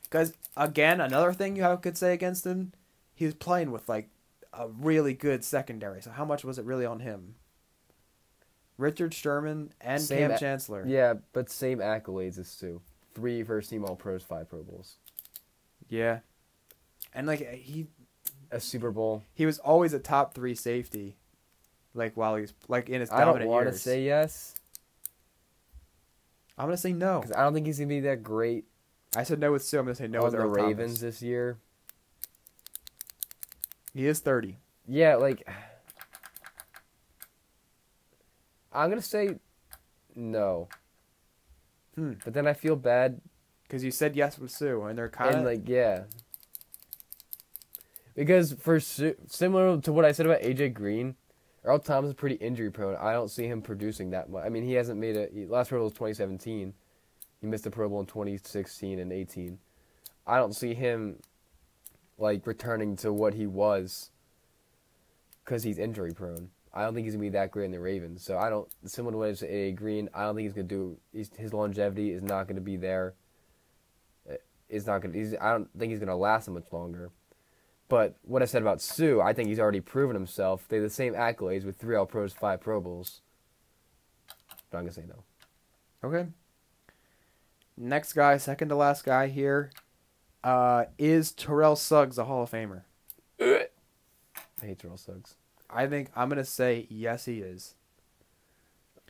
Because 0.05 0.35
again, 0.57 1.01
another 1.01 1.33
thing 1.33 1.57
you 1.57 1.63
have, 1.63 1.83
could 1.83 1.99
say 1.99 2.13
against 2.13 2.47
him, 2.47 2.73
he 3.15 3.25
was 3.25 3.35
playing 3.35 3.73
with 3.73 3.89
like 3.89 4.09
a 4.53 4.69
really 4.69 5.13
good 5.13 5.45
secondary. 5.45 6.01
So 6.01 6.11
how 6.11 6.25
much 6.25 6.45
was 6.45 6.59
it 6.59 6.65
really 6.65 6.87
on 6.87 7.01
him? 7.01 7.35
Richard 8.79 9.15
Sherman 9.15 9.73
and 9.81 10.01
Same 10.03 10.19
Kam 10.19 10.31
a- 10.33 10.39
Chancellor. 10.39 10.85
Yeah, 10.87 11.15
but 11.33 11.49
same 11.51 11.79
accolades 11.79 12.39
as 12.39 12.49
Suh. 12.49 12.79
Three 13.15 13.43
first 13.43 13.71
team 13.71 13.85
All 13.85 13.97
Pros, 13.97 14.23
five 14.23 14.49
Pro 14.51 14.63
Bowls, 14.63 14.97
Yeah. 15.89 16.21
And 17.15 17.27
like 17.27 17.41
uh, 17.41 17.57
he 17.57 17.87
a 18.51 18.61
Super 18.61 18.91
Bowl. 18.91 19.23
he 19.35 19.47
was 19.47 19.59
always 19.59 19.93
a 19.95 19.99
top 19.99 20.35
three 20.35 20.55
safety. 20.55 21.17
Like 21.95 22.15
while 22.17 22.37
he's 22.37 22.53
like 22.69 22.89
in 22.91 23.01
his 23.01 23.09
dominant 23.09 23.37
I 23.37 23.39
don't 23.41 23.49
want 23.49 23.67
to 23.69 23.73
say 23.73 24.05
yes 24.05 24.55
I'm 26.59 26.67
gonna 26.67 26.77
say 26.77 26.93
no. 26.93 27.21
because 27.21 27.35
I 27.35 27.43
don't 27.43 27.55
think 27.55 27.65
he's 27.67 27.79
gonna 27.79 27.89
be 27.89 28.01
that 28.01 28.23
great 28.23 28.67
I 29.17 29.23
said 29.23 29.39
no 29.41 29.53
with 29.53 29.65
Suh. 29.65 29.79
I'm 29.79 29.85
gonna 29.87 29.95
say 29.95 30.07
no 30.09 30.23
with 30.25 30.33
the 30.33 30.39
Earl 30.39 30.51
Ravens 30.51 30.99
Thomas. 30.99 31.01
this 31.01 31.23
year. 31.23 31.57
He 33.95 34.07
is 34.07 34.21
thirty. 34.21 34.59
Yeah, 34.87 35.17
like 35.17 35.49
I'm 38.77 38.89
gonna 38.91 39.01
say 39.03 39.37
no, 40.15 40.69
Hmm. 41.95 42.15
but 42.25 42.35
then 42.35 42.47
I 42.47 42.53
feel 42.53 42.77
bad 42.77 43.21
Because 43.63 43.83
you 43.83 43.91
said 43.91 44.15
yes 44.15 44.39
with 44.39 44.51
Suh, 44.51 44.81
and 44.87 44.97
they're 44.99 45.09
kind 45.09 45.35
of 45.35 45.45
like 45.45 45.69
yeah, 45.69 46.05
because 48.15 48.53
for 48.55 48.79
Su- 48.81 49.17
similar 49.27 49.81
to 49.81 49.93
what 49.93 50.05
I 50.05 50.13
said 50.13 50.27
about 50.27 50.43
AJ 50.43 50.73
Green, 50.75 51.17
Earl 51.65 51.79
Thomas 51.81 52.11
is 52.11 52.15
pretty 52.15 52.37
injury 52.37 52.71
prone. 52.71 52.97
I 52.97 53.13
don't 53.13 53.31
see 53.31 53.47
him 53.47 53.61
producing 53.63 54.11
that 54.11 54.31
much. 54.31 54.45
I 54.45 54.49
mean, 54.51 54.65
he 54.65 54.75
hasn't 54.75 55.01
made 55.01 55.17
a 55.17 55.29
he, 55.33 55.47
last 55.47 55.69
Pro 55.69 55.79
Bowl 55.79 55.87
was 55.87 55.95
2017. 55.95 56.75
He 57.41 57.47
missed 57.47 57.67
a 57.67 57.71
Pro 57.71 57.89
Bowl 57.89 58.01
in 58.01 58.07
2016 58.07 58.99
and 58.99 59.13
18. 59.13 59.59
I 60.27 60.39
don't 60.39 60.55
see 60.55 60.75
him 60.75 61.19
like 62.19 62.47
returning 62.47 62.97
to 62.97 63.13
what 63.13 63.35
he 63.35 63.47
was 63.47 64.11
because 65.45 65.65
he's 65.65 65.79
injury 65.79 66.13
prone. 66.15 66.51
I 66.77 66.83
don't 66.83 66.95
think 66.95 67.07
he's 67.07 67.15
gonna 67.15 67.23
be 67.23 67.31
that 67.31 67.51
great 67.51 67.65
in 67.65 67.71
the 67.71 67.81
Ravens. 67.81 68.23
So 68.23 68.37
I 68.37 68.51
don't 68.51 68.69
similar 68.85 69.13
to 69.13 69.19
what 69.19 69.43
I 69.43 69.71
Green. 69.71 70.11
I 70.13 70.25
don't 70.25 70.37
think 70.37 70.45
he's 70.45 70.53
gonna 70.53 70.69
do. 70.69 70.99
He's, 71.11 71.31
his 71.35 71.55
longevity 71.55 72.11
is 72.11 72.23
not 72.23 72.47
gonna 72.47 72.61
be 72.61 72.77
there. 72.77 73.15
Is 74.69 74.87
not 74.87 75.01
gonna. 75.01 75.15
He's, 75.15 75.35
I 75.41 75.53
don't 75.53 75.71
think 75.79 75.91
he's 75.91 76.01
gonna 76.01 76.17
last 76.17 76.49
much 76.51 76.71
longer. 76.73 77.11
But 77.89 78.17
what 78.23 78.43
I 78.43 78.45
said 78.45 78.61
about 78.61 78.83
Suh, 78.83 79.21
I 79.21 79.33
think 79.33 79.49
he's 79.49 79.61
already 79.61 79.81
proven 79.81 80.15
himself. 80.15 80.67
They 80.69 80.77
have 80.77 80.83
the 80.83 80.91
same 80.91 81.15
accolades 81.15 81.65
with 81.65 81.79
three 81.79 81.97
All 81.97 82.05
Pros, 82.05 82.35
five 82.35 82.61
Pro 82.61 82.81
Bowls. 82.81 83.23
But 84.71 84.79
I'm 84.79 84.85
gonna 84.85 84.93
say 84.93 85.05
no. 85.09 85.23
Okay. 86.07 86.29
Next 87.79 88.13
guy, 88.13 88.37
second 88.37 88.69
to 88.69 88.77
last 88.77 89.05
guy 89.05 89.29
here, 89.29 89.71
uh, 90.45 90.87
is 90.99 91.33
Terrell 91.33 91.77
Suggs 91.77 92.19
a 92.19 92.25
Hall 92.25 92.43
of 92.43 92.51
Famer? 92.51 92.83
I 93.41 93.69
hate 94.61 94.79
Terrell 94.79 94.99
Suggs. 94.99 95.37
I 95.71 95.87
think 95.87 96.09
I'm 96.15 96.29
gonna 96.29 96.45
say 96.45 96.87
yes, 96.89 97.25
he 97.25 97.41
is. 97.41 97.75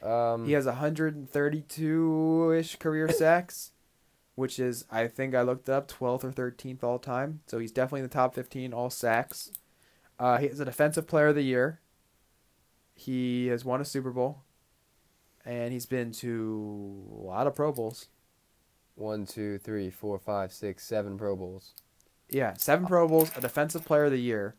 Um, 0.02 0.44
He 0.46 0.52
has 0.52 0.66
132 0.66 2.52
ish 2.58 2.76
career 2.76 3.08
sacks, 3.10 3.72
which 4.34 4.58
is 4.58 4.84
I 4.90 5.06
think 5.08 5.34
I 5.34 5.42
looked 5.42 5.68
up 5.68 5.88
12th 5.88 6.24
or 6.24 6.32
13th 6.32 6.82
all 6.84 6.98
time. 6.98 7.40
So 7.46 7.58
he's 7.58 7.72
definitely 7.72 8.00
in 8.00 8.06
the 8.06 8.12
top 8.12 8.34
15 8.34 8.72
all 8.72 8.90
sacks. 8.90 9.52
Uh, 10.18 10.38
he 10.38 10.46
is 10.46 10.60
a 10.60 10.64
defensive 10.64 11.06
player 11.06 11.28
of 11.28 11.34
the 11.34 11.42
year. 11.42 11.80
He 12.94 13.48
has 13.48 13.64
won 13.64 13.80
a 13.82 13.84
Super 13.84 14.10
Bowl, 14.10 14.42
and 15.44 15.72
he's 15.74 15.84
been 15.84 16.10
to 16.12 17.04
a 17.10 17.22
lot 17.22 17.46
of 17.46 17.54
Pro 17.54 17.70
Bowls. 17.72 18.08
one, 18.94 19.26
two, 19.26 19.58
three, 19.58 19.90
four, 19.90 20.18
five, 20.18 20.50
six, 20.52 20.84
seven 20.86 21.18
Pro 21.18 21.36
Bowls. 21.36 21.74
Yeah, 22.30 22.54
seven 22.54 22.86
Pro 22.86 23.06
Bowls, 23.06 23.30
a 23.36 23.42
Defensive 23.42 23.84
Player 23.84 24.06
of 24.06 24.10
the 24.12 24.18
Year, 24.18 24.54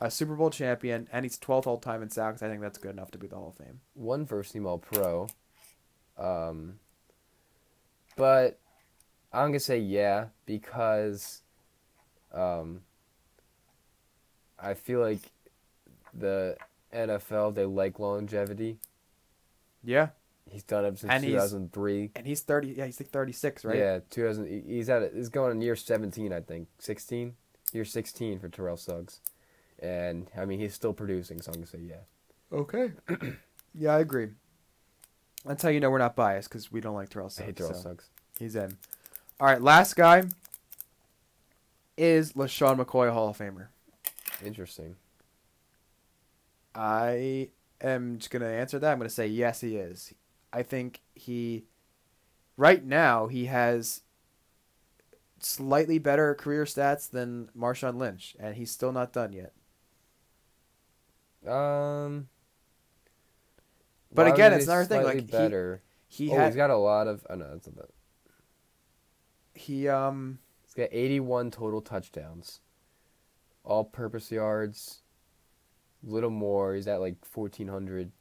a 0.00 0.10
Super 0.10 0.34
Bowl 0.34 0.50
champion, 0.50 1.08
and 1.12 1.24
he's 1.24 1.38
12th 1.38 1.66
all 1.66 1.78
time 1.78 2.02
in 2.02 2.10
sacks. 2.10 2.42
I 2.42 2.48
think 2.48 2.60
that's 2.60 2.78
good 2.78 2.92
enough 2.92 3.10
to 3.12 3.18
be 3.18 3.26
the 3.26 3.36
Hall 3.36 3.48
of 3.48 3.56
Fame. 3.64 3.80
One 3.94 4.26
first 4.26 4.52
team 4.52 4.66
All 4.66 4.78
Pro. 4.78 5.28
Um, 6.18 6.74
but 8.16 8.58
I'm 9.32 9.48
gonna 9.48 9.60
say 9.60 9.78
yeah 9.78 10.26
because 10.46 11.42
um, 12.32 12.80
I 14.58 14.74
feel 14.74 15.00
like 15.00 15.20
the 16.12 16.56
NFL 16.92 17.54
they 17.54 17.64
like 17.64 17.98
longevity. 17.98 18.78
Yeah, 19.82 20.08
He's 20.50 20.64
done 20.64 20.84
it 20.84 20.98
since 20.98 21.10
And 21.12 21.22
he's- 21.24 21.34
2003. 21.42 22.10
and 22.16 22.26
he's 22.26 22.40
30. 22.42 22.68
Yeah, 22.76 22.84
he's 22.86 23.00
like 23.00 23.10
36, 23.10 23.64
right? 23.64 23.76
Yeah, 23.78 24.00
2000. 24.10 24.64
He's 24.66 24.90
at 24.90 25.02
it. 25.02 25.12
He's 25.14 25.28
going 25.28 25.52
on 25.52 25.62
year 25.62 25.76
17, 25.76 26.32
I 26.32 26.40
think. 26.40 26.66
16, 26.80 27.34
year 27.72 27.84
16 27.84 28.40
for 28.40 28.48
Terrell 28.48 28.76
Suggs, 28.76 29.20
and 29.80 30.30
I 30.36 30.44
mean 30.44 30.60
he's 30.60 30.74
still 30.74 30.92
producing. 30.92 31.40
So 31.40 31.50
I'm 31.50 31.54
gonna 31.54 31.66
say 31.66 31.80
yeah. 31.80 32.02
Okay. 32.52 32.92
yeah, 33.74 33.94
I 33.94 34.00
agree. 34.00 34.28
That's 35.44 35.62
how 35.62 35.70
you 35.70 35.80
know 35.80 35.90
we're 35.90 35.98
not 35.98 36.16
biased 36.16 36.48
because 36.48 36.70
we 36.70 36.80
don't 36.80 36.94
like 36.94 37.08
Terrell 37.08 37.30
Suggs. 37.30 37.42
I 37.42 37.46
hate 37.46 37.56
Terrell 37.56 37.74
so 37.74 37.80
Suggs. 37.80 38.10
He's 38.38 38.56
in. 38.56 38.76
All 39.38 39.46
right, 39.46 39.62
last 39.62 39.96
guy 39.96 40.24
is 41.96 42.34
LeSean 42.34 42.78
McCoy, 42.78 43.12
Hall 43.12 43.28
of 43.28 43.38
Famer. 43.38 43.68
Interesting. 44.44 44.96
I 46.74 47.50
am 47.80 48.18
just 48.18 48.30
going 48.30 48.42
to 48.42 48.48
answer 48.48 48.78
that. 48.78 48.92
I'm 48.92 48.98
going 48.98 49.08
to 49.08 49.14
say 49.14 49.26
yes, 49.26 49.60
he 49.60 49.76
is. 49.76 50.14
I 50.52 50.62
think 50.62 51.00
he, 51.14 51.64
right 52.56 52.84
now, 52.84 53.26
he 53.26 53.46
has 53.46 54.02
slightly 55.40 55.98
better 55.98 56.34
career 56.34 56.64
stats 56.64 57.10
than 57.10 57.48
Marshawn 57.56 57.96
Lynch, 57.96 58.36
and 58.38 58.56
he's 58.56 58.70
still 58.70 58.92
not 58.92 59.12
done 59.12 59.32
yet. 59.32 59.52
Um. 61.46 62.28
But 64.12 64.26
again, 64.26 64.52
it's 64.52 64.66
another 64.66 64.84
thing, 64.84 65.04
like, 65.04 65.16
he- 65.16 65.20
better. 65.22 65.82
He 66.08 66.30
oh, 66.32 66.34
had 66.34 66.46
he's 66.46 66.56
got 66.56 66.70
a 66.70 66.76
lot 66.76 67.06
of. 67.06 67.24
Oh 67.30 67.36
no, 67.36 67.50
that's 67.52 67.66
not 67.68 67.76
that. 67.76 67.90
he 69.54 69.88
um 69.88 70.40
He's 70.70 70.74
got 70.86 70.88
81 70.92 71.50
total 71.50 71.80
touchdowns, 71.80 72.60
all-purpose 73.64 74.30
yards, 74.30 75.02
little 76.00 76.30
more. 76.30 76.76
He's 76.76 76.86
at 76.86 77.00
like 77.00 77.16
1400, 77.32 78.12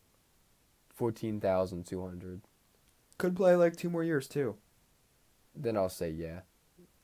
14,200. 0.96 2.42
could 3.20 3.36
play 3.36 3.56
like 3.56 3.76
two 3.76 3.92
more 3.92 4.04
years 4.04 4.28
too. 4.28 4.56
Then 5.56 5.78
I'll 5.78 5.90
say 5.90 6.10
yeah. 6.10 6.40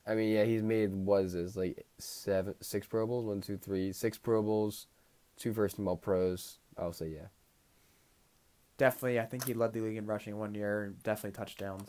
I 0.07 0.15
mean, 0.15 0.31
yeah, 0.33 0.45
he's 0.45 0.63
made 0.63 0.91
what 0.91 1.25
is 1.25 1.33
this 1.33 1.55
like 1.55 1.85
seven, 1.99 2.55
six 2.59 2.87
Pro 2.87 3.05
Bowls, 3.05 3.25
one, 3.25 3.41
two, 3.41 3.57
three, 3.57 3.93
six 3.93 4.17
Pro 4.17 4.41
Bowls, 4.41 4.87
two 5.37 5.53
first 5.53 5.75
team 5.77 5.87
All 5.87 5.95
Pros. 5.97 6.57
I'll 6.77 6.93
say 6.93 7.07
yeah. 7.09 7.27
Definitely, 8.77 9.19
I 9.21 9.25
think 9.25 9.45
he 9.45 9.53
led 9.53 9.71
the 9.73 9.79
league 9.81 9.95
in 9.97 10.05
rushing 10.05 10.37
one 10.37 10.53
year 10.53 10.83
and 10.83 11.01
definitely 11.03 11.37
touchdowns. 11.37 11.87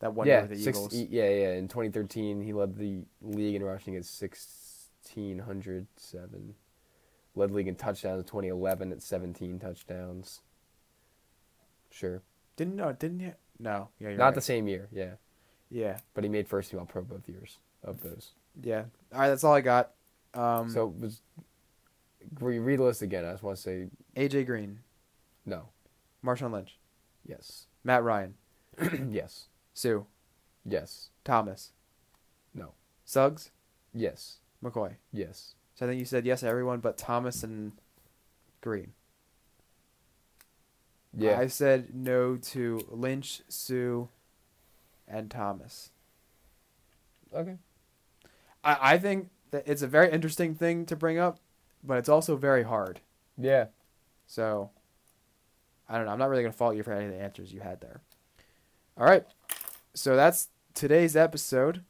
That 0.00 0.12
one 0.14 0.26
yeah, 0.26 0.40
year 0.40 0.42
with 0.42 0.50
the 0.58 0.62
six, 0.62 0.76
Eagles. 0.76 0.92
yeah, 0.94 1.28
yeah. 1.30 1.52
In 1.54 1.68
2013, 1.68 2.42
he 2.42 2.52
led 2.52 2.76
the 2.76 3.04
league 3.22 3.54
in 3.54 3.64
rushing 3.64 3.94
at 3.96 4.04
1607. 4.04 6.54
Led 7.34 7.50
the 7.50 7.54
league 7.54 7.68
in 7.68 7.76
touchdowns 7.76 8.18
in 8.20 8.24
2011 8.26 8.92
at 8.92 9.02
17 9.02 9.58
touchdowns. 9.58 10.42
Sure, 11.90 12.20
Didn't 12.56 12.76
no, 12.76 12.92
didn't 12.92 13.20
you? 13.20 13.32
No, 13.58 13.88
yeah, 13.98 14.08
you're 14.10 14.18
not 14.18 14.26
right. 14.26 14.34
the 14.34 14.40
same 14.42 14.68
year, 14.68 14.88
yeah, 14.92 15.12
Yeah, 15.70 15.96
but 16.12 16.24
he 16.24 16.30
made 16.30 16.46
first 16.46 16.70
team 16.70 16.78
All 16.80 16.84
Pro 16.86 17.00
both 17.02 17.26
years 17.26 17.56
of 17.82 18.02
those. 18.02 18.32
yeah. 18.62 18.84
All 19.14 19.20
right, 19.20 19.28
that's 19.30 19.44
all 19.44 19.54
I 19.54 19.62
got. 19.62 19.92
Um, 20.34 20.68
so 20.68 20.88
it 20.88 21.00
was 21.00 21.22
re- 22.40 22.58
read 22.58 22.78
the 22.78 22.84
list 22.84 23.02
again. 23.02 23.24
I 23.24 23.32
just 23.32 23.42
want 23.42 23.56
to 23.56 23.62
say 23.62 23.86
AJ 24.16 24.46
Green, 24.46 24.80
no, 25.44 25.68
Marshawn 26.24 26.52
Lynch, 26.52 26.78
yes, 27.26 27.66
Matt 27.84 28.02
Ryan, 28.02 28.34
yes, 29.10 29.46
Suh, 29.74 30.00
yes, 30.64 31.10
Thomas, 31.24 31.72
no, 32.54 32.72
Suggs, 33.04 33.50
yes, 33.94 34.38
McCoy. 34.62 34.96
yes. 35.12 35.54
So 35.74 35.84
I 35.84 35.90
think 35.90 35.98
you 35.98 36.06
said 36.06 36.24
yes 36.24 36.40
to 36.40 36.48
everyone 36.48 36.80
but 36.80 36.96
Thomas 36.96 37.42
and 37.44 37.72
Green. 38.62 38.92
Yeah, 41.18 41.38
I 41.38 41.46
said 41.48 41.94
no 41.94 42.36
to 42.36 42.80
Lynch, 42.90 43.42
Suh, 43.48 44.06
and 45.06 45.30
Thomas. 45.30 45.90
okay. 47.34 47.56
I, 48.64 48.94
I 48.94 48.98
think 48.98 49.28
that 49.50 49.64
it's 49.66 49.82
a 49.82 49.86
very 49.86 50.10
interesting 50.10 50.54
thing 50.54 50.84
to 50.86 50.96
bring 50.96 51.18
up, 51.18 51.38
but 51.86 51.98
it's 51.98 52.08
also 52.08 52.36
very 52.36 52.62
hard. 52.64 53.00
Yeah, 53.38 53.66
So, 54.26 54.70
I 55.88 55.96
don't 55.96 56.06
know. 56.06 56.12
I'm 56.12 56.18
not 56.18 56.30
really 56.30 56.42
going 56.42 56.52
to 56.52 56.56
fault 56.58 56.74
you 56.76 56.82
for 56.82 56.92
any 56.92 57.04
of 57.04 57.12
the 57.12 57.20
answers 57.20 57.52
you 57.52 57.60
had 57.60 57.80
there. 57.80 58.00
All 58.98 59.04
right. 59.04 59.24
So 59.94 60.16
that's 60.16 60.48
today's 60.74 61.16
episode. 61.16 61.84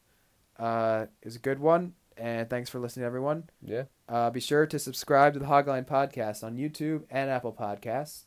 Uh, 0.58 1.06
it 1.22 1.24
was 1.26 1.36
a 1.36 1.40
good 1.40 1.58
one. 1.60 1.94
And 2.16 2.48
thanks 2.50 2.68
for 2.70 2.78
listening, 2.80 3.06
everyone. 3.06 3.44
Yeah. 3.62 3.84
Uh, 4.08 4.30
be 4.30 4.40
sure 4.40 4.66
to 4.66 4.78
subscribe 4.78 5.34
to 5.34 5.38
the 5.38 5.46
Hogline 5.46 5.86
Podcast 5.86 6.42
on 6.42 6.56
YouTube 6.56 7.04
and 7.10 7.30
Apple 7.30 7.52
Podcasts. 7.52 8.24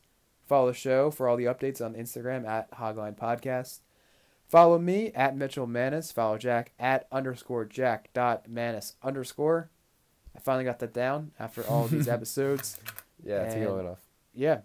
Follow 0.47 0.67
the 0.67 0.74
show 0.74 1.11
for 1.11 1.28
all 1.28 1.38
the 1.38 1.45
updates 1.45 1.84
on 1.84 1.93
Instagram 1.95 2.47
at 2.47 2.72
Hogline 2.72 3.17
Podcast. 3.17 3.80
Follow 4.47 4.80
me 4.80 5.11
at 5.13 5.36
Mitchell 5.36 5.67
Mannas. 5.67 6.11
Follow 6.11 6.38
Jack 6.38 6.72
at 6.80 7.07
underscore 7.11 7.65
Jack 7.65 8.09
dot 8.13 8.47
Mannas 8.49 8.95
underscore. 9.03 9.70
I 10.36 10.39
finally 10.39 10.63
got 10.65 10.80
that 10.80 10.93
down 10.93 11.32
after 11.39 11.63
all 11.63 11.88
these 11.88 12.07
episodes. 12.17 12.77
Yeah, 13.23 13.43
And- 13.43 13.65
going 13.65 13.88
off. 13.88 13.99
Yeah. 14.34 14.61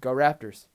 Go 0.00 0.12
Raptors. 0.12 0.66